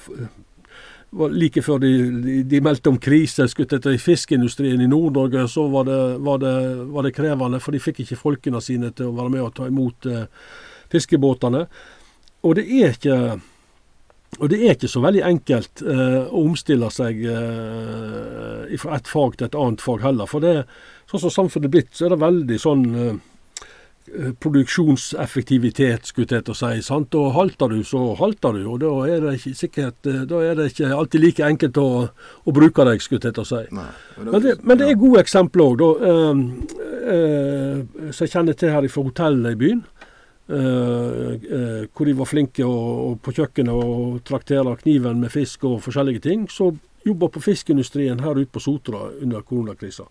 like 1.12 1.62
før 1.62 1.80
de, 1.84 1.92
de, 2.24 2.36
de, 2.48 2.62
meldte 2.64 2.90
om 2.92 3.00
krise 3.02 3.44
i 3.44 3.98
fiskeindustrien 4.00 4.82
i 4.82 4.88
Nord-Norge, 4.88 5.48
så 5.52 5.68
var 5.68 5.88
det, 5.90 6.02
var, 6.24 6.38
det, 6.40 6.54
var 6.92 7.04
det, 7.04 7.16
krevende. 7.16 7.60
For 7.60 7.76
de 7.76 7.84
fikk 7.84 8.04
ikke 8.04 8.20
folkene 8.20 8.62
sine 8.64 8.94
til 8.96 9.12
å 9.12 9.16
være 9.18 9.34
med 9.34 9.44
og 9.44 9.56
ta 9.58 9.68
imot 9.68 10.08
eh, 10.08 10.28
fiskebåtene. 10.92 11.66
Og 12.48 12.56
det 12.58 12.68
er 12.68 12.96
ikke 12.96 13.18
og 14.40 14.48
det 14.48 14.62
er 14.64 14.78
ikke 14.78 14.88
så 14.88 15.02
veldig 15.04 15.26
enkelt 15.28 15.82
eh, 15.84 16.22
å 16.24 16.46
omstille 16.46 16.88
seg 16.96 17.20
eh, 17.28 18.78
fra 18.80 18.96
et 18.96 19.10
fag 19.12 19.36
til 19.36 19.50
et 19.50 19.58
annet 19.60 19.84
fag 19.84 20.06
heller. 20.06 20.30
For 20.32 20.44
det, 20.44 20.62
sånn 21.12 21.26
som 21.26 21.34
samfunnet 21.36 21.68
er 21.68 21.74
blitt, 21.76 21.92
så 21.92 22.08
er 22.08 22.16
det 22.16 22.22
veldig 22.24 22.60
sånn 22.64 22.86
Eh, 22.96 23.18
produksjonseffektivitet, 24.44 26.10
skulle 26.10 26.28
jeg 26.30 26.46
til 26.48 26.54
å 26.54 26.58
si. 26.58 26.82
sant? 26.86 27.16
Og 27.16 27.32
halter 27.36 27.72
du, 27.72 27.80
så 27.88 28.02
halter 28.20 28.58
du. 28.58 28.66
Og 28.74 28.82
da 28.84 28.92
er 29.08 29.24
det 29.24 29.38
ikke 29.40 29.56
sikkert, 29.58 30.00
eh, 30.10 30.24
da 30.30 30.42
er 30.46 30.60
det 30.60 30.70
ikke 30.72 30.92
alltid 30.96 31.24
like 31.24 31.48
enkelt 31.48 31.80
å, 31.82 31.88
å 32.46 32.56
bruke 32.56 32.86
deg, 32.88 33.04
skulle 33.04 33.32
jeg 33.32 33.38
til 33.38 33.46
å 33.46 33.50
si. 33.50 33.64
Nei, 33.78 33.88
men, 34.20 34.38
det, 34.44 34.58
men, 34.64 34.82
det, 34.82 34.90
er 34.90 35.00
gode 35.00 35.24
eksempler 35.24 35.66
òg, 35.68 35.82
da. 35.82 36.12
Eh, 36.12 36.78
eh, 37.16 38.12
som 38.12 38.26
jeg 38.26 38.36
kjenner 38.36 38.58
til 38.58 38.76
her 38.76 38.90
fra 38.92 39.08
hotellet 39.08 39.56
i 39.56 39.62
byen. 39.64 39.84
Eh, 40.52 41.34
eh, 41.56 41.84
hvor 41.96 42.10
de 42.10 42.14
var 42.18 42.28
flinke 42.28 42.66
og, 42.68 42.88
og 43.06 43.20
på 43.24 43.32
kjøkkenet 43.38 43.72
og 43.72 44.18
traktere 44.28 44.74
kniven 44.82 45.22
med 45.24 45.32
fisk 45.32 45.64
og 45.70 45.80
forskjellige 45.86 46.26
ting. 46.26 46.48
Så 46.52 46.74
jobba 47.06 47.30
på 47.34 47.42
fiskeindustrien 47.42 48.20
her 48.22 48.38
ute 48.38 48.52
på 48.52 48.62
Sotra 48.62 49.08
under 49.22 49.42
koronakrisa. 49.42 50.06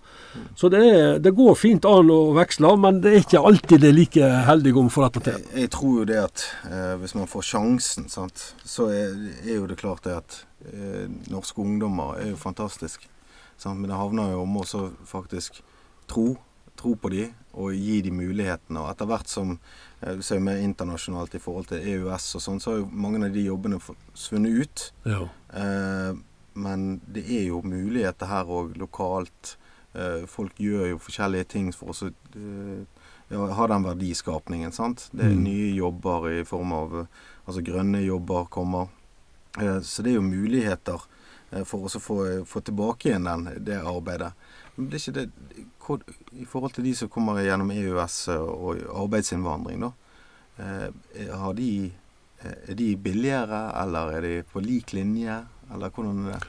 Så 0.57 0.68
det, 0.72 0.80
er, 0.86 1.18
det, 1.22 1.32
går 1.36 1.55
fint 1.59 1.86
an 1.88 2.11
å 2.11 2.20
veksle, 2.36 2.74
men 2.80 3.01
det 3.05 3.12
er 3.12 3.24
ikke 3.24 3.45
alltid 3.51 3.84
det 3.84 3.91
er 3.91 3.97
like 3.97 4.30
heldig 4.49 4.74
om 4.80 4.91
få 4.93 5.07
dette 5.07 5.24
til. 5.28 5.38
Jeg, 5.38 5.64
jeg, 5.64 5.72
tror 5.76 5.97
jo 6.01 6.09
det 6.11 6.20
at 6.24 6.45
eh, 6.70 6.95
hvis 7.03 7.16
man 7.18 7.30
får 7.30 7.49
sjansen, 7.53 8.11
sant, 8.12 8.45
så 8.64 8.91
er, 8.91 9.16
er, 9.45 9.55
jo 9.61 9.70
det 9.70 9.78
klart 9.80 10.05
det 10.07 10.18
at 10.18 10.38
eh, 10.72 11.07
norske 11.30 11.62
ungdommer 11.62 12.20
er 12.20 12.32
jo 12.32 12.41
fantastisk. 12.41 13.07
Sant? 13.61 13.80
Men 13.80 13.93
det 13.93 14.01
havner 14.01 14.34
jo 14.34 14.45
om 14.47 14.61
å 14.62 14.66
faktisk 15.09 15.61
tro, 16.11 16.32
tro 16.80 16.97
på 16.99 17.12
de 17.12 17.28
og 17.59 17.74
gi 17.74 17.99
de 18.05 18.12
mulighetene. 18.14 18.82
Og 18.82 18.91
etter 18.93 19.09
hvert 19.11 19.30
som 19.30 19.55
eh, 19.57 20.16
du 20.18 20.24
ser 20.26 20.43
mer 20.45 20.62
internasjonalt 20.62 21.34
i 21.36 21.43
forhold 21.43 21.70
til 21.70 21.86
EØS 21.95 22.34
og 22.38 22.45
sånn, 22.45 22.62
så 22.62 22.74
har 22.74 22.82
jo 22.82 22.91
mange 22.91 23.22
av 23.26 23.34
de 23.34 23.47
jobbene 23.47 23.80
svunnet 24.14 24.64
ut. 24.64 24.84
Ja. 25.09 25.24
Eh, 25.61 26.12
men 26.61 27.00
det 27.08 27.24
er 27.26 27.46
jo 27.48 27.62
muligheter 27.64 28.28
her 28.30 28.44
òg 28.50 28.76
lokalt. 28.80 29.56
Eh, 29.94 30.26
folk 30.30 30.58
gjør 30.62 30.92
jo 30.92 31.00
forskjellige 31.02 31.48
ting 31.56 31.72
for 31.74 31.90
å 31.94 32.11
eh, 32.36 32.84
ja, 33.32 33.46
ha 33.58 33.66
den 33.72 33.86
verdiskapningen. 33.86 34.72
sant? 34.72 35.08
Det 35.12 35.24
er 35.24 35.34
Mm. 35.34 35.42
nye 35.44 35.70
jobber 35.74 36.28
i 36.30 36.44
form 36.44 36.72
av 36.72 36.98
eh, 37.00 37.06
Altså 37.48 37.62
grønne 37.66 37.98
jobber 38.04 38.44
kommer. 38.46 38.88
Eh, 39.58 39.80
så 39.82 40.02
det 40.04 40.12
er 40.12 40.20
jo 40.20 40.22
muligheter 40.22 41.00
for 41.66 41.88
å 41.88 41.98
få, 41.98 42.16
få 42.46 42.61
tilbake 42.62 43.08
igjen 43.08 43.24
den, 43.26 43.48
det 43.64 43.80
arbeidet. 43.82 44.32
Men 44.76 44.86
er 44.92 45.00
ikke 45.00 45.12
det 45.18 45.30
I 46.38 46.44
forhold 46.46 46.76
til 46.76 46.84
de 46.86 46.92
som 46.94 47.08
kommer 47.11 47.40
gjennom 47.42 47.72
EØS 47.74 48.28
og 48.38 48.84
arbeidsinnvandring, 49.02 49.80
da. 49.82 49.90
Eh, 50.61 51.26
har 51.34 51.56
de, 51.58 51.90
er 52.44 52.74
de 52.78 52.92
billigere, 52.96 53.64
eller 53.82 54.12
er 54.14 54.20
de 54.28 54.34
på 54.52 54.62
lik 54.62 54.92
linje? 54.94 55.40
Eller 55.75 55.91
hvordan 55.95 56.27
er 56.27 56.33
det? 56.35 56.41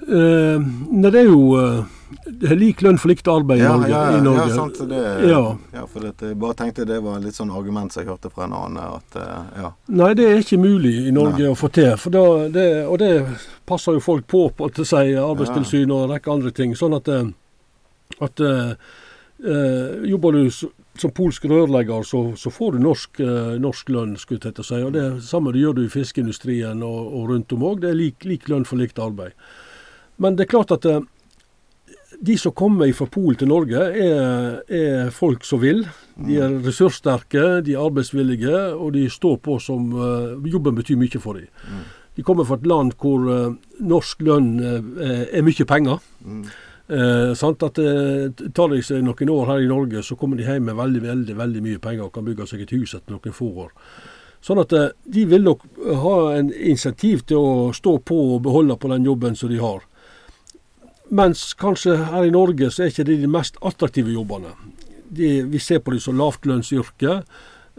Uh, 0.00 0.62
nei, 0.96 1.10
det 1.12 1.20
er 1.20 1.26
jo 1.28 1.40
uh, 1.60 1.82
det 2.24 2.48
er 2.54 2.56
lik 2.56 2.80
lønn 2.82 2.96
for 2.98 3.10
likt 3.10 3.28
arbeid 3.28 3.60
i 3.60 3.66
Norge. 3.66 3.90
ja, 3.90 4.00
i 4.16 4.22
Norge. 4.24 4.46
ja, 4.48 4.54
sant. 4.56 4.78
Det, 4.88 5.00
Ja. 5.28 5.42
ja, 5.74 5.82
for 5.86 6.06
dette, 6.06 6.30
jeg 6.30 6.38
bare 6.40 6.56
tenkte 6.58 6.86
det 6.88 7.02
var 7.04 7.20
litt 7.20 7.36
sånn 7.36 7.52
argument 7.54 7.92
som 7.92 8.02
jeg 8.02 8.08
hørte 8.10 8.30
fra 8.32 8.46
en 8.48 8.56
annen. 8.56 8.80
At, 8.96 9.18
uh, 9.20 9.60
ja. 9.60 9.72
Nei, 10.00 10.14
det 10.18 10.26
er 10.30 10.40
ikke 10.40 10.58
mulig 10.62 10.94
i 11.06 11.12
Norge 11.14 11.44
Nei. 11.44 11.52
å 11.52 11.58
få 11.58 11.68
til. 11.74 11.92
Da, 12.16 12.24
det, 12.48 12.66
og 12.86 12.98
det 13.02 13.12
passer 13.68 13.98
jo 13.98 14.02
folk 14.02 14.26
på, 14.30 14.46
på 14.56 14.70
til 14.74 14.88
seg 14.88 15.12
Arbeidstilsynet 15.20 15.94
og 15.94 16.06
en 16.06 16.16
rekke 16.16 16.32
andre 16.32 16.54
ting. 16.56 16.74
Sånn 16.78 16.96
at, 16.96 17.12
at 18.20 18.44
jobber 20.10 20.36
du 20.36 20.42
som 21.00 21.12
polsk 21.16 21.46
rørlegger, 21.50 22.04
så, 22.06 22.22
så 22.36 22.52
får 22.52 22.76
du 22.76 22.84
norsk, 22.84 23.22
eh, 23.24 23.54
norsk 23.62 23.92
lønn. 23.92 24.16
skulle 24.20 24.40
jeg 24.42 24.56
til 24.58 24.64
å 24.64 24.68
si. 24.68 24.82
Og 24.86 24.92
Det 24.96 25.06
samme 25.26 25.52
det 25.52 25.64
gjør 25.64 25.78
du 25.78 25.84
i 25.84 25.92
fiskeindustrien 25.92 26.84
og, 26.86 27.00
og 27.16 27.32
rundt 27.32 27.52
om 27.56 27.64
òg. 27.70 27.80
Det 27.84 27.90
er 27.90 27.98
lik, 27.98 28.26
lik 28.28 28.48
lønn 28.52 28.68
for 28.68 28.80
likt 28.80 29.00
arbeid. 29.00 29.32
Men 30.20 30.36
det 30.36 30.46
er 30.46 30.52
klart 30.52 30.74
at 30.76 30.86
eh, 30.86 31.00
de 32.20 32.36
som 32.38 32.52
kommer 32.52 32.90
fra 32.92 33.06
Polen 33.08 33.38
til 33.40 33.48
Norge, 33.48 33.80
er, 33.80 34.58
er 34.68 35.12
folk 35.14 35.44
som 35.48 35.62
vil. 35.62 35.86
De 36.20 36.36
er 36.36 36.58
ressurssterke, 36.66 37.62
de 37.64 37.74
er 37.74 37.80
arbeidsvillige, 37.80 38.58
og 38.76 38.92
de 38.96 39.06
står 39.10 39.38
på 39.44 39.56
som 39.62 39.88
eh, 39.94 40.50
Jobben 40.52 40.76
betyr 40.76 41.00
mye 41.00 41.22
for 41.22 41.40
dem. 41.40 41.48
Mm. 41.64 41.86
De 42.18 42.24
kommer 42.26 42.44
fra 42.44 42.58
et 42.60 42.66
land 42.68 42.92
hvor 43.00 43.24
eh, 43.32 43.54
norsk 43.80 44.26
lønn 44.26 44.50
eh, 44.60 45.22
er 45.38 45.46
mye 45.46 45.66
penger. 45.68 46.02
Mm. 46.20 46.42
Eh? 46.90 47.32
At 47.32 47.78
eh, 47.78 48.48
Tar 48.54 48.72
de 48.72 48.80
seg 48.82 49.04
noen 49.06 49.34
år 49.34 49.52
her 49.52 49.64
i 49.64 49.68
Norge, 49.70 50.02
så 50.02 50.16
kommer 50.18 50.40
de 50.40 50.48
hjem 50.48 50.66
med 50.70 50.78
veldig 50.78 51.02
veldig, 51.04 51.36
veldig 51.38 51.62
mye 51.66 51.82
penger 51.82 52.08
og 52.08 52.14
kan 52.16 52.26
bygge 52.26 52.48
seg 52.50 52.64
et 52.64 52.74
hus 52.74 52.96
etter 52.98 53.14
noen 53.14 53.36
få 53.36 53.50
år. 53.66 53.70
Sånn 54.42 54.62
at 54.62 54.72
eh, 54.74 54.90
de 55.04 55.26
vil 55.30 55.46
nok 55.46 55.66
ha 56.02 56.16
en 56.38 56.50
insentiv 56.50 57.22
til 57.28 57.38
å 57.38 57.70
stå 57.76 57.98
på 58.08 58.18
og 58.34 58.42
beholde 58.48 58.78
på 58.80 58.90
den 58.92 59.06
jobben 59.06 59.38
som 59.38 59.52
de 59.52 59.60
har. 59.62 59.86
Mens 61.10 61.52
kanskje 61.58 61.96
her 62.10 62.26
i 62.26 62.34
Norge 62.34 62.70
så 62.70 62.84
er 62.84 62.92
ikke 62.92 63.06
det 63.08 63.20
de 63.22 63.30
mest 63.30 63.58
attraktive 63.66 64.12
jobbene. 64.14 64.52
De, 65.10 65.40
vi 65.50 65.58
ser 65.58 65.82
på 65.82 65.94
dem 65.94 66.02
som 66.02 66.18
lavtlønnsyrke. 66.18 67.20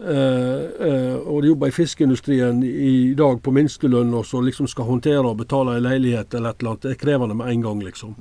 Eh, 0.02 0.62
eh, 0.88 1.14
og 1.16 1.42
de 1.42 1.52
jobber 1.52 1.70
i 1.70 1.74
fiskeindustrien 1.74 2.62
i 2.64 3.12
dag 3.18 3.38
på 3.42 3.52
minstelønn 3.54 4.12
og 4.18 4.26
så 4.26 4.40
liksom 4.42 4.68
skal 4.70 4.88
håndtere 4.88 5.22
og 5.28 5.38
betale 5.44 5.76
en 5.76 5.86
leilighet 5.86 6.34
eller 6.34 6.52
et 6.52 6.62
eller 6.62 6.74
annet. 6.74 6.84
Det 6.84 6.94
er 6.94 7.00
krevende 7.04 7.38
med 7.38 7.52
en 7.52 7.64
gang, 7.68 7.84
liksom. 7.86 8.16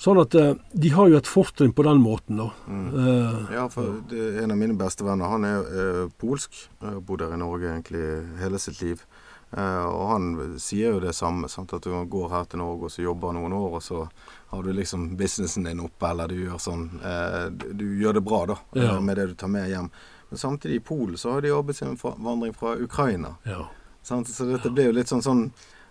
Sånn 0.00 0.16
at 0.22 0.34
eh, 0.34 0.54
de 0.72 0.88
har 0.96 1.10
jo 1.12 1.18
et 1.20 1.28
fortrinn 1.28 1.74
på 1.76 1.84
den 1.84 1.98
måten, 2.00 2.38
da. 2.40 2.46
Eh, 2.72 3.50
Ja, 3.52 3.66
for 3.68 3.98
det, 4.08 4.38
en 4.42 4.50
av 4.54 4.56
mine 4.56 4.76
beste 4.80 5.04
venner, 5.04 5.28
han 5.28 5.44
er 5.44 5.58
eh, 5.82 6.06
polsk. 6.20 6.56
Har 6.80 7.00
Bodd 7.04 7.20
her 7.26 7.34
i 7.36 7.40
Norge 7.42 7.68
egentlig 7.68 8.04
hele 8.40 8.58
sitt 8.62 8.80
liv. 8.80 9.02
Og 9.50 10.02
han 10.12 10.26
sier 10.62 10.92
jo 10.94 11.00
det 11.02 11.10
samme, 11.18 11.48
sant? 11.50 11.72
at 11.74 11.82
du 11.82 11.90
går 12.06 12.28
her 12.30 12.44
til 12.46 12.60
Norge 12.62 12.86
og 12.86 12.92
så 12.94 13.02
jobber 13.02 13.32
noen 13.34 13.50
år, 13.52 13.72
og 13.80 13.82
så 13.82 14.04
har 14.52 14.62
du 14.62 14.68
liksom 14.72 15.08
businessen 15.18 15.66
din 15.66 15.80
oppe, 15.82 16.06
eller 16.06 16.30
du 16.30 16.36
gjør 16.44 16.60
sånn 16.62 16.84
du, 17.58 17.82
gjør 17.98 18.14
det 18.20 18.22
bra, 18.28 18.44
da, 18.46 18.56
Ja. 18.78 18.92
med 19.02 19.18
det 19.18 19.26
du 19.26 19.34
tar 19.34 19.50
med 19.50 19.66
hjem. 19.68 19.90
Men 20.30 20.38
samtidig 20.38 20.76
i 20.78 20.84
Polen 20.86 21.18
så 21.18 21.32
har 21.34 21.42
de 21.42 21.50
arbeidsinnvandring 21.50 22.54
fra 22.54 22.76
Ukraina. 22.78 23.34
ja. 23.44 23.66
Sant? 24.06 24.28
Så 24.32 24.46
dette 24.48 24.70
blir 24.70 24.86
jo 24.86 24.92
litt 24.96 25.10
sånn, 25.10 25.20
sånn 25.26 25.42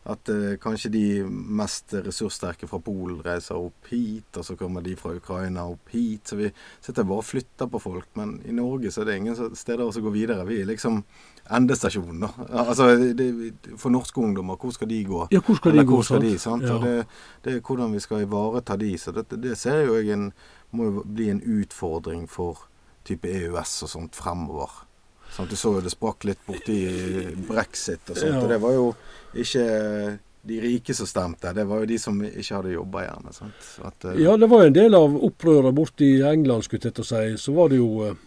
at 0.10 0.30
eh, 0.34 0.56
kanskje 0.62 0.92
de 0.94 1.04
mest 1.30 1.94
ressurssterke 1.94 2.68
fra 2.70 2.80
Polen 2.84 3.22
reiser 3.26 3.60
opp 3.60 3.90
hit, 3.92 4.30
og 4.38 4.46
så 4.46 4.56
kommer 4.60 4.84
de 4.86 4.96
fra 5.00 5.14
Ukraina 5.18 5.66
opp 5.70 5.92
hit. 5.94 6.30
Så 6.32 6.40
vi 6.40 6.50
sitter 6.82 7.08
bare 7.08 7.24
og 7.24 7.28
flytter 7.28 7.70
på 7.70 7.82
folk. 7.84 8.10
Men 8.20 8.38
i 8.46 8.56
Norge 8.56 8.92
så 8.92 9.04
er 9.04 9.12
det 9.12 9.18
ingen 9.22 9.56
steder 9.56 9.86
å 9.86 10.06
gå 10.06 10.14
videre. 10.14 10.48
Vi 10.50 10.62
er 10.64 10.70
liksom 10.70 11.04
endestasjonen, 11.50 12.26
da. 12.26 12.32
Altså, 12.66 12.90
det, 13.18 13.30
for 13.78 13.94
norske 13.94 14.22
ungdommer, 14.22 14.58
hvor 14.62 14.74
skal 14.76 14.90
de 14.90 15.04
gå? 15.08 15.28
ja, 15.34 15.42
hvor 15.46 15.58
skal 15.58 15.74
de 15.74 15.80
Eller 15.80 15.90
gå? 15.90 16.02
skal 16.04 16.20
sant? 16.20 16.28
de, 16.30 16.40
sant? 16.40 16.68
Ja. 16.70 16.80
Det, 16.84 17.08
det 17.46 17.56
er 17.56 17.64
hvordan 17.66 17.94
vi 17.96 18.04
skal 18.04 18.26
ivareta 18.26 18.78
de. 18.78 18.92
Så 18.98 19.14
det, 19.16 19.30
det 19.44 19.58
ser 19.58 19.86
jo 19.88 19.98
jeg 19.98 20.14
en, 20.14 20.30
må 20.72 20.90
jo 20.90 21.06
bli 21.06 21.32
en 21.34 21.42
utfordring 21.42 22.28
for 22.30 22.68
type 23.08 23.30
EØS 23.30 23.80
og 23.88 23.94
sånt 23.96 24.18
fremover. 24.18 24.86
Sant? 25.40 25.50
Du 25.50 25.56
så 25.56 25.74
jo 25.78 25.84
det 25.84 25.94
sprakk 25.94 26.26
litt 26.28 26.42
borti 26.48 26.80
brexit 27.48 28.12
og 28.12 28.18
sånt. 28.18 28.36
Ja. 28.36 28.42
Og 28.44 28.50
det 28.52 28.60
var 28.60 28.76
jo 28.76 28.88
ikke 29.40 29.66
de 30.50 30.62
rike 30.64 30.96
som 30.96 31.08
stemte, 31.08 31.54
det 31.54 31.66
var 31.68 31.84
jo 31.84 31.90
de 31.90 32.00
som 32.00 32.18
ikke 32.24 32.56
hadde 32.56 32.74
jobba, 32.74 33.04
gjerne. 33.06 33.34
Sant? 33.36 33.68
At, 33.88 34.08
uh... 34.08 34.16
Ja, 34.20 34.36
det 34.40 34.50
var 34.52 34.64
jo 34.64 34.72
en 34.72 34.78
del 34.78 34.98
av 34.98 35.16
opprøret 35.30 35.76
borte 35.76 36.08
i 36.08 36.22
England, 36.26 36.66
skulle 36.66 36.90
jeg 36.90 36.98
til 36.98 37.06
å 37.06 37.10
si. 37.10 37.24
Så 37.40 37.56
var 37.56 37.72
det 37.72 37.80
jo 37.80 37.90
eh, 38.08 38.18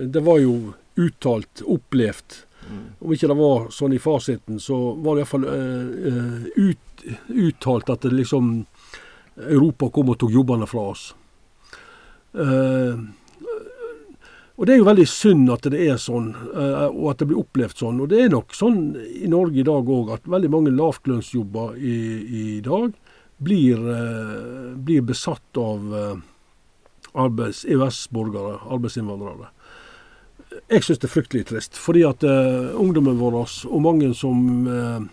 Det 0.00 0.22
var 0.24 0.40
jo 0.40 0.54
uttalt, 1.00 1.64
opplevd. 1.64 2.42
mm, 2.68 2.84
Om 3.00 3.14
ikke 3.16 3.30
det 3.32 3.38
var 3.40 3.70
sånn 3.74 3.96
i 3.96 4.02
fasiten, 4.02 4.60
så 4.60 4.78
var 5.00 5.16
det 5.16 5.24
iallfall 5.24 5.48
uh, 5.48 6.10
eh, 6.10 6.68
ut, 6.70 7.06
uttalt 7.28 7.92
at 7.92 8.04
det 8.04 8.12
liksom 8.14 8.52
Europa 9.40 9.88
kom 9.90 10.12
og 10.12 10.20
tok 10.20 10.36
jobbene 10.36 10.68
fra 10.68 10.90
oss. 10.92 11.10
Eh, 12.32 13.00
og 14.60 14.66
det 14.68 14.74
er 14.74 14.82
jo 14.82 14.88
veldig 14.90 15.06
synd 15.08 15.48
at 15.54 15.64
det 15.72 15.78
er 15.88 15.96
sånn, 15.96 16.34
eh, 16.36 16.82
og 16.90 17.06
at 17.14 17.22
det 17.22 17.30
blir 17.30 17.38
opplevd 17.40 17.78
sånn. 17.80 18.00
Og 18.04 18.10
det 18.12 18.18
er 18.20 18.32
nok 18.34 18.52
sånn 18.52 18.90
i 19.00 19.28
Norge 19.32 19.62
i 19.62 19.64
dag 19.64 19.88
òg 19.88 20.10
at 20.12 20.28
veldig 20.28 20.50
mange 20.52 20.74
lavtlønnsjobber 20.74 21.78
i, 21.80 21.94
i 22.42 22.42
dag 22.66 22.90
blir, 23.40 23.80
eh, 23.94 24.74
blir 24.76 25.06
besatt 25.08 25.60
av 25.62 25.96
eh, 25.96 26.20
arbeids- 27.24 27.64
EØS-borgere, 27.72 28.58
arbeidsinnvandrere. 28.76 29.48
Jeg 30.68 30.84
syns 30.84 31.00
det 31.00 31.08
er 31.08 31.14
fryktelig 31.14 31.46
trist. 31.48 31.80
Fordi 31.80 32.04
at 32.04 32.26
ungdommen 32.26 33.16
vår 33.16 33.40
og 33.40 33.80
mange 33.80 34.12
som 34.18 35.08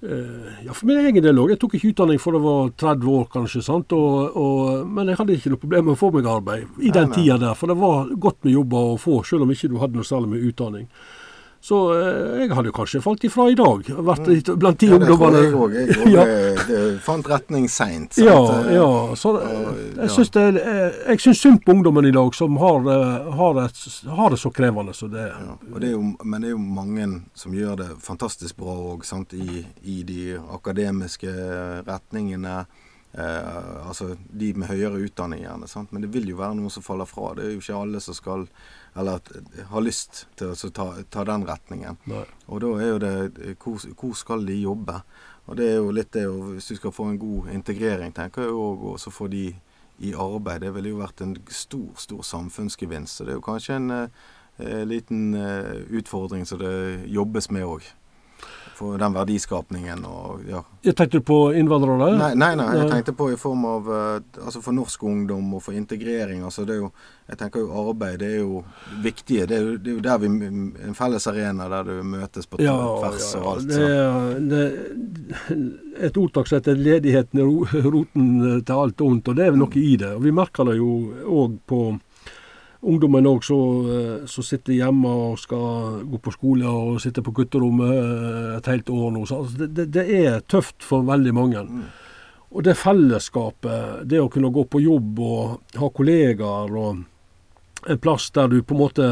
Ja, 0.00 0.72
for 0.72 0.88
min 0.88 0.96
egen 1.02 1.20
del 1.24 1.36
òg. 1.36 1.50
Jeg 1.52 1.60
tok 1.60 1.74
ikke 1.76 1.90
utdanning 1.92 2.20
før 2.22 2.38
jeg 2.38 2.44
var 2.46 2.70
30 2.80 3.10
år, 3.12 3.24
kanskje. 3.34 3.60
sant? 3.66 3.92
Og, 3.92 4.36
og, 4.36 4.86
men 4.88 5.12
jeg 5.12 5.20
hadde 5.20 5.36
ikke 5.36 5.52
noe 5.52 5.60
problem 5.60 5.88
med 5.90 5.96
å 5.96 6.00
få 6.00 6.08
meg 6.14 6.28
arbeid 6.30 6.80
i 6.80 6.92
den 6.94 7.12
tida 7.12 7.36
der. 7.42 7.56
For 7.58 7.68
det 7.68 7.76
var 7.80 8.08
godt 8.16 8.40
med 8.46 8.54
jobber 8.56 8.94
å 8.94 9.00
få, 9.00 9.20
selv 9.28 9.44
om 9.44 9.52
ikke 9.52 9.68
du 9.68 9.76
hadde 9.82 10.00
noe 10.00 10.08
særlig 10.08 10.32
med 10.32 10.46
utdanning. 10.48 10.88
Så 11.60 11.78
eh, 11.92 12.38
jeg 12.40 12.54
hadde 12.56 12.70
kanskje 12.72 13.02
falt 13.04 13.24
ifra 13.28 13.44
i 13.52 13.56
dag. 13.58 13.84
Vært 13.84 14.28
litt 14.30 14.48
blant 14.56 14.80
de 14.80 14.88
Mm. 14.88 14.94
ja, 14.94 14.98
ungdommene. 14.98 15.42
jeg 15.44 15.52
òg. 15.54 15.74
Jeg 16.08 16.70
eh, 16.78 16.94
fant 17.04 17.28
retning 17.28 17.68
seint. 17.68 18.16
Ja, 18.18 18.38
ja. 18.72 18.86
Så 19.14 19.34
jeg 19.36 19.98
ja. 19.98 20.08
syns 20.08 20.32
det 20.32 20.46
eh, 20.56 20.98
jeg 21.12 21.20
syns 21.20 21.42
synd 21.44 21.60
på 21.66 21.74
ungdommen 21.76 22.08
i 22.08 22.14
dag 22.16 22.34
som 22.34 22.56
har, 22.62 22.80
eh, 22.80 23.30
har, 23.36 23.60
et, 23.66 23.82
har 24.08 24.32
det 24.32 24.40
så 24.40 24.50
krevende 24.56 24.96
som 24.96 25.12
det 25.12 25.20
er. 25.28 25.36
Ja, 25.36 25.58
det 25.76 25.90
er 25.90 25.96
jo, 25.98 26.02
men 26.24 26.40
det 26.40 26.48
er 26.48 26.56
jo 26.56 26.62
mange 26.80 27.08
som 27.36 27.54
gjør 27.54 27.76
det 27.84 27.90
fantastisk 28.00 28.56
bra 28.56 28.78
òg, 28.94 29.04
i, 29.36 29.64
i 29.84 30.02
de 30.02 30.22
akademiske 30.56 31.28
retningene. 31.86 32.64
Eh, 33.12 33.86
altså 33.88 34.14
de 34.30 34.52
med 34.54 34.70
høyere 34.70 35.00
utdanning, 35.04 35.44
gjerne. 35.44 35.68
Sant? 35.68 35.92
Men 35.92 36.04
det 36.04 36.12
vil 36.14 36.28
jo 36.30 36.40
være 36.40 36.56
noen 36.56 36.72
som 36.72 36.84
faller 36.86 37.08
fra. 37.10 37.34
Det 37.36 37.46
er 37.46 37.56
jo 37.56 37.62
ikke 37.62 37.80
alle 37.84 38.00
som 38.00 38.16
skal 38.16 38.46
eller 38.98 39.20
har 39.70 39.84
lyst 39.84 40.24
til 40.36 40.52
å 40.52 40.70
ta, 40.74 40.86
ta 41.10 41.24
den 41.28 41.46
retningen. 41.48 41.98
Nei. 42.10 42.24
Og 42.48 42.62
da 42.64 42.70
er 42.80 42.88
jo 42.88 43.02
det 43.02 43.14
eh, 43.20 43.56
hvor, 43.60 43.82
hvor 44.00 44.16
skal 44.18 44.46
de 44.48 44.56
jobbe? 44.60 45.00
Og 45.50 45.58
det 45.58 45.66
er 45.66 45.78
jo 45.80 45.90
litt 45.94 46.12
det 46.14 46.26
Hvis 46.30 46.68
du 46.70 46.76
skal 46.78 46.92
få 46.94 47.08
en 47.10 47.18
god 47.18 47.50
integrering, 47.50 48.12
tenker 48.14 48.46
jeg 48.46 48.54
òg, 48.54 48.84
og 48.92 49.00
så 49.02 49.10
få 49.10 49.26
de 49.32 49.48
i 50.00 50.12
arbeid. 50.14 50.62
Det 50.64 50.74
ville 50.74 50.92
jo 50.94 51.00
vært 51.00 51.22
en 51.24 51.36
stor, 51.52 51.88
stor 52.00 52.22
samfunnsgevinst. 52.24 53.18
Så 53.18 53.26
det 53.26 53.34
er 53.34 53.40
jo 53.40 53.44
kanskje 53.44 53.76
en 53.76 53.90
eh, 53.94 54.20
eh, 54.58 54.84
liten 54.88 55.34
eh, 55.36 55.82
utfordring 56.00 56.46
som 56.48 56.62
det 56.62 57.06
jobbes 57.12 57.50
med 57.50 57.66
òg. 57.68 57.88
For 58.80 58.96
den 59.00 59.12
verdiskapningen 59.12 60.04
og 60.08 60.44
ja. 60.48 60.62
Jeg 60.86 60.96
tenkte 60.96 61.18
du 61.20 61.24
på 61.28 61.36
innvandrere? 61.60 62.06
Nei, 62.16 62.30
nei, 62.40 62.54
nei, 62.56 62.68
jeg 62.78 62.88
tenkte 62.88 63.12
på 63.18 63.26
i 63.34 63.36
form 63.36 63.66
av 63.68 63.88
uh, 63.92 64.20
Altså 64.40 64.62
for 64.64 64.72
norsk 64.72 65.02
ungdom 65.04 65.50
og 65.58 65.60
for 65.66 65.76
integrering. 65.76 66.40
altså 66.48 66.64
det 66.64 66.78
er 66.78 66.80
jo 66.86 66.88
Jeg 67.28 67.38
tenker 67.42 67.60
jo 67.60 67.82
arbeid 67.90 68.18
det 68.22 68.30
er 68.32 68.40
jo 68.40 68.62
viktige. 69.04 69.44
Det 69.46 69.56
er 69.58 69.66
jo, 69.66 69.76
det 69.76 69.92
er 69.92 69.98
jo 69.98 70.04
der 70.06 70.18
vi 70.22 70.30
En 70.88 70.96
felles 70.98 71.26
arena 71.30 71.68
der 71.70 71.84
du 71.90 72.00
møtes 72.02 72.48
på 72.50 72.58
Ja, 72.64 72.74
tvers 73.02 73.28
ja, 73.34 73.40
og 73.42 73.50
alt. 73.52 73.68
det, 73.68 73.80
er- 73.90 74.40
det, 74.50 74.64
et 76.08 76.16
ordtak 76.16 76.48
som 76.48 76.56
heter 76.58 76.74
'ledigheten 76.80 77.38
er 77.38 77.90
roten 77.90 78.62
til 78.64 78.74
alt 78.74 79.00
ondt', 79.00 79.28
og 79.28 79.36
det 79.36 79.46
er 79.46 79.56
noe 79.56 79.76
i 79.76 79.96
det. 80.00 80.14
Og 80.16 80.22
Vi 80.24 80.32
merker 80.32 80.64
det 80.64 80.76
jo 80.80 81.12
òg 81.28 81.58
på 81.68 81.80
ungdommen 82.82 83.26
òg 83.28 83.44
som 83.44 84.44
sitter 84.46 84.72
hjemme 84.78 85.08
og 85.08 85.38
skal 85.38 86.00
gå 86.08 86.20
på 86.24 86.32
skole 86.32 86.68
og 86.68 87.00
sitter 87.02 87.24
på 87.26 87.34
gutterommet 87.36 87.92
eh, 87.92 88.56
et 88.56 88.70
helt 88.72 88.88
år 88.90 89.10
nå. 89.16 89.24
Så 89.28 89.42
altså, 89.42 89.58
det, 89.60 89.70
det, 89.76 89.88
det 89.98 90.06
er 90.24 90.40
tøft 90.48 90.80
for 90.86 91.04
veldig 91.08 91.34
mange. 91.36 91.64
Mm. 91.68 91.82
Og 92.50 92.64
det 92.66 92.78
fellesskapet, 92.80 94.06
det 94.10 94.18
å 94.18 94.30
kunne 94.32 94.50
gå 94.50 94.64
på 94.66 94.80
jobb 94.82 95.20
og 95.22 95.78
ha 95.78 95.90
kollegaer 95.94 96.72
og 96.74 97.04
en 97.88 97.98
plass 98.02 98.30
der 98.34 98.48
du 98.50 98.58
på 98.62 98.74
en 98.74 98.80
måte 98.80 99.06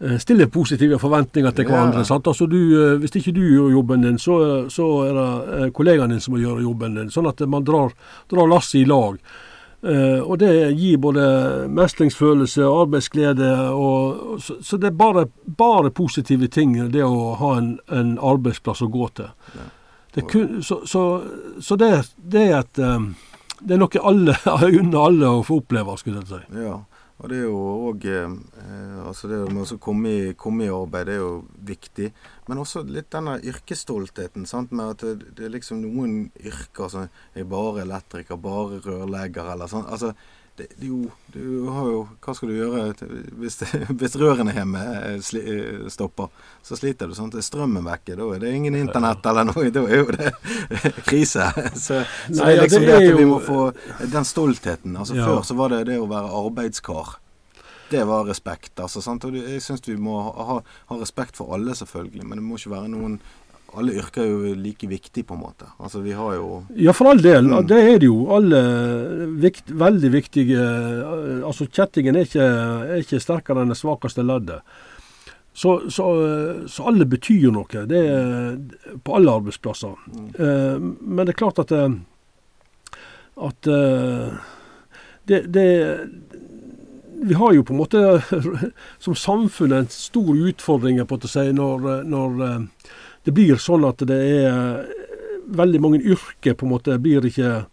eh, 0.00 0.16
stiller 0.20 0.50
positive 0.52 0.98
forventninger 1.00 1.54
til 1.56 1.64
Ja. 1.64 1.70
hverandre. 1.70 2.04
Sant? 2.04 2.26
Altså 2.26 2.48
du, 2.50 2.58
eh, 2.58 2.96
hvis 3.00 3.14
ikke 3.16 3.32
du 3.36 3.42
gjør 3.44 3.70
jobben 3.76 4.02
din, 4.02 4.18
så, 4.18 4.66
så 4.72 4.88
er 5.06 5.12
det 5.20 5.28
eh, 5.60 5.70
kollegaen 5.70 6.10
din 6.10 6.20
som 6.20 6.34
må 6.34 6.40
gjøre 6.42 6.64
jobben 6.66 6.98
din. 6.98 7.12
Sånn 7.12 7.28
at 7.30 7.40
man 7.48 7.64
drar, 7.64 7.94
drar 8.28 8.50
lasset 8.50 8.82
i 8.82 8.84
lag. 8.88 9.20
Eh, 9.86 10.20
og 10.20 10.38
det 10.38 10.70
gir 10.74 10.98
både 10.98 11.24
mestringsfølelse 11.70 12.64
og 12.66 12.80
arbeidsglede. 12.86 13.50
Og, 13.70 14.40
så, 14.42 14.58
så 14.62 14.78
det 14.82 14.90
er 14.90 14.98
bare, 14.98 15.26
bare 15.46 15.92
positive 15.94 16.48
ting, 16.50 16.74
det 16.90 17.04
å 17.06 17.36
ha 17.38 17.52
en, 17.60 17.76
en 17.86 18.16
arbeidsplass 18.18 18.82
å 18.82 18.90
gå 18.90 19.08
til. 19.20 19.30
Ja. 19.54 19.68
Det 20.16 20.24
kun, 20.32 20.62
så 20.64 20.80
så, 20.88 21.02
så 21.60 21.76
det, 21.76 21.90
det 22.16 22.42
er 22.48 22.58
et 22.62 22.78
eh, 22.80 23.08
Det 23.60 23.74
er 23.76 23.80
noe 23.80 24.00
alle 24.00 24.36
unner 24.80 25.00
alle 25.00 25.32
å 25.38 25.44
få 25.46 25.60
oppleve, 25.62 25.96
skulle 26.00 26.22
jeg 26.24 26.30
si. 26.32 26.62
Ja, 26.64 26.80
og 27.16 27.30
det 27.32 27.38
er 27.40 27.46
jo 27.46 27.60
òg 27.88 28.06
eh, 28.12 28.32
Altså 29.06 29.30
det 29.30 29.38
med 29.48 29.62
å 29.72 29.78
komme 29.80 30.10
i, 30.12 30.32
komme 30.36 30.66
i 30.66 30.72
arbeid, 30.72 31.06
det 31.08 31.14
er 31.14 31.22
jo 31.22 31.34
viktig. 31.68 32.08
Men 32.50 32.60
også 32.60 32.82
litt 32.84 33.08
denne 33.14 33.36
yrkesstoltheten. 33.40 34.44
sant, 34.50 34.72
Med 34.76 34.96
at 34.96 35.04
det, 35.04 35.30
det 35.38 35.46
er 35.46 35.54
liksom 35.54 35.80
noen 35.84 36.16
yrker 36.36 36.90
som 36.92 37.06
er 37.06 37.46
bare 37.48 37.84
elektriker, 37.86 38.40
bare 38.40 38.82
rørlegger 38.84 39.52
eller 39.54 39.70
sånn. 39.70 39.86
Altså, 39.86 40.12
det, 40.56 40.66
det 40.80 40.88
jo, 40.88 41.10
du 41.34 41.68
har 41.68 41.88
jo 41.90 41.98
Hva 42.24 42.34
skal 42.36 42.50
du 42.50 42.54
gjøre 42.56 43.08
hvis, 43.40 43.58
hvis 44.00 44.16
rørene 44.20 44.54
hjemme 44.56 44.82
eh, 44.94 45.18
sli, 45.24 45.42
eh, 45.42 45.84
stopper? 45.92 46.30
Så 46.66 46.78
sliter 46.80 47.10
du. 47.10 47.16
sånn, 47.18 47.30
at 47.34 47.44
strømmen 47.46 47.84
vekke, 47.86 48.16
da 48.18 48.30
er 48.34 48.42
det 48.42 48.54
ingen 48.56 48.78
internett 48.78 49.26
eller 49.26 49.50
noe. 49.50 49.68
Da 49.76 49.82
er 49.84 50.00
jo 50.00 50.16
det 50.16 50.32
krise. 51.08 51.50
Så, 51.74 52.00
så 52.00 52.40
Nei, 52.40 52.54
det 52.54 52.56
er 52.56 52.62
liksom 52.64 52.86
det 52.86 52.96
er 52.96 53.06
at 53.12 53.20
vi 53.20 53.28
må 53.28 53.38
få 53.44 53.60
den 54.16 54.26
stoltheten. 54.28 54.96
Altså 54.96 55.18
Ja. 55.18 55.28
Før 55.28 55.46
så 55.46 55.56
var 55.58 55.74
det 55.74 55.84
det 55.90 56.00
å 56.00 56.08
være 56.10 56.32
arbeidskar. 56.40 57.16
Det 57.90 58.02
var 58.08 58.26
respekt. 58.26 58.72
altså 58.80 59.00
sant? 59.04 59.24
Og 59.24 59.36
jeg 59.36 59.62
syns 59.62 59.84
vi 59.86 59.96
må 60.00 60.18
ha, 60.26 60.46
ha, 60.48 60.56
ha 60.90 60.98
respekt 60.98 61.38
for 61.38 61.54
alle, 61.54 61.74
selvfølgelig. 61.78 62.24
Men 62.26 62.40
det 62.40 62.46
må 62.46 62.58
ikke 62.58 62.74
være 62.74 62.90
noen 62.96 63.20
Alle 63.76 63.96
yrker 63.98 64.22
er 64.22 64.28
jo 64.30 64.54
like 64.56 64.88
viktige, 64.88 65.26
på 65.26 65.34
en 65.34 65.42
måte. 65.42 65.66
Altså 65.82 66.00
vi 66.00 66.14
har 66.16 66.36
jo 66.38 66.64
Ja, 66.76 66.94
for 66.96 67.10
all 67.10 67.22
del. 67.22 67.48
Mm. 67.50 67.66
Det 67.68 67.80
er 67.82 67.98
det 67.98 68.08
jo. 68.08 68.20
Alle 68.32 68.60
vikt, 69.42 69.70
veldig 69.70 70.12
viktige 70.14 70.60
eh, 70.60 71.40
Altså, 71.46 71.66
kjettingen 71.66 72.16
er 72.16 72.28
ikke, 72.28 72.46
er 72.46 73.02
ikke 73.02 73.20
sterkere 73.20 73.64
enn 73.64 73.74
det 73.74 73.80
svakeste 73.80 74.24
leddet. 74.24 74.62
Så, 75.56 75.90
så, 75.90 76.26
eh, 76.26 76.66
så 76.66 76.84
alle 76.84 77.06
betyr 77.08 77.48
noe. 77.48 77.84
Det 77.88 78.00
er 78.12 78.58
på 79.00 79.14
alle 79.16 79.32
arbeidsplasser. 79.38 79.94
Mm. 80.12 80.26
Eh, 80.36 80.74
men 81.00 81.22
det 81.24 81.32
er 81.32 81.38
klart 81.40 81.62
at 81.62 81.72
eh, 81.72 81.94
at 83.36 83.68
det, 85.28 85.40
det 85.52 85.66
Vi 87.28 87.34
har 87.34 87.52
jo 87.52 87.64
på 87.64 87.74
en 87.74 87.80
måte 87.80 88.00
som 89.04 89.16
samfunn 89.16 89.72
en 89.76 89.88
stor 89.92 90.30
utfordring 90.36 91.00
på 91.08 91.18
å 91.20 91.28
si 91.28 91.44
når, 91.52 92.04
når 92.08 92.40
det 93.26 93.34
blir 93.34 93.58
sånn 93.58 93.86
at 93.88 94.04
det 94.06 94.16
er 94.16 94.44
eh, 94.52 95.06
veldig 95.56 95.80
mange 95.82 96.02
yrker 96.02 96.54
på 96.54 96.66
en 96.66 96.76
måte 96.76 96.98
blir 97.02 97.26
ikke 97.26 97.66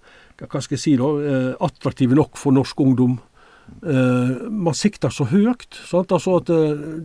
hva 0.43 0.59
skal 0.59 0.75
jeg 0.75 0.81
si 0.81 0.93
da, 0.99 1.07
eh, 1.23 1.51
attraktive 1.63 2.17
nok 2.17 2.39
for 2.41 2.55
norsk 2.55 2.81
ungdom. 2.83 3.13
Eh, 3.85 4.31
man 4.49 4.75
sikter 4.75 5.13
så 5.13 5.27
høyt. 5.29 5.77
Sant? 5.87 6.11
Altså 6.11 6.39
at 6.41 6.49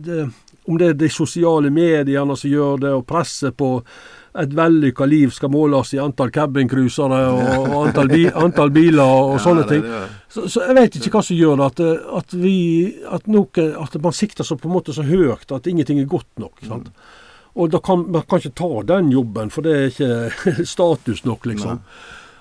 det, 0.03 0.25
om 0.67 0.79
det 0.81 0.89
er 0.89 0.97
de 0.97 1.11
sosiale 1.13 1.69
mediene 1.71 2.35
som 2.35 2.49
gjør 2.51 2.81
det, 2.81 2.95
og 2.97 3.05
presset 3.07 3.55
på 3.55 3.77
et 4.39 4.51
vellykka 4.57 5.05
liv 5.09 5.31
skal 5.33 5.53
måles 5.53 5.93
i 5.95 6.01
antall 6.01 6.33
cabincruisere 6.33 7.21
og, 7.37 7.77
antall, 7.83 8.11
bi, 8.11 8.25
antall 8.33 8.73
biler 8.73 9.05
og, 9.05 9.37
sånne 9.45 9.69
ting. 9.69 9.87
Så, 10.29 10.49
så 10.49 10.65
jeg 10.67 10.77
vet 10.77 10.99
ikke 10.99 11.15
hva 11.15 11.23
som 11.29 11.39
gjør 11.39 11.61
det, 11.61 11.69
at, 11.69 12.11
at, 12.19 12.37
vi, 12.41 12.57
at, 13.05 13.29
noe, 13.31 13.69
at 13.85 13.97
man 14.03 14.15
sikter 14.15 14.47
så 14.47 14.57
på 14.57 14.69
en 14.69 14.77
måte 14.77 14.97
så 14.97 15.05
høyt 15.05 15.53
at 15.53 15.69
ingenting 15.69 16.01
er 16.01 16.11
godt 16.11 16.29
nok. 16.41 16.59
Sant? 16.65 16.91
Og 17.57 17.71
da 17.73 17.81
kan 17.83 18.05
man 18.11 18.25
kan 18.29 18.41
ikke 18.41 18.57
ta 18.57 18.69
den 18.93 19.11
jobben, 19.11 19.49
for 19.49 19.65
det 19.65 19.75
er 19.75 19.89
ikke 19.89 20.65
status 20.75 21.23
nok, 21.25 21.49
liksom. 21.49 21.81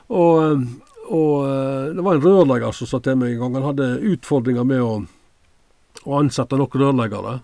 Og, 0.08 0.64
og 1.08 1.34
eh, 1.48 1.90
det 1.96 2.04
var 2.04 2.16
en 2.16 2.24
rørlegger 2.24 2.76
som 2.76 2.88
sa 2.90 3.00
til 3.04 3.18
meg 3.20 3.34
en 3.34 3.42
gang 3.42 3.58
han 3.58 3.68
hadde 3.70 3.88
utfordringer 4.14 4.68
med 4.68 4.84
å, 4.84 4.94
å 6.04 6.18
ansette 6.20 6.58
nok 6.60 6.76
rørleggere. 6.80 7.38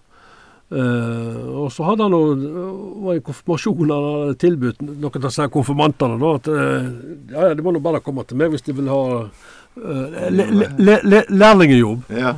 Uh, 0.74 1.60
og 1.60 1.66
så 1.70 1.84
hadde 1.86 2.06
han 2.06 2.14
noe, 2.14 3.12
en 3.12 3.20
konfirmasjon 3.22 3.90
han 3.92 4.06
hadde 4.08 4.38
tilbudt 4.42 4.80
noen 4.82 5.26
av 5.28 5.50
konfirmantene. 5.52 6.16
da, 6.18 6.30
at 6.40 6.48
uh, 6.48 6.88
ja, 7.30 7.50
De 7.54 7.62
må 7.62 7.74
nå 7.74 7.82
bare 7.84 8.00
komme 8.02 8.24
til 8.26 8.40
meg 8.40 8.50
hvis 8.54 8.64
de 8.64 8.74
vil 8.74 8.88
ha 8.90 9.02
uh, 9.20 10.30
le, 10.32 10.48
le, 10.80 10.96
le, 11.04 11.20
lærlingejobb. 11.28 12.08
Ja. 12.16 12.32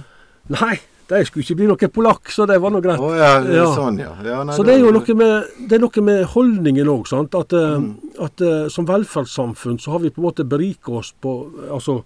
Nei, 0.52 0.74
de 1.08 1.24
skulle 1.24 1.44
ikke 1.44 1.56
bli 1.60 1.66
noen 1.70 1.90
polakk, 1.94 2.30
så 2.34 2.46
det 2.50 2.56
var 2.60 2.70
nå 2.74 2.80
greit. 2.82 2.98
Oh, 2.98 3.12
ja, 3.14 3.38
Ja. 3.40 3.66
sånn, 3.76 3.98
ja. 4.02 4.10
ja 4.24 4.42
nei, 4.44 4.56
Så 4.56 4.64
det 4.66 4.74
er 4.74 4.78
jo 4.82 4.90
noe 4.90 5.14
med, 5.14 5.44
det 5.68 5.76
er 5.78 5.84
noe 5.84 6.02
med 6.02 6.24
holdningen 6.32 6.86
òg. 6.90 7.12
At, 7.40 7.52
eh, 7.52 7.78
Mm. 7.78 7.94
at 8.20 8.40
eh, 8.40 8.68
som 8.68 8.86
velferdssamfunn 8.86 9.78
så 9.78 9.92
har 9.92 10.00
vi 10.00 10.10
på 10.10 10.18
en 10.18 10.24
måte 10.30 10.44
berika 10.48 10.92
oss 10.98 11.12
på 11.22 11.36
Altså 11.70 12.02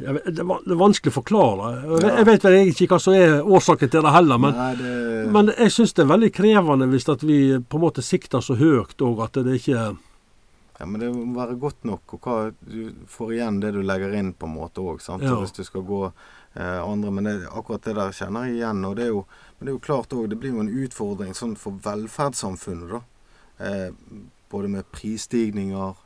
vet, 0.00 0.24
det, 0.24 0.38
er 0.40 0.44
van- 0.48 0.62
det 0.64 0.72
er 0.72 0.80
vanskelig 0.80 1.12
å 1.12 1.16
forklare. 1.20 1.70
Jeg, 2.00 2.12
jeg 2.16 2.26
vet 2.26 2.44
vel 2.46 2.54
egentlig 2.56 2.86
ikke 2.86 2.94
hva 2.96 3.00
som 3.04 3.14
er 3.14 3.42
årsaken 3.44 3.90
til 3.92 4.02
det 4.06 4.12
heller, 4.14 4.38
men, 4.40 4.54
Nei, 4.56 4.74
det, 4.78 5.32
men 5.34 5.46
jeg 5.56 5.70
syns 5.74 5.92
det 5.94 6.04
er 6.06 6.12
veldig 6.14 6.30
krevende 6.32 6.88
hvis 6.90 7.08
at 7.12 7.22
vi 7.26 7.40
på 7.60 7.76
en 7.78 7.84
måte 7.84 8.02
sikter 8.04 8.40
så 8.44 8.56
høyt 8.56 8.96
òg 9.04 9.22
at 9.26 9.32
det 9.44 9.58
ikke 9.60 9.90
Ja, 10.80 10.86
men 10.88 11.00
det 11.02 11.10
må 11.12 11.34
være 11.36 11.58
godt 11.60 11.82
nok, 11.84 12.14
og 12.16 12.24
hva 12.24 12.34
du 12.64 13.04
får 13.12 13.34
igjen 13.34 13.58
det 13.60 13.74
du 13.76 13.82
legger 13.84 14.14
inn, 14.16 14.30
på 14.32 14.48
en 14.48 14.54
måte 14.56 14.80
òg. 14.80 15.02
Ja. 15.20 15.34
Hvis 15.42 15.52
du 15.52 15.60
skal 15.66 15.82
gå 15.84 15.98
eh, 16.08 16.78
andre 16.80 17.10
Men 17.12 17.28
det, 17.28 17.34
akkurat 17.50 17.84
det 17.84 17.98
der 17.98 18.14
kjenner 18.16 18.46
jeg 18.48 18.62
igjen. 18.62 18.84
og 18.88 18.94
det 18.96 19.04
er 19.04 19.10
jo, 19.12 19.26
Men 19.58 19.66
det 19.66 19.72
er 19.72 19.76
jo 19.76 19.82
klart 19.84 20.14
òg, 20.16 20.28
det 20.32 20.38
blir 20.40 20.54
jo 20.54 20.62
en 20.64 20.72
utfordring 20.72 21.34
sånn 21.36 21.52
for 21.60 21.76
velferdssamfunnet, 21.84 22.94
da. 22.94 23.02
Eh, 23.60 23.90
både 24.50 24.70
med 24.72 24.88
prisstigninger, 24.90 26.00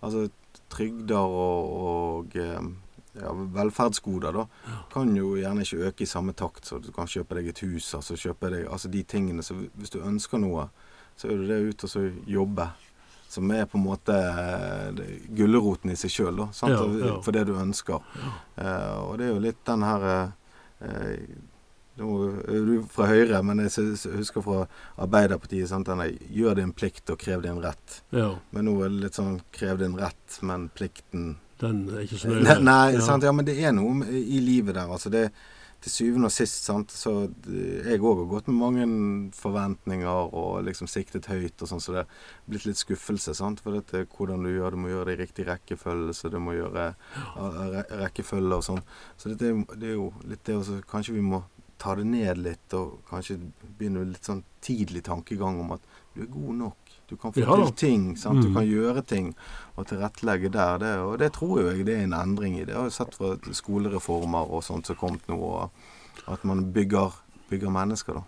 altså 0.00 0.28
trygder 0.70 1.34
og, 1.42 1.74
og 1.80 2.36
eh, 2.38 2.70
ja, 3.18 3.32
velferdsgoder, 3.34 4.38
da. 4.38 4.76
Kan 4.94 5.10
jo 5.18 5.32
gjerne 5.40 5.66
ikke 5.66 5.90
øke 5.90 6.06
i 6.06 6.12
samme 6.12 6.36
takt, 6.38 6.70
så 6.70 6.78
du 6.78 6.92
kan 6.94 7.10
kjøpe 7.10 7.34
deg 7.40 7.50
et 7.50 7.64
hus, 7.66 7.90
altså 7.98 8.14
kjøpe 8.14 8.52
deg 8.54 8.70
Altså 8.70 8.88
de 8.94 9.02
tingene. 9.02 9.42
Så 9.42 9.58
hvis 9.74 9.90
du 9.90 9.98
ønsker 10.04 10.38
noe, 10.38 10.68
så 11.18 11.28
er 11.28 11.42
det 11.42 11.50
det 11.50 11.60
ut 11.74 11.84
og 11.84 11.92
så 11.92 12.06
jobbe. 12.30 12.68
Som 13.30 13.50
er 13.54 13.68
på 13.70 13.78
en 13.78 13.86
måte 13.86 14.16
eh, 14.16 15.02
gulroten 15.38 15.92
i 15.92 15.98
seg 15.98 16.10
sjøl? 16.10 16.42
Ja, 16.50 16.70
ja. 16.72 17.14
For 17.22 17.36
det 17.36 17.46
du 17.46 17.54
ønsker. 17.60 18.02
Eh, 18.58 18.96
og 18.98 19.20
det 19.20 19.28
er 19.28 19.32
jo 19.36 19.44
litt 19.44 19.60
den 19.68 19.86
her 19.86 20.06
uh, 20.10 21.14
Nå 22.00 22.08
er 22.48 22.64
du 22.64 22.74
fra 22.88 23.10
Høyre, 23.10 23.42
men 23.44 23.60
jeg 23.60 23.84
husker 24.14 24.40
fra 24.40 24.62
Arbeiderpartiet 25.04 25.68
sant? 25.68 25.90
denne 25.90 26.06
'gjør 26.08 26.56
din 26.56 26.72
plikt 26.72 27.10
og 27.12 27.18
krev 27.20 27.42
din 27.44 27.60
rett'. 27.60 28.00
Ja, 28.16 28.38
Men 28.56 28.70
nå 28.70 28.78
er 28.80 28.88
det 28.88 29.02
litt 29.04 29.18
sånn 29.18 29.42
'krev 29.52 29.82
din 29.82 29.98
rett, 30.00 30.38
men 30.40 30.70
plikten' 30.72 31.34
den 31.60 31.82
er 31.92 32.06
ikke 32.06 32.18
så 32.22 32.32
nøye. 32.32 32.56
nei 32.64 32.94
ja. 32.94 33.02
sant? 33.04 33.26
ja, 33.26 33.32
men 33.36 33.44
det 33.44 33.58
er 33.60 33.74
noe 33.76 34.06
i 34.16 34.40
livet 34.40 34.78
der. 34.78 34.88
altså 34.88 35.12
det 35.12 35.28
til 35.80 35.92
syvende 35.92 36.28
og 36.28 36.34
sist, 36.34 36.66
sant, 36.66 36.92
så 36.92 37.12
jeg 37.48 38.00
òg 38.00 38.22
har 38.22 38.28
gått 38.28 38.50
med 38.50 38.58
mange 38.60 38.86
forventninger 39.36 40.34
og 40.36 40.64
liksom 40.66 40.90
siktet 40.90 41.30
høyt 41.30 41.62
og 41.64 41.70
sånn, 41.70 41.80
så 41.80 41.94
det 41.94 42.02
er 42.02 42.26
blitt 42.50 42.66
litt 42.68 42.80
skuffelse. 42.80 43.34
sant, 43.36 43.62
For 43.64 43.78
dette, 43.78 44.04
hvordan 44.16 44.44
du 44.44 44.50
gjør 44.52 44.76
det, 44.76 44.82
må 44.82 44.92
gjøre 44.92 45.08
det 45.10 45.16
i 45.16 45.22
riktig 45.22 45.46
rekkefølge, 45.48 46.16
så 46.16 46.32
du 46.32 46.38
må 46.42 46.58
gjøre 46.58 46.90
re 47.72 47.86
rekkefølge 48.04 48.60
og 48.60 48.66
sånn. 48.66 48.84
Så 49.16 49.32
dette, 49.32 49.54
det 49.80 49.94
er 49.94 49.96
jo 49.96 50.10
litt 50.28 50.44
det 50.44 50.60
også, 50.60 50.82
Kanskje 50.90 51.16
vi 51.16 51.24
må 51.24 51.44
ta 51.80 51.94
det 51.96 52.04
ned 52.04 52.42
litt, 52.44 52.76
og 52.76 53.00
kanskje 53.08 53.38
begynne 53.78 54.04
litt 54.10 54.26
sånn 54.28 54.44
tidlig 54.64 55.06
tankegang 55.08 55.62
om 55.62 55.78
at 55.78 55.89
du 56.14 56.22
er 56.22 56.26
god 56.26 56.54
nok. 56.54 56.76
Du 57.10 57.16
kan 57.16 57.32
få 57.32 57.40
Ja 57.40 57.56
til 57.66 57.74
ting. 57.74 58.16
sant, 58.16 58.42
Du 58.42 58.48
Mm. 58.48 58.54
kan 58.54 58.66
gjøre 58.68 59.02
ting 59.06 59.34
og 59.76 59.86
tilrettelegge 59.86 60.48
der. 60.52 60.78
Det, 60.78 60.98
og 60.98 61.18
det 61.18 61.32
tror 61.32 61.60
jo 61.60 61.70
jeg 61.70 61.86
det 61.86 61.98
er 61.98 62.02
en 62.04 62.12
endring 62.12 62.56
i. 62.60 62.64
Det 62.64 62.74
har 62.74 62.82
jeg 62.84 62.92
sett 62.92 63.14
fra 63.14 63.36
skolereformer 63.52 64.50
og 64.50 64.62
sånt 64.62 64.86
som 64.86 64.96
har 64.96 65.08
kommet 65.08 65.26
nå. 65.28 65.70
At 66.28 66.44
man 66.44 66.72
bygger, 66.72 67.12
bygger 67.50 67.70
mennesker, 67.70 68.12
da. 68.14 68.22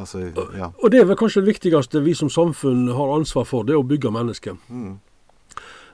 Altså, 0.00 0.18
ja. 0.56 0.70
Og 0.82 0.90
det 0.90 1.00
er 1.00 1.04
vel 1.04 1.16
kanskje 1.16 1.44
det 1.44 1.54
viktigste 1.54 2.02
vi 2.02 2.14
som 2.14 2.28
samfunn 2.28 2.88
har 2.94 3.18
ansvar 3.18 3.44
for, 3.46 3.62
det 3.62 3.74
er 3.74 3.78
å 3.82 3.86
bygge 3.88 4.10
mennesker. 4.12 4.56
Mm. 4.70 4.98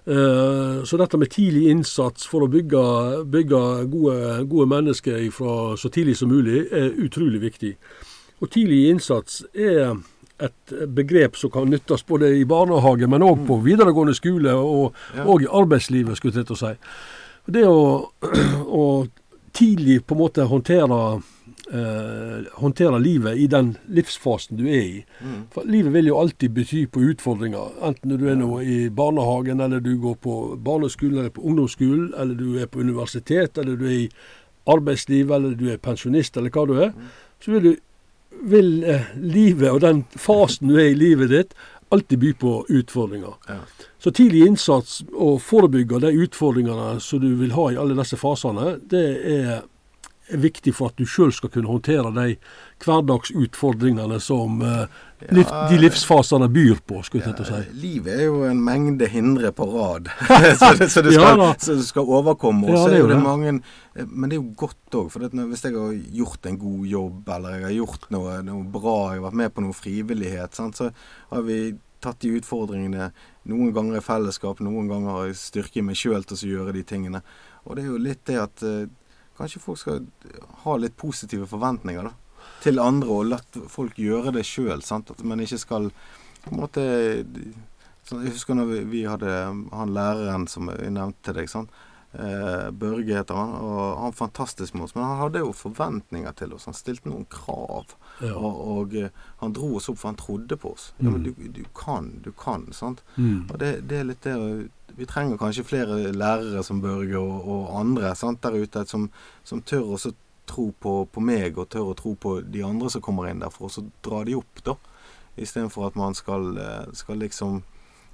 Eh, 0.06 0.84
Så 0.84 0.96
dette 0.96 1.18
med 1.18 1.28
tidlig 1.30 1.68
innsats 1.70 2.26
for 2.26 2.40
å 2.46 2.48
bygge, 2.50 3.24
bygge 3.30 3.90
gode, 3.90 4.46
gode 4.48 4.66
mennesker 4.68 5.30
fra 5.30 5.76
så 5.76 5.90
tidlig 5.90 6.16
som 6.16 6.28
mulig, 6.30 6.66
er 6.72 6.90
utrolig 6.96 7.40
viktig. 7.40 7.76
Og 8.40 8.50
tidlig 8.50 8.88
innsats 8.90 9.42
er 9.54 9.96
et 10.40 10.74
begrep 10.94 11.36
som 11.36 11.50
kan 11.50 11.70
nyttes 11.70 12.04
både 12.06 12.30
i 12.38 12.44
barnehage, 12.48 13.08
men 13.10 13.22
òg 13.26 13.46
på 13.48 13.60
videregående 13.64 14.14
skole 14.14 14.54
og, 14.54 14.94
Ja. 15.16 15.24
og 15.24 15.42
i 15.42 15.46
arbeidslivet, 15.50 16.16
skulle 16.16 16.34
jeg 16.36 16.46
til 16.46 16.56
å 16.56 16.58
si. 16.58 16.74
Det 17.48 17.64
å, 17.66 18.10
å 18.82 19.08
tidlig 19.52 20.06
på 20.06 20.14
en 20.14 20.20
måte 20.20 20.44
håndtere, 20.46 20.98
eh, 21.72 22.44
håndtere 22.60 22.98
livet 23.02 23.36
i 23.36 23.46
den 23.50 23.72
livsfasen 23.88 24.56
du 24.56 24.66
er 24.68 24.82
i. 24.82 25.04
Mm. 25.20 25.40
For 25.50 25.66
livet 25.66 25.92
vil 25.92 26.10
jo 26.12 26.18
alltid 26.20 26.54
bety 26.54 26.84
på 26.86 27.02
utfordringer. 27.10 27.72
Enten 27.82 28.14
du 28.18 28.28
er 28.30 28.36
nå 28.38 28.60
i 28.62 28.88
barnehagen, 28.90 29.60
eller 29.60 29.80
du 29.80 29.96
går 29.98 30.14
på 30.22 30.36
barneskolen, 30.64 31.18
eller 31.18 31.34
på 31.34 31.42
ungdomsskolen, 31.42 32.12
eller 32.16 32.34
du 32.38 32.58
er 32.62 32.66
på 32.66 32.80
universitet, 32.80 33.58
eller 33.58 33.76
du 33.76 33.86
er 33.86 33.96
i 34.04 34.10
arbeidsliv, 34.68 35.30
eller 35.32 35.56
du 35.56 35.70
er 35.72 35.78
pensjonist, 35.82 36.36
eller 36.36 36.50
hva 36.54 36.66
du 36.68 36.76
er. 36.78 36.92
Så 37.40 37.52
vil, 37.54 37.62
du, 37.62 37.76
vil 38.30 38.84
eh, 38.84 39.10
livet 39.16 39.70
og 39.70 39.82
den 39.84 40.04
fasen 40.16 40.70
du 40.70 40.78
er 40.78 40.92
i 40.92 40.98
livet 40.98 41.32
ditt, 41.32 41.54
alltid 41.88 42.20
by 42.20 42.32
på 42.40 42.52
utfordringer. 42.68 43.34
Ja. 43.48 43.60
Så 43.98 44.12
tidlig 44.14 44.46
innsats 44.46 45.00
og 45.14 45.40
forebygge 45.42 46.02
de 46.04 46.12
utfordringene 46.24 46.98
som 47.00 47.22
du 47.22 47.32
vil 47.40 47.54
ha 47.56 47.70
i 47.72 47.78
alle 47.80 47.96
disse 47.98 48.18
fasene, 48.20 48.76
det 48.90 49.06
er 49.24 49.52
er 50.28 50.40
viktig 50.42 50.72
for 50.76 50.92
at 50.92 50.98
du 51.00 51.06
sjøl 51.08 51.32
skal 51.34 51.50
kunne 51.52 51.70
håndtere 51.70 52.10
de 52.16 52.36
hverdagsutfordringene 52.84 54.18
som 54.22 54.60
uh, 54.62 54.84
liv, 55.32 55.44
Ja, 55.48 55.62
de 55.70 55.80
livsfasene 55.80 56.48
byr 56.52 56.82
på, 56.86 57.00
skulle 57.06 57.26
jeg 57.26 57.38
til 57.38 57.46
å 57.46 57.48
si. 57.48 57.80
livet 57.82 58.12
er 58.14 58.28
jo 58.28 58.42
en 58.48 58.60
mengde 58.64 59.08
hindre 59.10 59.52
på 59.56 59.66
rad, 59.72 60.10
så, 60.60 60.74
det, 60.78 60.90
så, 60.92 61.02
det 61.04 61.16
skal, 61.16 61.42
ja, 61.42 61.50
så 61.58 61.78
det 61.80 61.88
skal 61.88 62.14
overkomme. 62.18 62.70
Ja, 62.70 62.84
det 62.86 63.00
er 63.00 63.04
jo 63.04 63.10
det 63.12 63.18
mange 63.24 63.56
eh, 63.58 64.06
Men 64.06 64.28
det 64.28 64.38
er 64.38 64.42
jo 64.42 64.54
godt 64.66 65.00
òg. 65.00 65.10
Hvis 65.10 65.66
jeg 65.66 65.74
har 65.74 65.98
gjort 66.20 66.46
en 66.48 66.60
god 66.60 66.86
jobb, 66.92 67.34
eller 67.36 67.58
jeg 67.58 67.68
har 67.68 67.76
gjort 67.80 68.08
noe, 68.14 68.38
noe 68.46 68.64
bra, 68.78 68.96
jeg 69.12 69.20
har 69.20 69.28
vært 69.28 69.42
med 69.42 69.54
på 69.54 69.66
noe 69.66 69.76
frivillighet, 69.76 70.56
sant, 70.56 70.78
så 70.78 70.92
har 71.32 71.44
vi 71.46 71.60
tatt 72.04 72.20
de 72.22 72.36
utfordringene 72.38 73.10
noen 73.50 73.72
ganger 73.74 73.98
i 73.98 74.04
fellesskap, 74.04 74.60
noen 74.62 74.88
ganger 74.90 75.14
har 75.14 75.28
jeg 75.30 75.40
styrke 75.40 75.80
i 75.80 75.86
meg 75.88 75.98
sjøl 75.98 76.22
til 76.26 76.38
å 76.38 76.52
gjøre 76.52 76.74
de 76.76 76.84
tingene. 76.86 77.22
Og 77.66 77.76
det 77.76 77.84
er 77.84 77.90
jo 77.90 78.00
litt 78.02 78.24
det 78.28 78.38
at 78.40 78.64
eh, 78.66 78.86
kanskje 79.38 79.62
folk 79.62 79.78
skal 79.80 80.06
ha 80.64 80.76
litt 80.76 80.96
positive 81.00 81.46
forventninger, 81.48 82.10
da 82.10 82.16
til 82.62 82.80
andre 82.82 83.10
og 83.12 83.26
la 83.32 83.38
folk 83.70 83.98
gjøre 84.00 84.32
det 84.36 84.46
sjøl. 84.46 84.82
At 84.82 85.24
man 85.26 85.42
ikke 85.42 85.60
skal 85.62 85.90
på 86.44 86.54
en 86.54 86.62
måte 86.62 86.86
sånn, 88.08 88.24
Jeg 88.24 88.34
husker 88.38 88.56
når 88.56 88.72
vi, 88.88 89.04
hadde 89.04 89.34
han 89.72 89.92
læreren 89.94 90.48
som 90.48 90.70
jeg 90.72 90.94
nevnte 90.94 91.28
til 91.28 91.38
deg. 91.38 91.50
sant? 91.50 91.70
Eh, 92.12 92.70
Børge 92.72 93.18
heter 93.18 93.36
han. 93.36 93.52
og 93.60 93.98
Han 94.02 94.16
fantastisk 94.16 94.74
med 94.74 94.86
oss. 94.86 94.94
Men 94.94 95.04
han 95.04 95.20
hadde 95.22 95.44
jo 95.44 95.52
forventninger 95.52 96.32
til 96.32 96.54
oss. 96.54 96.64
Han 96.64 96.74
stilte 96.74 97.10
noen 97.10 97.26
krav. 97.30 97.94
Ja. 98.22 98.32
Og, 98.34 98.62
og 98.78 98.96
eh, 98.96 99.12
han 99.42 99.52
dro 99.52 99.74
oss 99.76 99.90
opp, 99.92 100.00
for 100.00 100.08
han 100.08 100.20
trodde 100.20 100.56
på 100.56 100.72
oss. 100.72 100.92
Ja, 100.98 101.10
men 101.10 101.22
du, 101.22 101.34
du 101.36 101.64
kan, 101.76 102.14
du 102.24 102.32
kan. 102.32 102.70
sant? 102.72 103.04
Mm. 103.16 103.46
Og 103.52 103.58
det, 103.60 103.74
det 103.90 104.00
er 104.00 104.08
litt 104.08 104.24
det 104.24 104.38
Vi 104.98 105.06
trenger 105.06 105.38
kanskje 105.38 105.62
flere 105.64 106.12
lærere 106.12 106.62
som 106.66 106.80
Børge 106.82 107.18
og, 107.18 107.48
og 107.48 107.80
andre 107.80 108.14
sant, 108.18 108.42
der 108.42 108.56
ute 108.58 108.82
som, 108.90 109.04
som 109.46 109.62
tør 109.62 109.94
å 109.94 109.98
tro 110.48 110.64
på, 110.80 110.94
på 111.12 111.22
meg 111.22 111.58
og 111.58 111.68
tør 111.70 111.92
å 111.92 111.96
tro 111.98 112.16
på 112.18 112.40
de 112.42 112.64
andre 112.66 112.90
som 112.90 113.04
kommer 113.04 113.28
inn 113.30 113.44
der, 113.44 113.52
for 113.54 113.68
å 113.68 113.70
så 113.72 113.84
dra 114.02 114.24
de 114.26 114.34
opp, 114.40 114.62
da. 114.66 114.74
Istedenfor 115.38 115.86
at 115.86 115.98
man 116.00 116.18
skal, 116.18 116.50
eh, 116.58 116.86
skal 116.98 117.22
liksom 117.22 117.62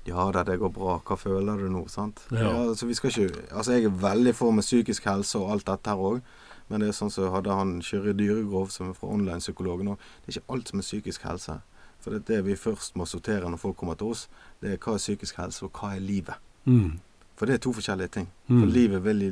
Ja 0.05 0.27
da, 0.37 0.43
det 0.45 0.59
går 0.61 0.69
bra. 0.69 0.99
Hva 1.01 1.17
føler 1.17 1.57
du 1.57 1.71
nå? 1.73 1.87
Sant? 1.89 2.27
Ja. 2.29 2.51
altså, 2.53 2.85
vi 2.85 2.95
skal 2.95 3.09
ikke, 3.09 3.47
altså, 3.49 3.73
jeg 3.73 3.87
er 3.89 3.95
veldig 4.03 4.35
for 4.37 4.53
med 4.53 4.67
psykisk 4.67 5.07
helse 5.09 5.41
og 5.41 5.55
alt 5.55 5.67
dette 5.71 5.89
her 5.89 5.97
òg. 6.11 6.19
Men 6.69 6.85
det 6.85 6.91
er 6.91 6.99
sånn 6.99 7.13
som 7.13 7.33
hadde 7.33 7.57
han 7.57 7.79
Kyrre 7.81 8.13
Dyregrov, 8.13 8.69
som 8.69 8.91
er 8.91 8.99
fra 8.99 9.09
online-psykologen 9.09 9.95
òg. 9.95 10.05
Det 10.21 10.29
er 10.29 10.37
ikke 10.37 10.53
alt 10.59 10.69
som 10.69 10.83
er 10.83 10.85
psykisk 10.85 11.25
helse. 11.25 11.57
For 12.05 12.13
det 12.13 12.21
er 12.21 12.29
det 12.35 12.45
vi 12.51 12.61
først 12.61 13.01
må 13.01 13.09
sortere 13.09 13.49
når 13.49 13.63
folk 13.65 13.81
kommer 13.81 13.97
til 13.97 14.13
oss. 14.13 14.27
Det 14.61 14.75
er 14.75 14.83
hva 14.85 14.99
er 14.99 15.07
psykisk 15.07 15.41
helse, 15.41 15.65
og 15.65 15.73
hva 15.81 15.95
er 15.97 16.05
livet. 16.05 16.44
Mm. 16.65 17.01
For 17.35 17.51
det 17.51 17.59
er 17.59 17.65
to 17.65 17.73
forskjellige 17.75 18.09
ting. 18.15 18.31
Mm. 18.47 18.61
For 18.61 18.71
livet 18.71 19.03
vil 19.05 19.23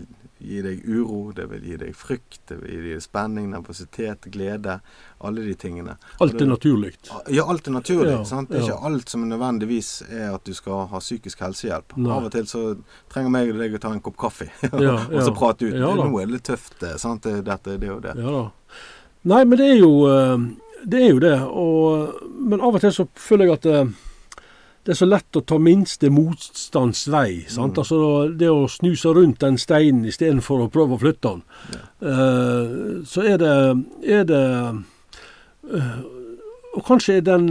gi, 0.43 0.59
deg 0.65 0.81
uro, 0.91 1.31
det 1.37 1.45
vil 1.53 1.67
gi 1.69 1.77
deg 1.79 1.93
frykt, 1.95 2.41
det 2.51 2.57
vil 2.59 2.73
gi 2.75 2.95
deg 2.97 3.05
spenning, 3.05 3.47
nervøsitet, 3.53 4.27
glede. 4.35 4.81
Alle 5.23 5.45
de 5.47 5.55
tingene. 5.55 5.95
Alt 6.25 6.41
er 6.43 6.51
naturlig. 6.51 6.97
Ja, 7.31 7.47
alt 7.47 7.71
er 7.71 7.77
naturlig. 7.77 8.11
Ja, 8.11 8.25
sant? 8.27 8.51
Det 8.51 8.59
er 8.59 8.67
ja. 8.67 8.73
ikke 8.75 8.91
alt 8.91 9.15
som 9.15 9.29
nødvendigvis 9.31 9.93
er 10.09 10.33
at 10.33 10.43
du 10.49 10.51
skal 10.59 10.89
ha 10.91 11.03
psykisk 11.03 11.45
helsehjelp. 11.47 11.95
Nei. 11.95 12.11
Av 12.17 12.27
og 12.27 12.35
til 12.35 12.49
så 12.51 12.65
trenger 13.13 13.37
meg 13.37 13.55
og 13.55 13.63
deg 13.63 13.79
å 13.79 13.83
ta 13.87 13.95
en 13.95 14.03
kopp 14.03 14.19
kaffe 14.27 14.51
Ja, 14.89 14.99
og 15.07 15.23
så 15.23 15.37
prate 15.37 15.71
ut. 15.71 15.79
Ja. 15.79 15.95
Nå 15.95 16.11
er 16.19 16.27
det 16.27 16.41
litt 16.41 16.49
tøft, 16.51 16.83
sant? 16.99 17.23
Det, 17.29 17.45
dette, 17.47 17.79
det 17.79 17.95
og 17.95 18.03
det. 18.03 18.19
Ja. 18.19 18.47
Nei, 19.31 19.45
men 19.47 19.55
det 19.61 19.69
er 19.77 19.79
jo 19.79 19.93
eh, 20.11 20.49
det. 20.83 21.05
Er 21.05 21.13
jo 21.13 21.23
det. 21.23 21.37
Og, 21.47 22.25
men 22.51 22.59
av 22.59 22.75
og 22.75 22.83
til 22.83 22.95
så 22.97 23.07
føler 23.15 23.47
jeg 23.47 23.61
at 23.61 23.71
eh, 23.71 23.93
det 24.83 24.95
er 24.95 24.99
så 24.99 25.07
lett 25.07 25.39
å 25.39 25.45
ta 25.47 25.59
minste 25.63 26.11
motstands 26.11 27.05
vei. 27.13 27.45
Mm. 27.47 27.71
Altså 27.71 27.99
Det 28.39 28.49
å 28.51 28.65
snu 28.71 28.97
seg 28.99 29.15
rundt 29.19 29.43
den 29.45 29.59
steinen 29.61 30.09
istedenfor 30.11 30.65
å 30.65 30.71
prøve 30.73 30.97
å 30.97 31.03
flytte 31.03 31.37
den. 31.37 31.45
Ja. 31.77 31.83
Uh, 32.03 33.05
så 33.07 33.23
er 33.23 33.39
det, 33.39 33.55
er 34.03 34.27
det 34.27 34.43
eh, 35.71 36.01
Og 36.73 36.85
kanskje 36.89 37.19
den, 37.21 37.51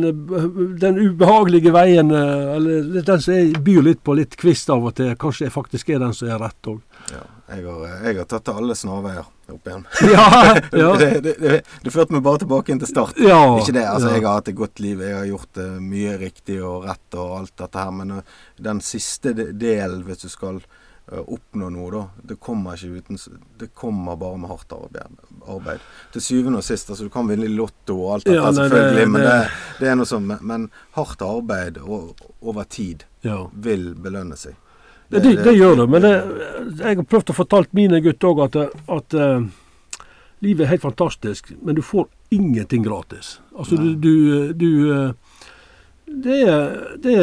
den 0.82 0.96
ubehagelige 0.98 1.70
veien, 1.76 2.10
eh, 2.10 2.56
eller 2.56 3.04
den 3.06 3.22
som 3.22 3.36
jeg 3.36 3.60
byr 3.62 3.84
litt 3.86 4.00
på 4.04 4.16
litt 4.18 4.34
kvist 4.42 4.72
av 4.74 4.88
og 4.90 4.96
til, 4.98 5.12
kanskje 5.22 5.46
jeg 5.46 5.54
faktisk 5.54 5.92
er 5.94 6.02
den 6.02 6.16
som 6.18 6.32
er 6.34 6.42
rett 6.42 6.70
òg. 6.72 6.80
Ja, 7.12 7.22
jeg, 7.54 7.66
har, 7.68 7.86
jeg 8.08 8.18
har 8.18 8.28
tatt 8.32 8.50
alle 8.56 8.74
snarveier 8.80 9.28
opp 9.52 9.68
igjen. 9.70 9.86
Ja, 10.16 10.26
ja. 10.74 10.90
det, 11.02 11.10
det, 11.28 11.36
det, 11.44 11.62
det 11.86 11.94
førte 11.94 12.16
meg 12.18 12.26
bare 12.26 12.42
tilbake 12.42 12.74
inn 12.74 12.82
til 12.82 12.90
start. 12.90 13.20
ja, 13.22 13.38
Ikke 13.60 13.76
det. 13.78 13.86
altså 13.86 14.10
ja. 14.10 14.18
Jeg 14.18 14.26
har 14.26 14.40
hatt 14.40 14.50
et 14.56 14.58
godt 14.58 14.82
liv. 14.82 15.06
Jeg 15.06 15.18
har 15.20 15.30
gjort 15.30 15.62
eh, 15.68 15.78
mye 15.94 16.18
riktig 16.22 16.58
og 16.66 16.88
rett 16.90 17.20
og 17.22 17.36
alt 17.44 17.54
dette 17.62 17.84
her. 17.86 17.92
Men 18.02 18.18
eh, 18.18 18.38
den 18.72 18.82
siste 18.82 19.36
de- 19.38 19.52
delen, 19.54 20.02
hvis 20.08 20.26
du 20.26 20.30
skal 20.34 20.58
eh, 20.64 20.80
oppnå 21.20 21.70
noe, 21.70 21.92
da, 21.92 22.02
det 22.24 22.38
kommer 22.40 22.78
ikke 22.78 23.02
uten 23.02 23.18
Det 23.60 23.74
kommer 23.76 24.16
bare 24.16 24.38
med 24.38 24.50
hardt 24.50 24.72
arbeid. 24.74 25.80
Til 26.14 26.22
syvende 26.22 26.62
og 26.62 26.64
sist, 26.64 26.90
altså 26.90 27.04
du 27.04 27.10
kan 27.12 27.28
vinne 27.28 27.46
i 27.46 27.52
Lotto 27.52 27.98
og 28.06 28.14
alt 28.14 28.26
dette, 28.26 28.38
Ja, 28.38 28.46
nei, 28.52 28.54
selvfølgelig, 28.54 28.96
det- 28.96 29.10
men 29.12 29.22
det, 29.22 29.50
det- 29.80 29.88
er 29.90 29.96
noe 29.96 30.06
sånn. 30.06 30.38
Men, 30.42 30.70
hardt 30.92 31.22
arbeid 31.22 31.78
og, 31.78 32.16
over 32.42 32.64
tid 32.64 33.04
ja. 33.24 33.48
vil 33.54 33.94
belønne 33.96 34.38
seg. 34.38 34.56
Det, 35.10 35.20
det, 35.24 35.44
det 35.44 35.58
gjør 35.58 35.76
det, 35.76 35.90
men 35.90 36.02
jeg 36.08 36.96
har 36.96 37.04
prøvd 37.04 37.34
å 37.34 37.36
fortalt 37.36 37.74
mine 37.74 38.00
gutter 38.00 38.30
òg 38.32 38.46
at, 38.46 38.56
at 38.88 39.14
uh, 39.20 39.42
livet 40.40 40.64
er 40.66 40.70
helt 40.72 40.82
fantastisk, 40.82 41.52
men 41.62 41.76
du 41.76 41.82
får 41.82 42.08
ingenting 42.32 42.84
gratis. 42.84 43.40
Altså 43.58 43.76
du, 43.76 43.96
du, 43.96 44.54
du 44.54 44.70
eh, 44.96 45.12
det, 46.12 46.40
det, 47.04 47.16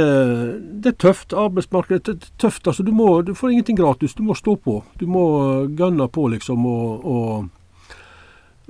det 0.83 0.93
er 0.93 0.97
tøft. 0.99 1.33
Arbeidsmarkedet 1.37 2.09
er 2.09 2.31
tøft. 2.41 2.67
altså 2.67 2.83
du, 2.83 2.93
må, 2.93 3.21
du 3.23 3.35
får 3.35 3.51
ingenting 3.53 3.77
gratis. 3.79 4.15
Du 4.15 4.23
må 4.23 4.35
stå 4.35 4.57
på. 4.57 4.81
Du 4.99 5.07
må 5.07 5.25
gønne 5.77 6.09
på, 6.09 6.29
liksom. 6.33 6.65
og, 6.67 7.05
og 7.05 7.49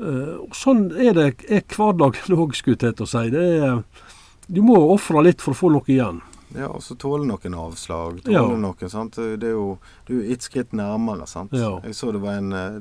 eh, 0.03 0.35
og 0.43 0.55
sånn 0.57 0.89
er 0.99 1.14
det 1.16 1.29
er 1.49 1.62
hverdagen 1.75 2.37
òg, 2.41 2.57
skulle 2.59 2.79
jeg 2.81 2.97
til 2.99 3.07
å 3.07 3.11
si. 3.12 3.25
Det 3.35 3.47
er, 3.62 3.79
du 4.49 4.61
må 4.64 4.77
ofre 4.95 5.23
litt 5.27 5.45
for 5.45 5.55
å 5.55 5.61
få 5.62 5.71
noe 5.75 5.87
igjen. 5.91 6.21
Ja, 6.57 6.71
og 6.73 6.81
så 6.81 6.95
tåle 6.97 7.27
noen 7.29 7.55
avslag. 7.61 8.23
Tåle 8.25 8.33
Ja. 8.39 8.47
noen, 8.57 8.89
sant? 8.89 9.19
Det 9.21 9.45
er 9.51 9.53
jo 9.53 9.79
du 10.09 10.14
er 10.23 10.31
ett 10.33 10.47
skritt 10.47 10.73
nærmere. 10.73 11.27
sant? 11.29 11.53
Ja. 11.53 11.75
Jeg 11.85 11.95
så 11.95 12.12
det 12.16 12.23
var 12.25 12.39
en, 12.41 12.53
eh, 12.53 12.81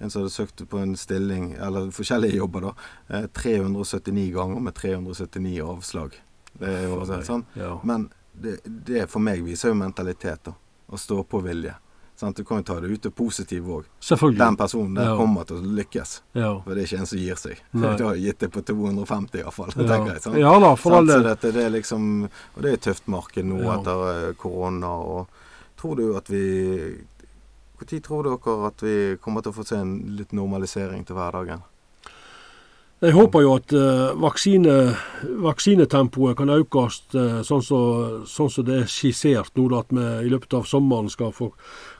en 0.00 0.10
som 0.10 0.22
hadde 0.22 0.32
søkt 0.32 0.64
på 0.68 0.80
en 0.80 0.96
stilling, 0.96 1.52
eller 1.60 1.90
forskjellige 1.92 2.38
jobber, 2.40 2.60
da. 2.70 2.72
eh, 3.10 3.26
379 3.36 4.32
ganger 4.32 4.60
med 4.64 4.74
379 4.74 5.60
avslag. 5.60 6.16
Det 6.58 6.68
er 6.68 6.82
jo 6.88 7.22
sånn. 7.26 7.44
Ja. 7.58 7.78
Men 7.84 8.10
det, 8.32 8.58
det 8.64 9.06
for 9.10 9.20
meg 9.20 9.42
viser 9.44 9.72
jo 9.72 9.74
mentalitet, 9.78 10.44
da. 10.44 10.52
Å 10.92 10.98
stå 11.00 11.22
på 11.24 11.40
vilje. 11.44 11.74
Sant? 12.16 12.36
Du 12.36 12.44
kan 12.44 12.60
jo 12.60 12.62
ta 12.68 12.74
det 12.80 12.90
ut 12.92 13.02
det 13.02 13.10
positive 13.16 13.66
òg. 13.80 13.86
Den 14.36 14.56
personen 14.56 14.94
der 14.94 15.08
Ja. 15.10 15.16
kommer 15.16 15.44
til 15.48 15.56
å 15.56 15.72
lykkes. 15.78 16.20
Ja. 16.36 16.60
For 16.62 16.74
det 16.74 16.82
er 16.82 16.86
ikke 16.86 16.98
en 17.00 17.06
som 17.06 17.18
gir 17.18 17.34
seg. 17.40 17.62
Du 17.72 18.04
har 18.04 18.14
gitt 18.20 18.38
det 18.38 18.50
på 18.52 18.62
250 18.62 19.40
iallfall. 19.40 19.72
Ja. 19.76 19.86
tenker 19.88 20.12
jeg. 20.12 20.22
sant? 20.22 20.36
ja 20.38 20.52
da, 20.60 20.74
for 20.76 20.92
Sant, 20.98 21.10
så 21.10 21.22
dette, 21.24 21.52
det 21.56 21.64
er 21.64 21.70
liksom, 21.70 22.28
og 22.28 22.62
det 22.62 22.70
er 22.70 22.74
et 22.78 22.84
tøft 22.86 23.08
marked 23.08 23.44
nå 23.48 23.58
etter 23.78 24.04
eh, 24.28 24.32
korona. 24.38 24.92
og 24.92 25.26
Tror 25.80 25.96
du 25.98 26.16
at 26.16 26.28
vi 26.30 26.44
Når 27.80 28.00
tror 28.06 28.22
dere 28.28 28.66
at 28.68 28.82
vi 28.86 29.16
kommer 29.18 29.42
til 29.42 29.50
å 29.50 29.56
få 29.56 29.64
se 29.66 29.76
en 29.82 29.96
litt 30.14 30.30
normalisering 30.32 31.02
til 31.08 31.16
hverdagen? 31.18 31.64
Jeg 33.02 33.16
håper 33.16 33.42
jo 33.42 33.54
at 33.58 33.72
eh, 33.74 34.12
vaksine, 34.22 34.74
vaksinetempoet 35.42 36.36
kan 36.38 36.52
økes 36.54 37.00
eh, 37.18 37.40
sånn 37.42 37.62
som 37.66 38.26
sånn 38.30 38.50
som 38.54 38.66
det 38.68 38.76
er 38.78 38.90
skissert 38.90 39.56
nå, 39.58 39.64
at 39.74 39.88
vi 39.90 40.04
i 40.28 40.30
løpet 40.30 40.54
av 40.54 40.68
sommeren 40.70 41.08
skal 41.10 41.32
få 41.34 41.48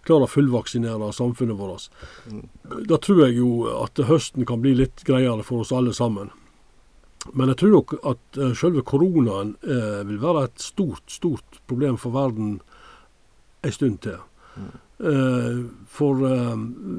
klare 0.07 0.29
å 0.29 0.31
fullvaksinere 0.31 1.09
samfunnet 1.17 1.59
vårt. 1.59 1.89
Mm. 2.31 2.45
Da 2.87 3.01
tror 3.03 3.25
jeg 3.25 3.41
jo 3.41 3.65
at 3.81 3.99
høsten 4.07 4.47
kan 4.47 4.63
bli 4.63 4.77
litt 4.79 5.03
greiere 5.09 5.43
for 5.47 5.65
oss 5.65 5.73
alle 5.75 5.95
sammen. 5.97 6.31
Men 7.35 7.51
jeg 7.51 7.59
tror 7.63 7.75
nok 7.75 7.95
at 7.99 8.39
uh, 8.39 8.53
selve 8.59 8.85
koronaen 8.87 9.57
uh, 9.67 10.03
vil 10.07 10.21
være 10.23 10.45
et 10.49 10.63
stort, 10.63 11.03
stort 11.11 11.59
problem 11.71 11.99
for 11.99 12.15
verden 12.15 12.57
en 13.63 13.75
stund 13.75 14.01
til. 14.07 14.23
Mm. 14.55 14.71
Uh, 15.03 15.59
for 15.91 16.23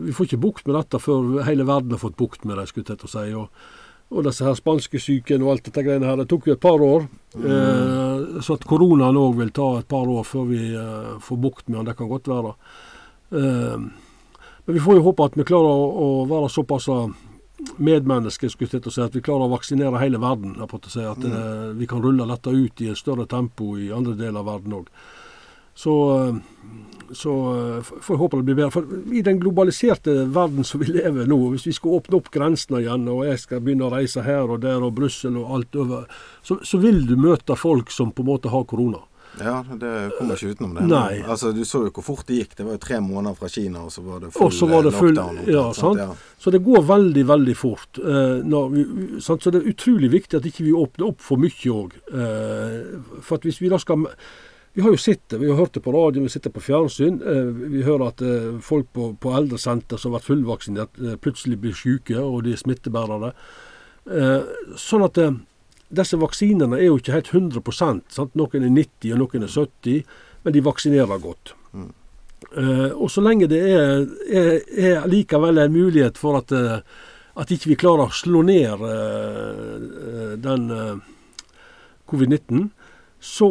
vi 0.04 0.12
får 0.16 0.28
ikke 0.28 0.42
bukt 0.44 0.68
med 0.68 0.76
dette 0.76 1.00
før 1.00 1.40
hele 1.48 1.68
verden 1.68 1.96
har 1.96 2.04
fått 2.04 2.20
bukt 2.20 2.44
med 2.44 2.60
det, 2.60 2.68
skulle 2.68 2.88
jeg 2.88 3.00
til 3.00 3.12
å 3.12 3.14
si. 3.14 3.26
Og, 3.40 3.72
og 4.14 4.28
disse 4.28 4.46
her 4.46 4.56
spanskesyken 4.58 5.44
og 5.44 5.56
alt 5.56 5.68
dette 5.68 5.84
greiene 5.86 6.06
her, 6.06 6.20
det 6.22 6.30
tok 6.30 6.48
jo 6.48 6.56
et 6.56 6.62
par 6.62 6.82
år. 6.82 7.08
Mm. 7.34 8.42
så 8.46 8.54
at 8.54 8.66
koronaen 8.70 9.18
òg 9.18 9.40
vil 9.40 9.50
ta 9.50 9.72
et 9.80 9.88
par 9.90 10.06
år 10.06 10.22
før 10.28 10.44
vi 10.52 10.60
får 11.26 11.40
bukt 11.42 11.64
med 11.66 11.80
den, 11.80 11.88
det 11.88 11.96
kan 11.98 12.12
godt 12.12 12.30
være. 12.30 12.52
men 13.32 14.76
vi 14.76 14.84
får 14.86 15.00
jo 15.00 15.06
håpe 15.08 15.26
at 15.26 15.38
vi 15.40 15.48
klarer 15.50 15.66
å, 15.66 15.88
å 16.06 16.26
være 16.30 16.52
såpass 16.54 16.92
medmennesker, 17.78 18.52
skulle 18.52 18.70
til 18.70 18.92
å 18.92 18.94
si, 18.94 19.02
at 19.02 19.16
vi 19.16 19.24
klarer 19.26 19.48
å 19.48 19.54
vaksinere 19.54 20.02
hele 20.02 20.22
verden. 20.22 20.56
Si, 20.86 21.02
at 21.02 21.26
mm. 21.26 21.78
vi 21.80 21.90
kan 21.90 22.04
rulle 22.04 22.28
dette 22.30 22.54
ut 22.54 22.82
i 22.86 22.92
et 22.92 23.00
større 23.00 23.26
tempo 23.30 23.74
i 23.80 23.92
andre 23.94 24.16
deler 24.20 24.42
av 24.44 24.50
verden 24.52 24.78
òg. 24.82 24.90
Så, 25.74 25.94
så 27.18 27.34
uh, 27.54 27.80
får 27.84 28.16
jeg 28.16 28.22
håpe 28.22 28.40
det 28.40 28.48
blir 28.50 28.60
bedre. 28.62 28.74
For 28.74 29.16
i 29.16 29.24
den 29.26 29.40
globaliserte 29.42 30.16
verden 30.34 30.68
som 30.68 30.84
vi 30.84 30.92
lever 30.92 31.30
nå, 31.30 31.40
hvis 31.54 31.68
vi 31.70 31.78
skal 31.78 32.00
åpne 32.00 32.20
opp 32.20 32.30
grensene 32.34 32.84
igjen, 32.84 33.08
og 33.12 33.26
jeg 33.28 33.42
skal 33.46 33.64
begynne 33.64 33.88
å 33.88 33.94
reise 33.94 34.26
her 34.26 34.50
og 34.50 34.62
der 34.66 34.84
og 34.84 34.96
Brussel 34.98 35.40
og 35.42 35.56
alt 35.58 35.80
over, 35.80 36.06
så, 36.44 36.60
så 36.66 36.82
vil 36.84 37.04
du 37.10 37.18
møte 37.20 37.58
folk 37.60 37.94
som 37.94 38.14
på 38.14 38.26
en 38.26 38.32
måte 38.34 38.54
har 38.54 38.68
korona. 38.70 39.04
Ja, 39.40 39.66
det 39.80 40.12
kommer 40.18 40.38
ikke 40.38 40.54
utenom 40.54 40.76
det. 40.78 40.86
Nei. 40.88 41.22
Altså, 41.26 41.52
Du 41.52 41.64
så 41.66 41.84
jo 41.88 41.92
hvor 41.96 42.06
fort 42.06 42.28
det 42.30 42.38
gikk. 42.42 42.56
Det 42.58 42.68
var 42.68 42.78
jo 42.78 42.84
tre 42.84 43.00
måneder 43.02 43.38
fra 43.40 43.50
Kina, 43.50 43.86
og 43.88 43.94
så 43.94 44.04
var 44.06 44.22
det 44.22 44.32
full, 44.36 44.54
var 44.70 44.86
det 44.86 44.94
full 44.94 45.14
lockdown. 45.16 45.40
Ja, 45.50 45.66
sant? 45.74 46.02
Ja. 46.02 46.10
Så 46.38 46.54
det 46.54 46.62
går 46.66 46.86
veldig, 46.90 47.26
veldig 47.32 47.58
fort. 47.58 47.98
Eh, 47.98 48.70
vi, 48.76 48.86
så 49.24 49.38
det 49.44 49.60
er 49.60 49.70
utrolig 49.74 50.12
viktig 50.14 50.38
at 50.38 50.50
ikke 50.50 50.68
vi 50.68 50.76
åpner 50.78 51.10
opp 51.10 51.22
for 51.24 51.42
mye 51.42 51.74
òg. 51.74 51.98
Eh, 52.14 53.22
for 53.22 53.40
at 53.40 53.48
hvis 53.48 53.62
vi 53.64 53.72
da 53.74 53.82
skal 53.82 54.06
vi 54.74 54.82
har 54.82 54.90
jo 54.90 54.98
sett 54.98 55.30
det, 55.30 55.38
vi 55.38 55.50
har 55.50 55.58
hørt 55.58 55.74
det 55.74 55.84
på 55.86 55.92
radio, 55.92 56.24
vi 56.24 56.30
sitter 56.30 56.50
på 56.50 56.62
fjernsyn. 56.62 57.22
Eh, 57.22 57.50
vi 57.70 57.84
hører 57.86 58.08
at 58.10 58.22
eh, 58.26 58.56
folk 58.62 58.88
på, 58.94 59.12
på 59.22 59.34
eldresenter 59.38 60.02
som 60.02 60.12
har 60.12 60.18
vært 60.20 60.30
fullvaksinert, 60.32 60.98
eh, 60.98 61.18
plutselig 61.22 61.60
blir 61.62 61.76
syke, 61.78 62.18
og 62.18 62.42
de 62.48 62.56
er 62.56 62.62
smittebærere. 62.62 63.34
Sånn 64.84 65.06
at 65.06 65.16
disse 65.96 66.18
vaksinene 66.20 66.76
er 66.76 66.90
jo 66.90 66.98
ikke 67.00 67.14
helt 67.14 67.30
100% 67.32 68.02
sant? 68.12 68.34
Noen 68.36 68.66
er 68.66 68.74
90 68.74 69.14
og 69.16 69.22
noen 69.22 69.46
er 69.46 69.54
70, 69.54 70.02
men 70.44 70.56
de 70.58 70.64
vaksinerer 70.66 71.22
godt. 71.24 71.54
Mm. 71.72 71.94
Og 73.00 73.08
så 73.08 73.24
lenge 73.24 73.48
det 73.48 73.62
er, 73.64 74.04
er, 74.28 74.50
er, 74.76 75.08
likevel 75.08 75.62
en 75.64 75.72
mulighet 75.72 76.20
for 76.20 76.42
at, 76.42 76.52
at 76.52 77.56
ikke 77.56 77.72
vi 77.72 77.80
klarer 77.80 78.12
å 78.12 78.18
slå 78.18 78.44
ned 78.44 78.84
den 80.44 80.68
covid-19, 82.12 82.68
så 83.24 83.50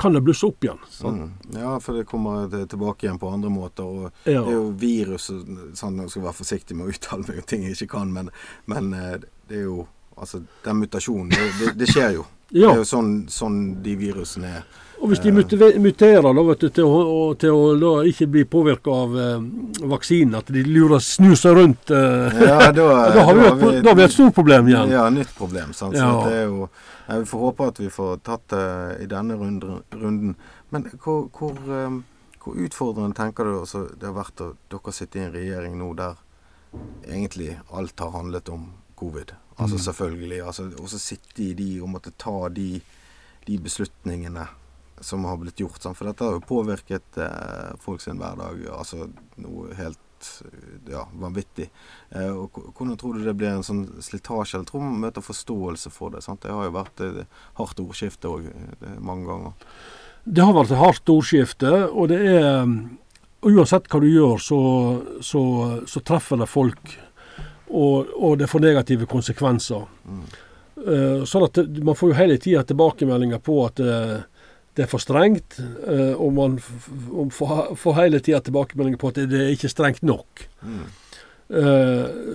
kan 0.00 0.16
det 0.16 0.24
blusse 0.24 0.48
opp 0.48 0.64
igjen. 0.64 0.80
Mm. 1.04 1.30
Ja, 1.54 1.76
for 1.84 1.98
det 1.98 2.08
kommer 2.08 2.48
tilbake 2.50 3.06
igjen 3.06 3.20
på 3.20 3.30
andre 3.30 3.52
måter. 3.52 3.84
og 3.84 4.10
ja. 4.24 4.40
Det 4.40 4.54
er 4.54 4.56
jo 4.56 4.66
virus 4.80 5.30
sånn, 5.30 6.02
Jeg 6.02 6.12
skal 6.12 6.26
være 6.26 6.38
forsiktig 6.40 6.76
med 6.76 6.88
å 6.88 6.94
uttale 6.94 7.28
meg 7.28 7.42
om 7.42 7.48
ting 7.52 7.68
jeg 7.68 7.78
ikke 7.78 7.94
kan, 7.98 8.12
men, 8.16 8.30
men 8.70 8.92
det 8.92 9.62
er 9.62 9.66
jo 9.68 9.86
Altså, 10.20 10.42
den 10.64 10.76
mutasjonen, 10.76 11.30
det, 11.32 11.44
det, 11.60 11.70
det 11.80 11.86
skjer 11.88 12.18
jo. 12.18 12.26
Ja. 12.50 12.66
Det 12.66 12.80
er 12.80 12.80
jo 12.80 12.86
sånn, 12.88 13.10
sånn, 13.30 13.58
de 13.78 13.92
virusene 13.94 14.48
er. 14.58 14.64
Og 15.00 15.12
Hvis 15.12 15.20
de 15.22 15.30
muterer 15.30 16.24
da, 16.26 16.42
vet 16.48 16.64
du, 16.64 16.66
til, 16.74 16.82
å, 16.84 17.20
til 17.38 17.54
å 17.54 17.68
da, 17.78 17.92
ikke 18.10 18.26
bli 18.26 18.42
påvirka 18.50 18.96
av 19.04 19.14
eh, 19.22 19.44
vaksinen, 19.92 20.34
at 20.40 20.50
de 20.50 20.64
lurer 20.66 20.98
snuser 20.98 21.54
rundt 21.56 21.92
eh, 21.94 22.40
ja, 22.42 22.72
da, 22.74 22.88
da, 23.14 23.22
har 23.28 23.38
vi 23.38 23.46
et, 23.46 23.60
vi, 23.62 23.70
da 23.78 23.92
har 23.92 24.00
vi 24.00 24.04
et 24.08 24.16
stort 24.16 24.34
problem 24.34 24.66
igjen. 24.68 24.90
Ja, 24.92 25.06
nytt 25.14 25.30
problem. 25.38 25.70
sant? 25.78 25.94
Ja. 25.94 26.10
Så 26.10 26.26
det 26.26 26.40
er 26.42 26.50
jo, 26.50 26.66
Vi 27.18 27.26
får 27.26 27.38
håpe 27.38 27.66
at 27.72 27.80
vi 27.80 27.90
får 27.90 28.20
tatt 28.26 28.48
det 28.52 28.64
i 29.02 29.06
denne 29.10 29.36
runden. 29.36 30.34
Men 30.70 30.86
hvor, 31.02 31.26
hvor, 31.34 31.58
um, 31.66 32.02
hvor 32.38 32.58
utfordrende 32.62 33.18
tenker 33.18 33.44
du 33.44 33.56
altså, 33.58 33.86
det 33.98 34.06
har 34.06 34.14
vært 34.16 34.42
at 34.44 34.60
dere 34.70 34.94
sitter 34.94 35.20
i 35.20 35.24
en 35.24 35.34
regjering 35.34 35.78
nå 35.80 35.90
der 35.98 36.20
egentlig 37.08 37.56
alt 37.74 37.98
har 38.00 38.14
handlet 38.14 38.52
om 38.54 38.68
covid? 39.00 39.34
Altså 39.56 39.76
mm. 39.80 39.84
selvfølgelig. 39.88 40.40
Altså, 40.46 40.70
og 40.78 40.88
så 40.92 41.02
sitte 41.02 41.42
i 41.44 41.52
de 41.58 41.70
og 41.82 41.90
måtte 41.96 42.14
ta 42.16 42.48
de, 42.54 42.80
de 43.46 43.58
beslutningene 43.58 44.46
som 45.00 45.24
har 45.24 45.36
blitt 45.40 45.60
gjort. 45.60 45.82
Sant? 45.82 45.98
For 45.98 46.08
dette 46.08 46.24
har 46.24 46.36
jo 46.36 46.44
påvirket 46.44 47.18
eh, 47.20 47.74
folk 47.80 48.04
sin 48.04 48.20
hverdag. 48.20 48.62
Altså 48.76 49.08
noe 49.40 49.74
helt 49.78 50.00
ja, 50.90 51.06
vanvittig. 51.22 51.70
Eh, 52.10 52.30
og 52.30 52.56
Hvordan 52.74 52.96
tror 53.00 53.16
du 53.16 53.24
det 53.24 53.36
blir 53.38 53.52
en 53.54 53.66
sånn 53.66 53.84
slitasje? 54.02 54.58
Eller 54.58 54.68
tror 54.68 54.84
man 54.84 55.02
møter 55.06 55.24
forståelse 55.24 55.92
for 55.94 56.14
det? 56.14 56.24
Sant? 56.26 56.42
Det 56.44 56.54
har 56.54 56.68
jo 56.68 56.76
vært 56.76 57.04
et 57.06 57.20
hardt 57.60 57.82
ordskifte 57.82 58.30
òg 58.30 58.48
mange 58.98 59.28
ganger. 59.28 59.76
Det 60.24 60.44
har 60.44 60.56
vært 60.56 60.74
et 60.74 60.82
hardt 60.82 61.12
ordskifte, 61.12 61.76
og 61.90 62.10
det 62.12 62.24
er 62.32 62.74
Uansett 63.40 63.86
hva 63.88 64.02
du 64.02 64.04
gjør, 64.04 64.36
så, 64.36 64.56
så, 65.24 65.40
så 65.88 66.02
treffer 66.04 66.36
det 66.36 66.48
folk 66.52 66.90
og, 67.70 68.06
og 68.14 68.38
det 68.38 68.46
får 68.50 68.60
negative 68.60 69.06
konsekvenser. 69.10 69.86
Mm. 70.04 70.24
Uh, 70.80 71.22
sånn 71.28 71.44
at 71.44 71.60
Man 71.84 71.96
får 71.98 72.12
jo 72.12 72.18
hele 72.18 72.38
tida 72.40 72.62
tilbakemeldinger 72.66 73.42
på 73.44 73.58
at 73.66 73.82
uh, 73.84 74.20
det 74.76 74.84
er 74.84 74.90
for 74.90 75.02
strengt, 75.02 75.58
uh, 75.86 76.14
og 76.14 76.34
man 76.36 76.58
får, 76.60 77.94
hele 77.98 78.20
tida 78.22 78.42
tilbakemeldinger 78.46 79.00
på 79.00 79.10
at 79.10 79.22
det 79.30 79.40
er 79.40 79.54
ikke 79.54 79.72
strengt 79.72 80.06
nok. 80.06 80.46
Mm. 80.62 80.88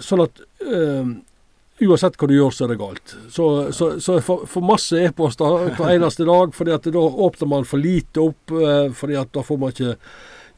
sånn 0.04 0.22
at 0.26 0.42
uansett 0.60 2.18
hva 2.20 2.28
du 2.28 2.34
gjør, 2.36 2.52
så 2.52 2.66
er 2.66 2.74
det 2.74 2.76
galt. 2.82 3.14
Så, 3.32 3.46
så, 3.72 3.88
så 4.04 4.18
jeg 4.18 4.26
får 4.28 4.66
masse 4.68 5.00
e-poster 5.00 5.70
hver 5.78 5.92
eneste 5.96 6.28
dag, 6.28 6.52
fordi 6.56 6.74
at 6.76 6.90
da 6.92 7.04
åpner 7.28 7.52
man 7.54 7.68
for 7.70 7.80
lite 7.80 8.26
opp. 8.26 8.52
fordi 9.00 9.16
at 9.16 9.32
da 9.32 9.44
får 9.48 9.62
man 9.62 9.72
ikke 9.72 9.96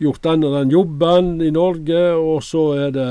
gjort 0.02 0.24
den 0.26 0.48
og 0.48 0.56
den 0.58 0.74
jobben 0.74 1.30
i 1.46 1.52
Norge, 1.54 2.02
og 2.18 2.42
så 2.46 2.64
er 2.88 2.98
det 2.98 3.10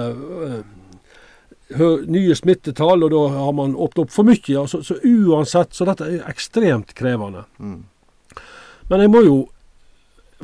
nye 2.07 2.35
smittetall, 2.35 3.03
og 3.03 3.11
da 3.11 3.23
har 3.35 3.53
man 3.53 3.75
åpnet 3.75 4.05
opp 4.05 4.15
for 4.15 4.29
mye. 4.29 4.67
Så, 4.71 4.83
så 4.87 4.99
uansett, 5.03 5.75
så 5.75 5.87
dette 5.89 6.07
er 6.07 6.31
ekstremt 6.31 6.95
krevende. 6.95 7.45
Mm. 7.59 7.85
Men 8.89 9.03
jeg 9.03 9.11
må 9.11 9.23
jo 9.27 9.37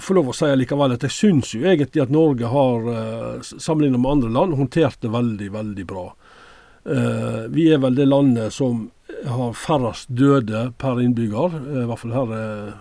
få 0.02 0.16
lov 0.16 0.32
å 0.32 0.34
si 0.34 0.48
likevel 0.56 0.94
at 0.94 1.04
jeg 1.06 1.14
syns 1.14 1.52
jo 1.54 1.66
egentlig 1.68 2.02
at 2.02 2.12
Norge 2.12 2.48
har, 2.48 2.88
eh, 2.90 3.42
sammenlignet 3.42 4.00
med 4.00 4.10
andre 4.10 4.30
land, 4.30 4.54
håndtert 4.54 5.00
det 5.00 5.10
veldig, 5.12 5.50
veldig 5.52 5.86
bra. 5.86 6.14
Eh, 6.86 7.48
vi 7.48 7.68
er 7.72 7.78
vel 7.78 7.94
det 7.94 8.08
landet 8.08 8.52
som 8.52 8.90
har 9.24 9.52
færrest 9.52 10.08
døde 10.08 10.72
per 10.78 10.96
innbygger, 10.96 11.54
eh, 11.54 11.82
i 11.82 11.86
hvert 11.86 11.98
fall 11.98 12.16
her, 12.16 12.74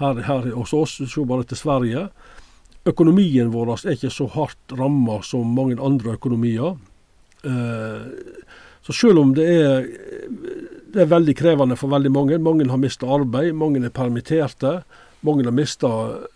her, 0.00 0.14
her 0.22 0.50
hos 0.56 0.72
oss. 0.72 0.96
Se 0.96 1.24
bare 1.24 1.44
til 1.44 1.56
Sverige. 1.56 2.08
Økonomien 2.84 3.52
vår 3.52 3.76
er 3.86 3.94
ikke 3.94 4.10
så 4.10 4.26
hardt 4.28 4.72
ramma 4.72 5.22
som 5.22 5.54
mange 5.54 5.78
andre 5.78 6.16
økonomier. 6.16 6.76
Så 8.82 8.92
selv 8.92 9.18
om 9.18 9.34
det 9.34 9.46
er, 9.46 9.86
det 10.92 11.04
er 11.04 11.10
veldig 11.10 11.34
krevende 11.36 11.76
for 11.78 11.92
veldig 11.92 12.12
mange, 12.12 12.38
mange 12.42 12.68
har 12.70 12.80
mista 12.80 13.08
arbeid, 13.08 13.54
mange 13.56 13.82
er 13.84 13.94
permitterte, 13.94 14.82
mange 15.26 15.46
har 15.46 15.56
mista 15.56 15.90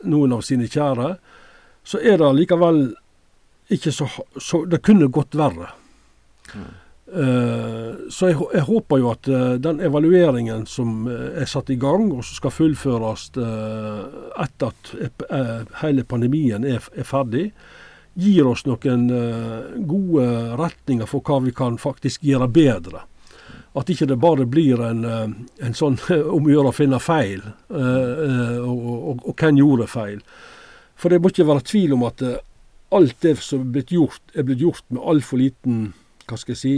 noen 0.07 0.35
av 0.37 0.45
sine 0.47 0.69
kjære, 0.71 1.17
så 1.87 2.01
er 2.03 2.19
det 2.23 2.33
likevel 2.41 2.89
ikke 3.71 3.91
så, 3.91 4.07
så 4.39 4.61
Det 4.71 4.79
kunne 4.87 5.09
gått 5.11 5.35
verre. 5.35 5.73
Mm. 6.55 6.67
Uh, 7.07 8.07
så 8.11 8.29
jeg, 8.31 8.37
jeg, 8.55 8.63
håper 8.67 8.99
jo 8.99 9.09
at 9.13 9.29
uh, 9.31 9.55
den 9.63 9.81
evalueringen 9.83 10.65
som 10.71 11.07
uh, 11.07 11.39
er 11.39 11.47
satt 11.51 11.71
i 11.71 11.79
gang, 11.79 12.09
og 12.11 12.25
som 12.27 12.39
skal 12.39 12.55
fullføres 12.55 13.29
etter 14.43 14.71
at 14.71 14.93
hele 15.83 16.07
pandemien 16.07 16.67
er, 16.67 16.83
er 16.95 17.07
ferdig, 17.07 17.49
gir 18.17 18.49
oss 18.49 18.65
noen 18.67 19.07
uh, 19.13 19.77
gode 19.87 20.27
retninger 20.59 21.09
for 21.11 21.23
hva 21.27 21.43
vi 21.45 21.55
kan 21.57 21.77
faktisk 21.79 22.25
gjøre 22.27 22.49
bedre. 22.49 23.05
At 23.77 23.91
ikke 23.93 24.09
det 24.09 24.17
bare 24.21 24.47
blir 24.49 24.81
en, 24.81 25.05
uh, 25.05 25.27
en 25.61 25.77
sånn 25.77 25.99
om 26.35 26.49
å 26.49 26.53
gjøre 26.53 26.73
å 26.73 26.77
finne 26.77 27.01
feil, 27.03 27.45
uh, 27.71 28.59
og, 28.65 28.83
og, 28.87 29.23
og, 29.23 29.33
hvem 29.37 29.61
gjorde 29.61 29.89
feil. 29.93 30.21
For 30.97 31.13
det 31.13 31.21
må 31.21 31.33
ikke 31.33 31.49
være 31.49 31.67
tvil 31.69 31.97
om 31.99 32.07
at 32.09 32.25
alt 32.97 33.17
det 33.21 33.35
som 33.45 33.67
er 33.67 33.73
blitt 33.75 33.93
gjort, 33.93 34.23
er 34.33 34.47
blitt 34.49 34.63
gjort 34.65 34.85
med 34.89 35.03
altfor 35.05 35.43
liten 35.43 35.89
hva 36.27 36.39
skal 36.41 36.57
jeg 36.57 36.59
si, 36.59 36.73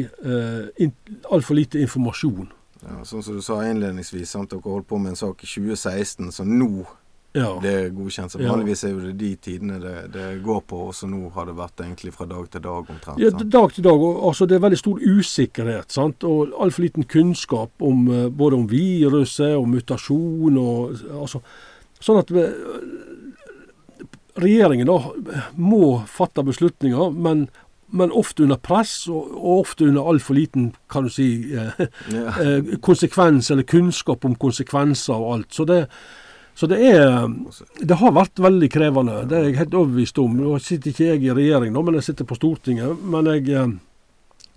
altfor 1.32 1.56
lite 1.56 1.78
informasjon. 1.80 2.50
Ja, 2.82 2.98
sånn 3.06 3.22
som 3.24 3.38
du 3.38 3.44
sa 3.44 3.62
innledningsvis, 3.64 4.34
sant? 4.34 4.50
dere 4.52 4.60
holdt 4.66 4.88
på 4.90 4.98
med 5.00 5.14
en 5.14 5.20
sak 5.20 5.40
i 5.46 5.48
2016 5.48 6.34
som 6.34 6.50
nå 6.50 6.84
ja. 7.36 7.48
det 7.62 7.72
er 7.72 7.88
godkjent. 7.94 8.32
Så 8.32 8.40
vanligvis 8.40 8.84
er 8.84 8.94
jo 8.94 9.02
det 9.02 9.14
de 9.20 9.30
tidene 9.42 9.78
det, 9.82 9.94
det, 10.14 10.26
går 10.44 10.62
på, 10.70 10.80
og 10.88 10.96
så 10.96 11.08
nå 11.10 11.28
har 11.34 11.48
det 11.48 11.56
vært 11.58 11.84
egentlig 11.84 12.14
fra 12.16 12.26
dag 12.30 12.48
til 12.52 12.64
dag 12.64 12.92
omtrent. 12.94 13.20
Ja, 13.22 13.30
dag 13.30 13.74
til 13.74 13.84
dag. 13.84 14.06
og 14.08 14.24
altså 14.30 14.46
Det 14.46 14.56
er 14.56 14.64
veldig 14.64 14.80
stor 14.80 15.04
usikkerhet 15.04 15.92
sant? 15.92 16.24
og 16.24 16.56
altfor 16.58 16.86
liten 16.86 17.08
kunnskap 17.08 17.84
om 17.84 18.08
eh, 18.12 18.26
både 18.28 18.62
om 18.62 18.66
viruset 18.70 19.56
og 19.56 19.68
mutasjon. 19.68 20.58
og 20.58 20.98
altså, 21.22 21.42
Sånn 22.00 22.20
at 22.20 22.30
vi, 22.30 22.44
regjeringen 24.38 24.86
da 24.86 25.00
må 25.58 25.98
fatte 26.06 26.44
beslutninger, 26.46 27.10
men 27.14 27.48
men 27.90 28.12
ofte 28.12 28.42
under 28.44 28.58
press, 28.60 29.06
og, 29.08 29.30
og 29.32 29.62
ofte 29.62 29.86
under 29.88 30.08
altfor 30.10 30.36
liten 30.36 30.72
kan 30.92 31.06
du 31.06 31.12
si, 31.12 31.56
eh, 31.56 31.78
eh, 32.44 32.74
konsekvens 32.84 33.50
eller 33.50 33.64
kunnskap 33.68 34.26
om 34.28 34.34
konsekvenser 34.36 35.16
og 35.16 35.30
alt. 35.32 35.54
Så 35.56 35.64
det, 35.64 35.86
så 36.58 36.66
det 36.66 36.78
er 36.82 37.28
Det 37.78 37.98
har 38.00 38.16
vært 38.16 38.40
veldig 38.42 38.68
krevende, 38.72 39.20
det 39.30 39.36
er 39.38 39.44
jeg 39.46 39.60
helt 39.60 39.76
overbevist 39.78 40.18
om. 40.18 40.34
Nå 40.34 40.56
sitter 40.58 40.90
ikke 40.90 41.12
jeg 41.12 41.22
i 41.28 41.36
regjering, 41.36 41.70
nå, 41.74 41.84
men 41.86 41.98
jeg 42.00 42.08
sitter 42.08 42.26
på 42.26 42.38
Stortinget. 42.38 42.98
Men 43.06 43.30
jeg, 43.30 43.46
eh, 43.54 43.76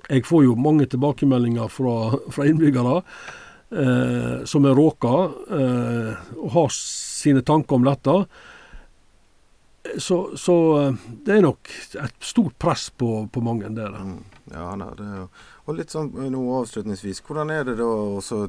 jeg 0.09 0.25
får 0.25 0.47
jo 0.47 0.55
mange 0.57 0.87
tilbakemeldinger 0.89 1.69
fra, 1.69 2.17
fra 2.33 2.47
innbyggere 2.49 2.95
eh, 3.03 4.41
som 4.49 4.65
er 4.65 4.75
råka 4.77 5.13
eh, 5.59 6.33
og 6.39 6.49
har 6.55 6.73
sine 6.73 7.45
tanker 7.45 7.77
om 7.77 7.85
dette. 7.85 8.17
Så, 9.97 10.17
så 10.37 10.57
eh, 10.81 11.05
det 11.25 11.37
er 11.37 11.45
nok 11.45 11.69
et 12.01 12.17
stort 12.25 12.57
press 12.61 12.89
på, 12.89 13.27
på 13.31 13.45
mange 13.45 13.69
der. 13.77 13.93
Mm. 13.93 14.19
Ja, 14.51 14.73
det 14.75 15.05
er 15.05 15.21
jo 15.21 15.29
Og 15.69 15.77
litt 15.77 15.93
sånn 15.93 16.11
eh, 16.17 16.29
nå 16.33 16.43
avslutningsvis. 16.63 17.21
Hvordan 17.25 17.53
er 17.53 17.69
det 17.69 17.77
da 17.79 17.87
også 18.17 18.47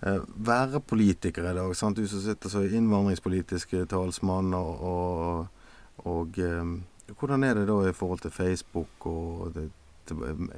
være 0.00 0.80
politiker 0.80 1.46
i 1.50 1.54
dag? 1.56 1.76
Sant? 1.76 1.96
Du 1.96 2.08
som 2.08 2.20
sitter 2.20 2.52
som 2.52 2.66
innvandringspolitisk 2.66 3.74
talsmann 3.88 4.52
og, 4.54 4.84
og, 4.92 5.46
og 6.04 6.38
eh, 6.38 6.76
Hvordan 7.06 7.44
er 7.46 7.54
det 7.54 7.68
da 7.68 7.74
i 7.86 7.94
forhold 7.94 8.18
til 8.24 8.32
Facebook 8.34 9.04
og 9.06 9.54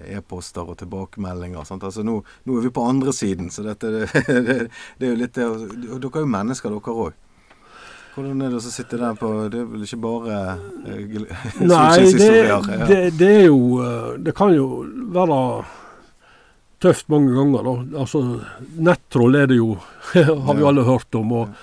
e-poster 0.09 0.65
og 0.65 0.79
tilbakemeldinger? 0.81 1.65
Sant? 1.69 1.85
Altså 1.85 2.01
nå, 2.03 2.23
nå 2.49 2.57
er 2.57 2.65
vi 2.65 2.73
på 2.73 2.87
andre 2.89 3.13
siden, 3.13 3.51
så 3.53 3.67
dette 3.67 3.91
det, 3.93 4.07
det, 4.27 4.57
det 4.99 5.09
er 5.09 5.13
jo 5.13 5.19
litt 5.21 5.37
det 5.37 5.45
Dere 5.45 6.09
er 6.09 6.25
jo 6.25 6.31
mennesker, 6.33 6.73
dere 6.73 6.95
òg. 7.05 7.25
Hvordan 8.19 8.41
er 8.43 8.51
det 8.51 8.59
å 8.59 8.65
sitte 8.65 8.99
der 8.99 9.19
på 9.19 9.29
Det 9.53 9.61
er 9.61 9.67
vel 9.69 9.85
ikke 9.87 10.01
bare 10.03 10.39
eh, 10.89 11.19
Nei, 11.71 11.99
det, 12.17 12.31
det, 12.89 13.03
det 13.21 13.29
er 13.45 13.45
jo 13.47 13.61
eh, 13.85 14.09
Det 14.25 14.35
kan 14.35 14.51
jo 14.57 14.65
være 15.15 15.37
tøft 16.83 17.09
mange 17.13 17.35
ganger, 17.35 17.67
da. 17.67 18.01
Altså, 18.05 18.23
nettroll 18.79 19.39
er 19.39 19.51
det 19.51 19.59
jo, 19.59 19.75
har 20.15 20.59
vi 20.59 20.67
alle 20.67 20.87
hørt 20.87 21.19
om. 21.19 21.33
Og, 21.41 21.57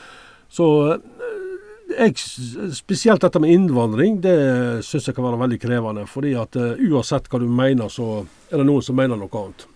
så 0.51 0.67
eh, 0.95 1.11
jeg, 1.95 2.17
spesielt 2.75 3.23
dette 3.23 3.41
med 3.43 3.53
innvandring, 3.53 4.19
det 4.23 4.35
syns 4.85 5.09
jeg 5.09 5.17
kan 5.17 5.27
være 5.27 5.41
veldig 5.45 5.59
krevende. 5.61 6.05
fordi 6.09 6.35
at 6.39 6.57
uh, 6.59 6.75
uansett 6.89 7.29
hva 7.31 7.39
du 7.39 7.47
mener, 7.47 7.89
så 7.89 8.25
er 8.51 8.59
det 8.59 8.67
noen 8.67 8.83
som 8.83 8.97
mener 8.97 9.19
noe 9.19 9.41
annet. 9.41 9.67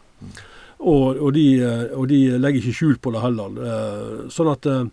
Og, 0.79 1.17
og, 1.19 1.33
de, 1.35 1.47
eh, 1.59 1.87
og 1.91 2.07
de 2.07 2.19
legger 2.39 2.61
ikke 2.61 2.77
skjul 2.77 2.99
på 3.03 3.11
det 3.11 3.23
heller. 3.23 3.55
Uh, 3.59 4.27
Sånn 4.31 4.47
at 4.51 4.67
eh, 4.69 4.85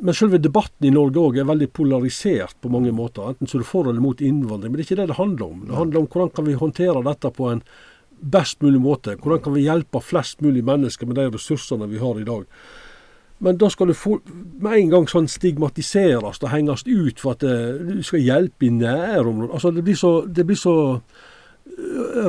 Men 0.00 0.16
selve 0.16 0.38
debatten 0.38 0.86
i 0.86 0.92
Norge 0.94 1.18
òg 1.20 1.40
er 1.40 1.48
veldig 1.48 1.68
polarisert 1.74 2.54
på 2.62 2.70
mange 2.72 2.92
måter. 2.94 3.32
Enten 3.32 3.50
så 3.50 3.58
er 3.58 3.64
det 3.64 3.70
for 3.70 3.90
eller 3.90 4.02
mot 4.02 4.22
innvandring. 4.22 4.70
Men 4.70 4.78
det 4.78 4.86
er 4.86 4.88
ikke 4.88 5.00
det 5.02 5.08
det 5.10 5.18
handler 5.18 5.46
om. 5.48 5.64
Det 5.66 5.76
handler 5.76 6.00
om 6.00 6.06
hvordan 6.12 6.30
kan 6.36 6.46
vi 6.46 6.60
håndtere 6.62 7.02
dette 7.04 7.32
på 7.34 7.50
en 7.50 7.64
best 8.20 8.60
mulig 8.62 8.80
måte. 8.80 9.16
Hvordan 9.16 9.42
kan 9.44 9.56
vi 9.56 9.66
hjelpe 9.66 10.02
flest 10.04 10.40
mulig 10.44 10.64
mennesker 10.64 11.08
med 11.08 11.16
de 11.16 11.30
ressursene 11.34 11.88
vi 11.90 11.98
har 11.98 12.20
i 12.20 12.26
dag. 12.28 12.46
Men 13.40 13.56
da 13.56 13.70
skal 13.72 13.88
du 13.88 13.94
med 14.60 14.74
en 14.76 14.90
gang 14.92 15.06
sånn 15.08 15.28
stigmatiseres 15.30 16.42
og 16.42 16.50
henges 16.52 16.84
ut 16.84 17.22
for 17.22 17.38
at 17.38 17.44
eh, 17.48 17.78
du 17.80 18.02
skal 18.04 18.20
hjelpe 18.20 18.68
i 18.68 18.72
nærområdet. 18.74 19.54
Altså 19.56 19.72
det 19.72 19.84
blir 19.86 19.96
så, 19.96 20.12
det 20.28 20.44
blir 20.44 20.60
så 20.60 20.74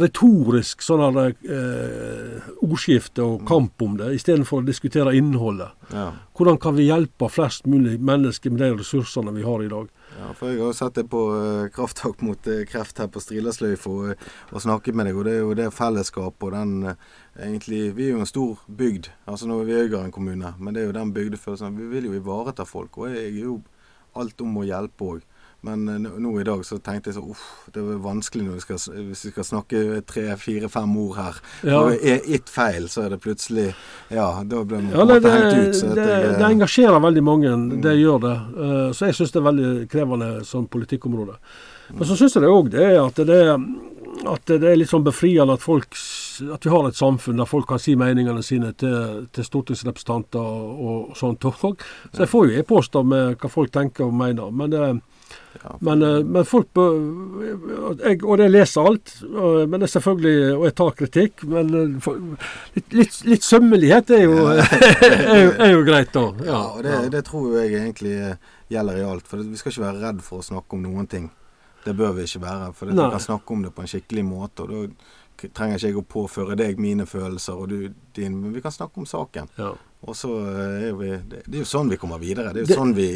retorisk 0.01 0.83
sånn 0.83 1.17
eh, 1.19 2.49
ordskifte 2.63 3.23
og 3.25 3.45
kamp 3.47 3.81
om 3.83 3.97
det, 3.99 4.11
istedenfor 4.17 4.61
å 4.61 4.67
diskutere 4.67 5.13
innholdet. 5.17 5.73
Ja. 5.91 6.11
Hvordan 6.37 6.59
kan 6.61 6.77
vi 6.77 6.87
hjelpe 6.87 7.29
flest 7.31 7.67
mulig 7.69 7.97
mennesker 7.99 8.53
med 8.53 8.63
de 8.63 8.69
ressursene 8.79 9.33
vi 9.35 9.45
har 9.45 9.63
i 9.63 9.71
dag? 9.71 9.89
Ja, 10.17 10.29
for 10.37 10.51
jeg 10.51 10.59
har 10.59 10.71
jo 10.71 10.77
sett 10.77 10.97
det 10.99 11.05
på 11.11 11.21
uh, 11.31 11.67
krafttak 11.73 12.23
mot 12.25 12.47
uh, 12.51 12.61
kreft 12.69 12.99
her 13.01 13.09
på 13.11 13.21
Strilasløyfa 13.23 13.91
og, 13.91 14.23
og 14.51 14.63
snakket 14.63 14.97
med 14.97 15.09
deg, 15.09 15.19
og 15.19 15.27
det 15.27 15.35
er 15.35 15.43
jo 15.43 15.57
det 15.57 15.69
fellesskapet 15.75 16.47
og 16.49 16.55
den 16.55 16.91
uh, 16.91 17.11
egentlig 17.41 17.83
Vi 17.97 18.09
er 18.09 18.15
jo 18.15 18.23
en 18.23 18.29
stor 18.29 18.63
bygd. 18.67 19.11
Altså 19.25 19.47
nå 19.49 19.61
er 19.61 19.69
vi 19.69 19.79
Øygarden 19.79 20.11
kommune, 20.15 20.53
men 20.59 20.75
det 20.75 20.83
er 20.83 20.89
jo 20.89 20.97
den 20.99 21.13
bygdefølelsen. 21.15 21.77
Vi 21.79 21.91
vil 21.95 22.09
jo 22.09 22.17
ivareta 22.19 22.67
folk, 22.67 22.97
og 22.99 23.11
jeg 23.11 23.29
er 23.29 23.43
jo 23.45 23.61
alt 24.19 24.43
om 24.43 24.59
å 24.59 24.67
hjelpe 24.67 25.07
òg. 25.13 25.27
Men 25.61 25.87
eh, 25.87 25.99
nå 26.01 26.31
i 26.41 26.45
dag 26.47 26.63
så 26.65 26.79
tenkte 26.81 27.11
jeg 27.11 27.19
så 27.19 27.23
uff, 27.33 27.41
det 27.73 27.81
er 27.83 27.99
vanskelig 28.01 28.47
når 28.47 28.57
vi 28.57 28.63
skal, 28.63 28.79
hvis 29.09 29.25
vi 29.27 29.33
skal 29.33 29.45
snakke 29.45 29.81
tre, 30.09 30.23
fire, 30.41 30.69
fem 30.73 30.95
ord 30.97 31.17
her. 31.19 31.41
Ja. 31.61 31.83
Og 31.83 32.01
er 32.01 32.25
ett 32.25 32.49
feil, 32.49 32.87
så 32.89 33.05
er 33.05 33.13
det 33.15 33.21
plutselig 33.21 33.67
Ja, 34.09 34.41
da 34.41 34.63
blir 34.65 34.81
man 34.81 34.95
Ja, 34.95 35.05
det, 35.05 35.19
det, 35.21 35.35
hengt 35.35 35.59
ut. 35.59 35.77
Så 35.77 35.93
det, 35.93 36.07
jeg, 36.07 36.33
det 36.33 36.39
eh, 36.39 36.47
engasjerer 36.49 37.05
veldig 37.05 37.25
mange, 37.27 37.53
det 37.85 37.95
gjør 37.99 38.25
det. 38.25 38.35
Eh, 38.65 38.89
Så 38.97 39.11
jeg 39.11 39.19
syns 39.19 39.35
det 39.35 39.41
er 39.43 39.47
veldig 39.51 39.71
krevende 39.91 40.33
som 40.49 40.65
politikkområde. 40.71 41.37
Men 41.91 42.07
så 42.07 42.17
syns 42.17 42.35
jeg 42.37 42.45
det 42.45 42.51
òg 42.51 42.69
det 42.71 42.85
er 42.87 43.01
at 43.03 43.25
det 43.27 43.41
at 44.27 44.45
det 44.45 44.67
er 44.67 44.77
litt 44.77 44.91
sånn 44.91 45.05
befriende 45.05 45.55
at, 45.55 45.63
folk, 45.63 45.95
at 46.53 46.65
vi 46.65 46.71
har 46.73 46.87
et 46.87 46.97
samfunn 46.97 47.39
der 47.39 47.49
folk 47.49 47.67
kan 47.69 47.79
si 47.81 47.95
meningene 47.97 48.43
sine 48.45 48.73
til, 48.77 49.23
til 49.33 49.47
stortingsrepresentanter 49.47 50.41
og, 50.41 50.81
og 50.81 51.15
sånt 51.17 51.45
òg. 51.47 51.81
Så 52.11 52.25
jeg 52.25 52.31
får 52.31 52.49
jo 52.49 52.59
e-poster 52.59 53.07
med 53.07 53.39
hva 53.41 53.51
folk 53.51 53.71
tenker 53.73 54.07
og 54.09 54.17
mener. 54.17 54.51
Men 54.53 54.73
det, 54.73 54.83
men, 55.81 56.01
eh, 56.03 56.23
men 56.23 56.45
folk 56.47 56.69
bør 56.73 56.95
jeg, 58.01 58.23
Og 58.23 58.39
jeg 58.39 58.51
leser 58.51 58.87
alt, 58.87 59.11
og- 59.31 59.69
men 59.69 59.79
det 59.79 59.87
er 59.89 59.99
selvfølgelig 59.99 60.55
Og 60.57 60.63
jeg 60.65 60.75
tar 60.75 60.91
kritikk, 61.01 61.43
men 61.51 61.73
eh, 61.73 62.09
litt, 62.75 62.93
litt, 62.93 63.19
litt 63.25 63.43
sømmelighet 63.43 64.09
er 64.17 64.23
jo, 64.23 64.37
er, 64.51 65.43
jo, 65.43 65.51
er 65.59 65.71
jo 65.75 65.83
greit, 65.87 66.11
da. 66.13 66.25
Ja, 66.45 66.61
og 66.75 66.83
det, 66.83 66.95
det 67.11 67.23
tror 67.27 67.51
jeg 67.59 67.73
egentlig 67.81 68.15
eh, 68.17 68.35
gjelder 68.71 68.97
i 69.01 69.05
alt. 69.11 69.27
For 69.27 69.37
vi 69.43 69.59
skal 69.59 69.71
ikke 69.73 69.85
være 69.87 70.01
redd 70.07 70.21
for 70.25 70.39
å 70.41 70.47
snakke 70.49 70.77
om 70.77 70.83
noen 70.87 71.07
ting. 71.11 71.29
Det 71.85 71.95
bør 71.97 72.13
vi 72.13 72.27
ikke 72.27 72.43
være. 72.43 72.73
For 72.77 72.85
vi 72.91 72.95
kan 72.97 73.19
snakke 73.19 73.51
om 73.55 73.63
det 73.65 73.73
på 73.75 73.81
en 73.81 73.89
skikkelig 73.89 74.23
måte. 74.27 74.65
Og 74.67 74.69
da 74.69 74.81
trenger 75.49 75.77
ikke 75.79 75.87
jeg 75.87 75.97
å 75.97 76.03
påføre 76.13 76.55
deg 76.59 76.79
mine 76.79 77.05
følelser 77.09 77.57
og 77.57 77.69
du 77.69 77.89
din, 78.15 78.35
men 78.41 78.53
vi 78.53 78.61
kan 78.61 78.71
snakke 78.71 79.01
om 79.01 79.05
saken. 79.09 79.47
Ja. 79.57 79.71
Og 80.01 80.15
så 80.17 80.31
eh, 80.49 80.87
er 80.89 80.93
vi 80.97 81.09
Det, 81.29 81.43
det 81.45 81.59
er 81.59 81.61
jo 81.61 81.69
sånn 81.69 81.89
vi 81.89 81.97
kommer 82.01 82.17
videre. 82.21 82.53
Det 82.53 82.61
er 82.61 82.65
jo 82.65 82.69
Det- 82.71 82.77
sånn 82.77 82.93
vi 82.97 83.09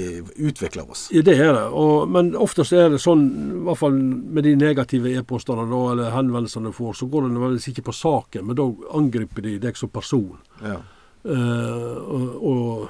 utvikler 0.50 0.90
oss. 0.92 1.08
Ja, 1.12 1.22
det 1.26 1.38
er 1.40 1.54
det. 1.54 1.64
Og, 1.74 2.10
men 2.10 2.36
oftest 2.36 2.74
er 2.74 2.90
det 2.90 3.00
sånn, 3.02 3.24
i 3.62 3.64
hvert 3.66 3.78
fall 3.80 3.92
med 3.98 4.44
de 4.44 4.56
negative 4.56 5.10
e-postene 5.18 5.66
eller 5.66 6.12
henvendelsene 6.14 6.70
du 6.70 6.72
får, 6.78 6.94
så 7.02 7.10
går 7.10 7.26
det 7.26 7.32
nødvendigvis 7.36 7.70
ikke 7.74 7.88
på 7.90 7.96
saken, 8.02 8.46
men 8.46 8.56
da 8.56 8.68
angriper 8.94 9.42
de 9.42 9.58
deg 9.60 9.78
som 9.78 9.90
person. 9.90 10.38
Ja. 10.62 10.78
Uh, 11.26 11.96
og, 12.06 12.44
og, 12.46 12.90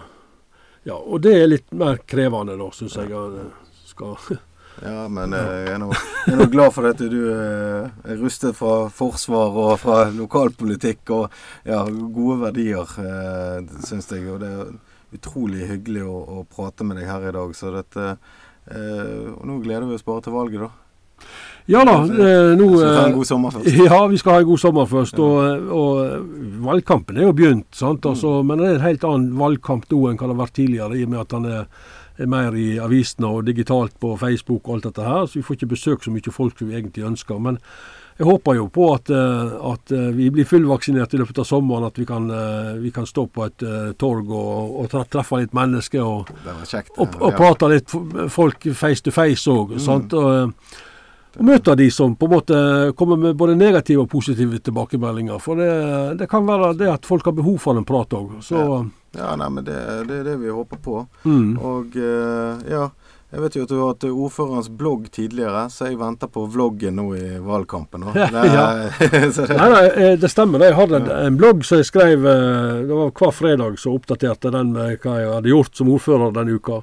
ja, 0.83 0.95
og 0.97 1.21
det 1.23 1.33
er 1.39 1.47
litt 1.47 1.71
mer 1.71 2.01
krevende, 2.05 2.57
da, 2.59 2.67
syns 2.75 2.97
jeg. 2.99 3.11
at 3.15 3.63
Skal. 3.87 4.17
Ja, 4.83 5.05
men 5.07 5.33
eh, 5.33 5.51
jeg 5.65 5.75
er 5.75 5.79
nå, 5.79 5.91
jeg 6.25 6.33
er 6.33 6.41
nå 6.41 6.49
glad 6.51 6.73
for 6.75 6.89
at 6.89 6.99
du 6.99 7.21
eh, 7.31 7.85
er 8.11 8.19
rustet 8.19 8.57
fra 8.57 8.89
forsvar 8.91 9.55
og 9.55 9.77
fra 9.79 10.01
lokalpolitikk 10.11 11.13
og 11.15 11.37
ja, 11.63 11.85
gode 11.87 12.41
verdier, 12.43 12.83
uh, 12.99 13.79
syns 13.87 14.11
jeg. 14.11 14.27
Og 14.33 14.43
det 14.43 14.51
er 14.51 14.75
utrolig 15.15 15.69
hyggelig 15.69 16.03
å, 16.05 16.15
å 16.39 16.45
prate 16.49 16.87
med 16.87 16.99
deg 16.99 17.09
her 17.09 17.29
i 17.29 17.35
dag. 17.35 17.55
Så 17.57 17.71
dette 17.73 18.07
eh, 18.11 19.27
Og 19.33 19.45
nå 19.47 19.59
gleder 19.63 19.87
vi 19.87 19.97
oss 19.97 20.05
bare 20.05 20.25
til 20.25 20.35
valget, 20.35 20.65
da. 20.65 20.71
Ja 21.71 21.81
da, 21.87 21.95
eh, 22.05 22.51
nå 22.53 22.67
vi 22.69 22.77
vi 22.77 22.83
ha 22.83 23.05
en 23.07 23.11
eh, 23.13 23.15
god 23.15 23.27
sommer 23.29 23.53
først. 23.55 23.77
Ja, 23.87 23.99
vi 24.11 24.19
skal 24.21 24.35
ha 24.35 24.43
en 24.43 24.49
god 24.51 24.61
sommer 24.61 24.89
først. 24.89 25.21
Og, 25.23 25.69
og 25.73 26.57
valgkampen 26.65 27.17
er 27.17 27.29
jo 27.29 27.35
begynt, 27.37 27.69
sant? 27.73 28.05
Altså, 28.05 28.37
men 28.45 28.61
det 28.61 28.67
er 28.69 28.79
en 28.79 28.87
helt 28.89 29.07
annen 29.07 29.37
valgkamp 29.39 29.87
nå 29.89 30.01
enn 30.09 30.19
hva 30.19 30.27
det 30.27 30.35
har 30.35 30.43
vært 30.43 30.57
tidligere, 30.59 30.99
i 30.99 31.05
og 31.07 31.13
med 31.13 31.23
at 31.23 31.37
han 31.37 31.47
er 31.49 31.69
mer 32.23 32.55
i 32.55 32.77
avisene 32.79 33.27
og 33.27 33.45
digitalt 33.47 33.99
på 33.99 34.15
Facebook 34.17 34.67
og 34.67 34.77
alt 34.77 34.89
dette 34.89 35.03
her. 35.03 35.27
Så 35.27 35.39
vi 35.39 35.45
får 35.45 35.59
ikke 35.59 35.73
besøk 35.75 36.03
så 36.03 36.13
mye 36.13 36.33
folk 36.33 36.57
som 36.57 36.69
vi 36.71 36.77
egentlig 36.79 37.05
ønsker. 37.05 37.39
Men 37.39 37.59
jeg 38.15 38.29
håper 38.29 38.55
jo 38.55 38.69
på 38.71 38.85
at, 38.93 39.09
eh, 39.11 39.55
at 39.71 39.91
eh, 39.91 40.07
vi 40.15 40.29
blir 40.31 40.47
fullvaksinert 40.47 41.13
i 41.13 41.19
løpet 41.19 41.41
av 41.43 41.47
sommeren. 41.49 41.83
At 41.89 41.99
vi 41.99 42.05
kan, 42.07 42.29
eh, 42.31 42.73
vi 42.79 42.91
kan 42.95 43.05
stå 43.05 43.27
på 43.27 43.43
et 43.43 43.65
torg 43.99 44.31
og, 44.31 44.79
og 44.85 45.09
treffe 45.11 45.41
litt 45.41 45.53
mennesker. 45.53 46.01
og 46.01 46.31
og, 46.97 47.17
og 47.19 47.35
prate 47.35 47.71
litt 47.73 47.95
folk 48.31 48.69
face 48.73 49.03
to 49.03 49.11
face 49.11 49.51
òg. 49.51 49.75
Mm. 49.75 50.53
Og, 51.35 51.41
eh, 51.41 51.45
møte 51.51 51.75
de 51.75 51.89
som 51.91 52.15
på 52.15 52.25
en 52.29 52.35
måte 52.35 52.59
kommer 52.97 53.17
med 53.19 53.35
både 53.35 53.55
negative 53.59 54.05
og 54.05 54.09
positive 54.09 54.59
tilbakemeldinger. 54.59 55.39
For 55.43 55.55
det, 55.59 55.71
det 56.19 56.29
kan 56.31 56.45
være 56.47 56.73
det 56.79 56.91
at 56.91 57.05
folk 57.05 57.25
har 57.25 57.35
behov 57.37 57.59
for 57.63 57.77
en 57.77 57.85
prat 57.87 58.15
òg. 58.17 58.37
Ja. 58.51 58.83
Ja, 59.15 59.35
nei, 59.39 59.47
men 59.49 59.63
det, 59.63 59.75
det 60.09 60.17
er 60.19 60.23
det 60.27 60.37
vi 60.41 60.49
håper 60.51 60.75
på. 60.83 61.05
mm. 61.23 61.53
Og 61.63 61.93
eh, 61.95 62.65
ja, 62.67 62.89
jeg 63.31 63.41
vet 63.41 63.55
jo 63.55 63.63
at 63.63 63.71
du 63.71 63.75
har 63.79 63.87
hatt 63.93 64.03
ordførerens 64.09 64.67
blogg 64.69 65.07
tidligere, 65.11 65.65
så 65.71 65.87
jeg 65.89 65.97
venter 65.99 66.27
på 66.31 66.43
vloggen 66.51 66.95
nå 66.99 67.05
i 67.15 67.37
valgkampen. 67.43 68.05
Ja. 68.15 68.27
det, 68.99 69.47
Nei, 69.55 69.69
nei, 69.71 69.85
eh, 69.87 70.13
det 70.19 70.29
stemmer. 70.31 70.63
Jeg 70.67 70.75
hadde 70.77 70.99
en, 71.01 71.09
en 71.29 71.39
blogg 71.39 71.63
som 71.67 71.79
jeg 71.79 71.87
skrev 71.89 72.27
eh, 72.27 72.83
det 72.89 72.99
var 72.99 73.11
hver 73.15 73.33
fredag, 73.35 73.79
så 73.79 73.95
oppdaterte 73.95 74.51
den 74.55 74.75
med 74.75 74.99
hva 75.03 75.17
jeg 75.21 75.31
hadde 75.33 75.51
gjort 75.51 75.79
som 75.79 75.91
ordfører 75.95 76.35
denne 76.35 76.59
uka. 76.59 76.81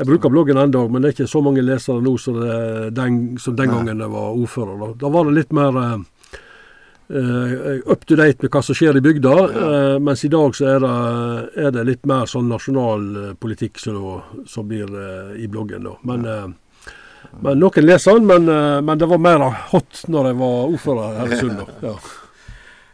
Jeg 0.00 0.08
bruker 0.08 0.32
bloggen 0.32 0.56
ennå, 0.56 0.86
men 0.88 1.02
det 1.02 1.10
er 1.10 1.12
ikke 1.12 1.28
så 1.28 1.42
mange 1.44 1.60
lesere 1.60 2.00
nå 2.00 2.14
som, 2.16 2.38
det, 2.40 2.88
den, 2.96 3.36
som 3.36 3.52
den 3.56 3.68
gangen 3.68 3.98
jeg 4.00 4.08
var 4.08 4.30
ordfører. 4.32 4.78
Da, 4.80 4.86
da 5.02 5.08
var 5.12 5.26
det 5.28 5.34
litt 5.36 5.50
mer 5.52 5.76
eh, 5.76 6.00
up 7.84 8.06
to 8.08 8.16
date 8.16 8.40
med 8.40 8.48
hva 8.54 8.62
som 8.64 8.78
skjer 8.78 8.96
i 8.96 9.02
bygda, 9.04 9.34
uh, 9.34 9.98
mens 10.00 10.24
i 10.24 10.30
dag 10.32 10.56
så 10.56 10.70
er 10.70 10.80
det, 10.86 10.94
er 11.66 11.74
det 11.76 11.84
litt 11.90 12.08
mer 12.08 12.24
sånn 12.32 12.48
nasjonal 12.48 13.04
eh, 13.10 13.34
politikk 13.36 13.76
som, 13.82 14.22
som 14.48 14.72
blir 14.72 14.88
uh, 14.88 15.36
i 15.36 15.50
bloggen. 15.52 15.84
da. 15.84 15.92
Men, 16.08 16.56
Men 17.44 17.60
Noen 17.60 17.84
leser 17.84 18.16
den, 18.16 18.26
men, 18.26 18.48
men 18.84 18.98
det 18.98 19.06
var 19.06 19.20
mer 19.20 19.44
hot 19.74 20.04
når 20.08 20.30
jeg 20.30 20.40
var 20.40 20.72
ordfører 20.72 21.20
her 21.20 21.36
i 21.36 21.44
Sund. 21.44 21.60
Ja. 21.90 21.94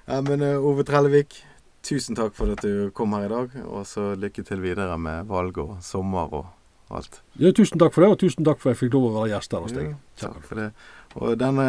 Ja, 0.06 0.20
men 0.26 0.42
Ove 0.42 0.82
Trellevik, 0.86 1.38
tusen 1.86 2.18
takk 2.18 2.34
for 2.34 2.50
at 2.50 2.66
du 2.66 2.90
kom 2.94 3.14
her 3.14 3.30
i 3.30 3.32
dag. 3.32 3.56
Og 3.64 3.86
så 3.86 4.10
lykke 4.18 4.42
til 4.46 4.66
videre 4.66 4.98
med 4.98 5.30
valg 5.30 5.62
og 5.62 5.78
sommer 5.86 6.34
og 6.88 7.00
alt. 7.00 7.20
Ja, 7.40 7.50
tusen 7.52 7.80
takk 7.82 7.94
for 7.94 8.04
det, 8.04 8.10
og 8.14 8.20
tusen 8.22 8.46
takk 8.46 8.60
for 8.62 8.70
at 8.70 8.76
jeg 8.76 8.86
fikk 8.86 8.94
lov 8.96 9.08
å 9.08 9.14
være 9.16 9.32
gjest 9.34 9.56
her 9.56 9.64
hos 9.64 9.74
deg. 9.74 9.88
Ja, 10.20 10.28
takk 10.28 10.44
for 10.46 10.60
det. 10.60 10.68
Og 11.16 11.38
denne 11.40 11.66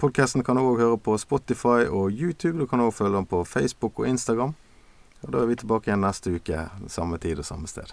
podkasten 0.00 0.44
kan 0.46 0.56
du 0.56 0.64
òg 0.64 0.80
høre 0.80 0.98
på 0.98 1.14
Spotify 1.20 1.84
og 1.86 2.10
YouTube. 2.10 2.56
Du 2.58 2.66
kan 2.66 2.80
òg 2.80 2.94
følge 2.96 3.18
den 3.18 3.28
på 3.28 3.44
Facebook 3.46 4.00
og 4.00 4.08
Instagram. 4.08 4.54
Og 5.22 5.32
Da 5.34 5.42
er 5.42 5.50
vi 5.50 5.58
tilbake 5.58 5.90
igjen 5.90 6.04
neste 6.06 6.34
uke, 6.34 6.68
samme 6.88 7.18
tid 7.18 7.38
og 7.42 7.44
samme 7.46 7.68
sted. 7.70 7.92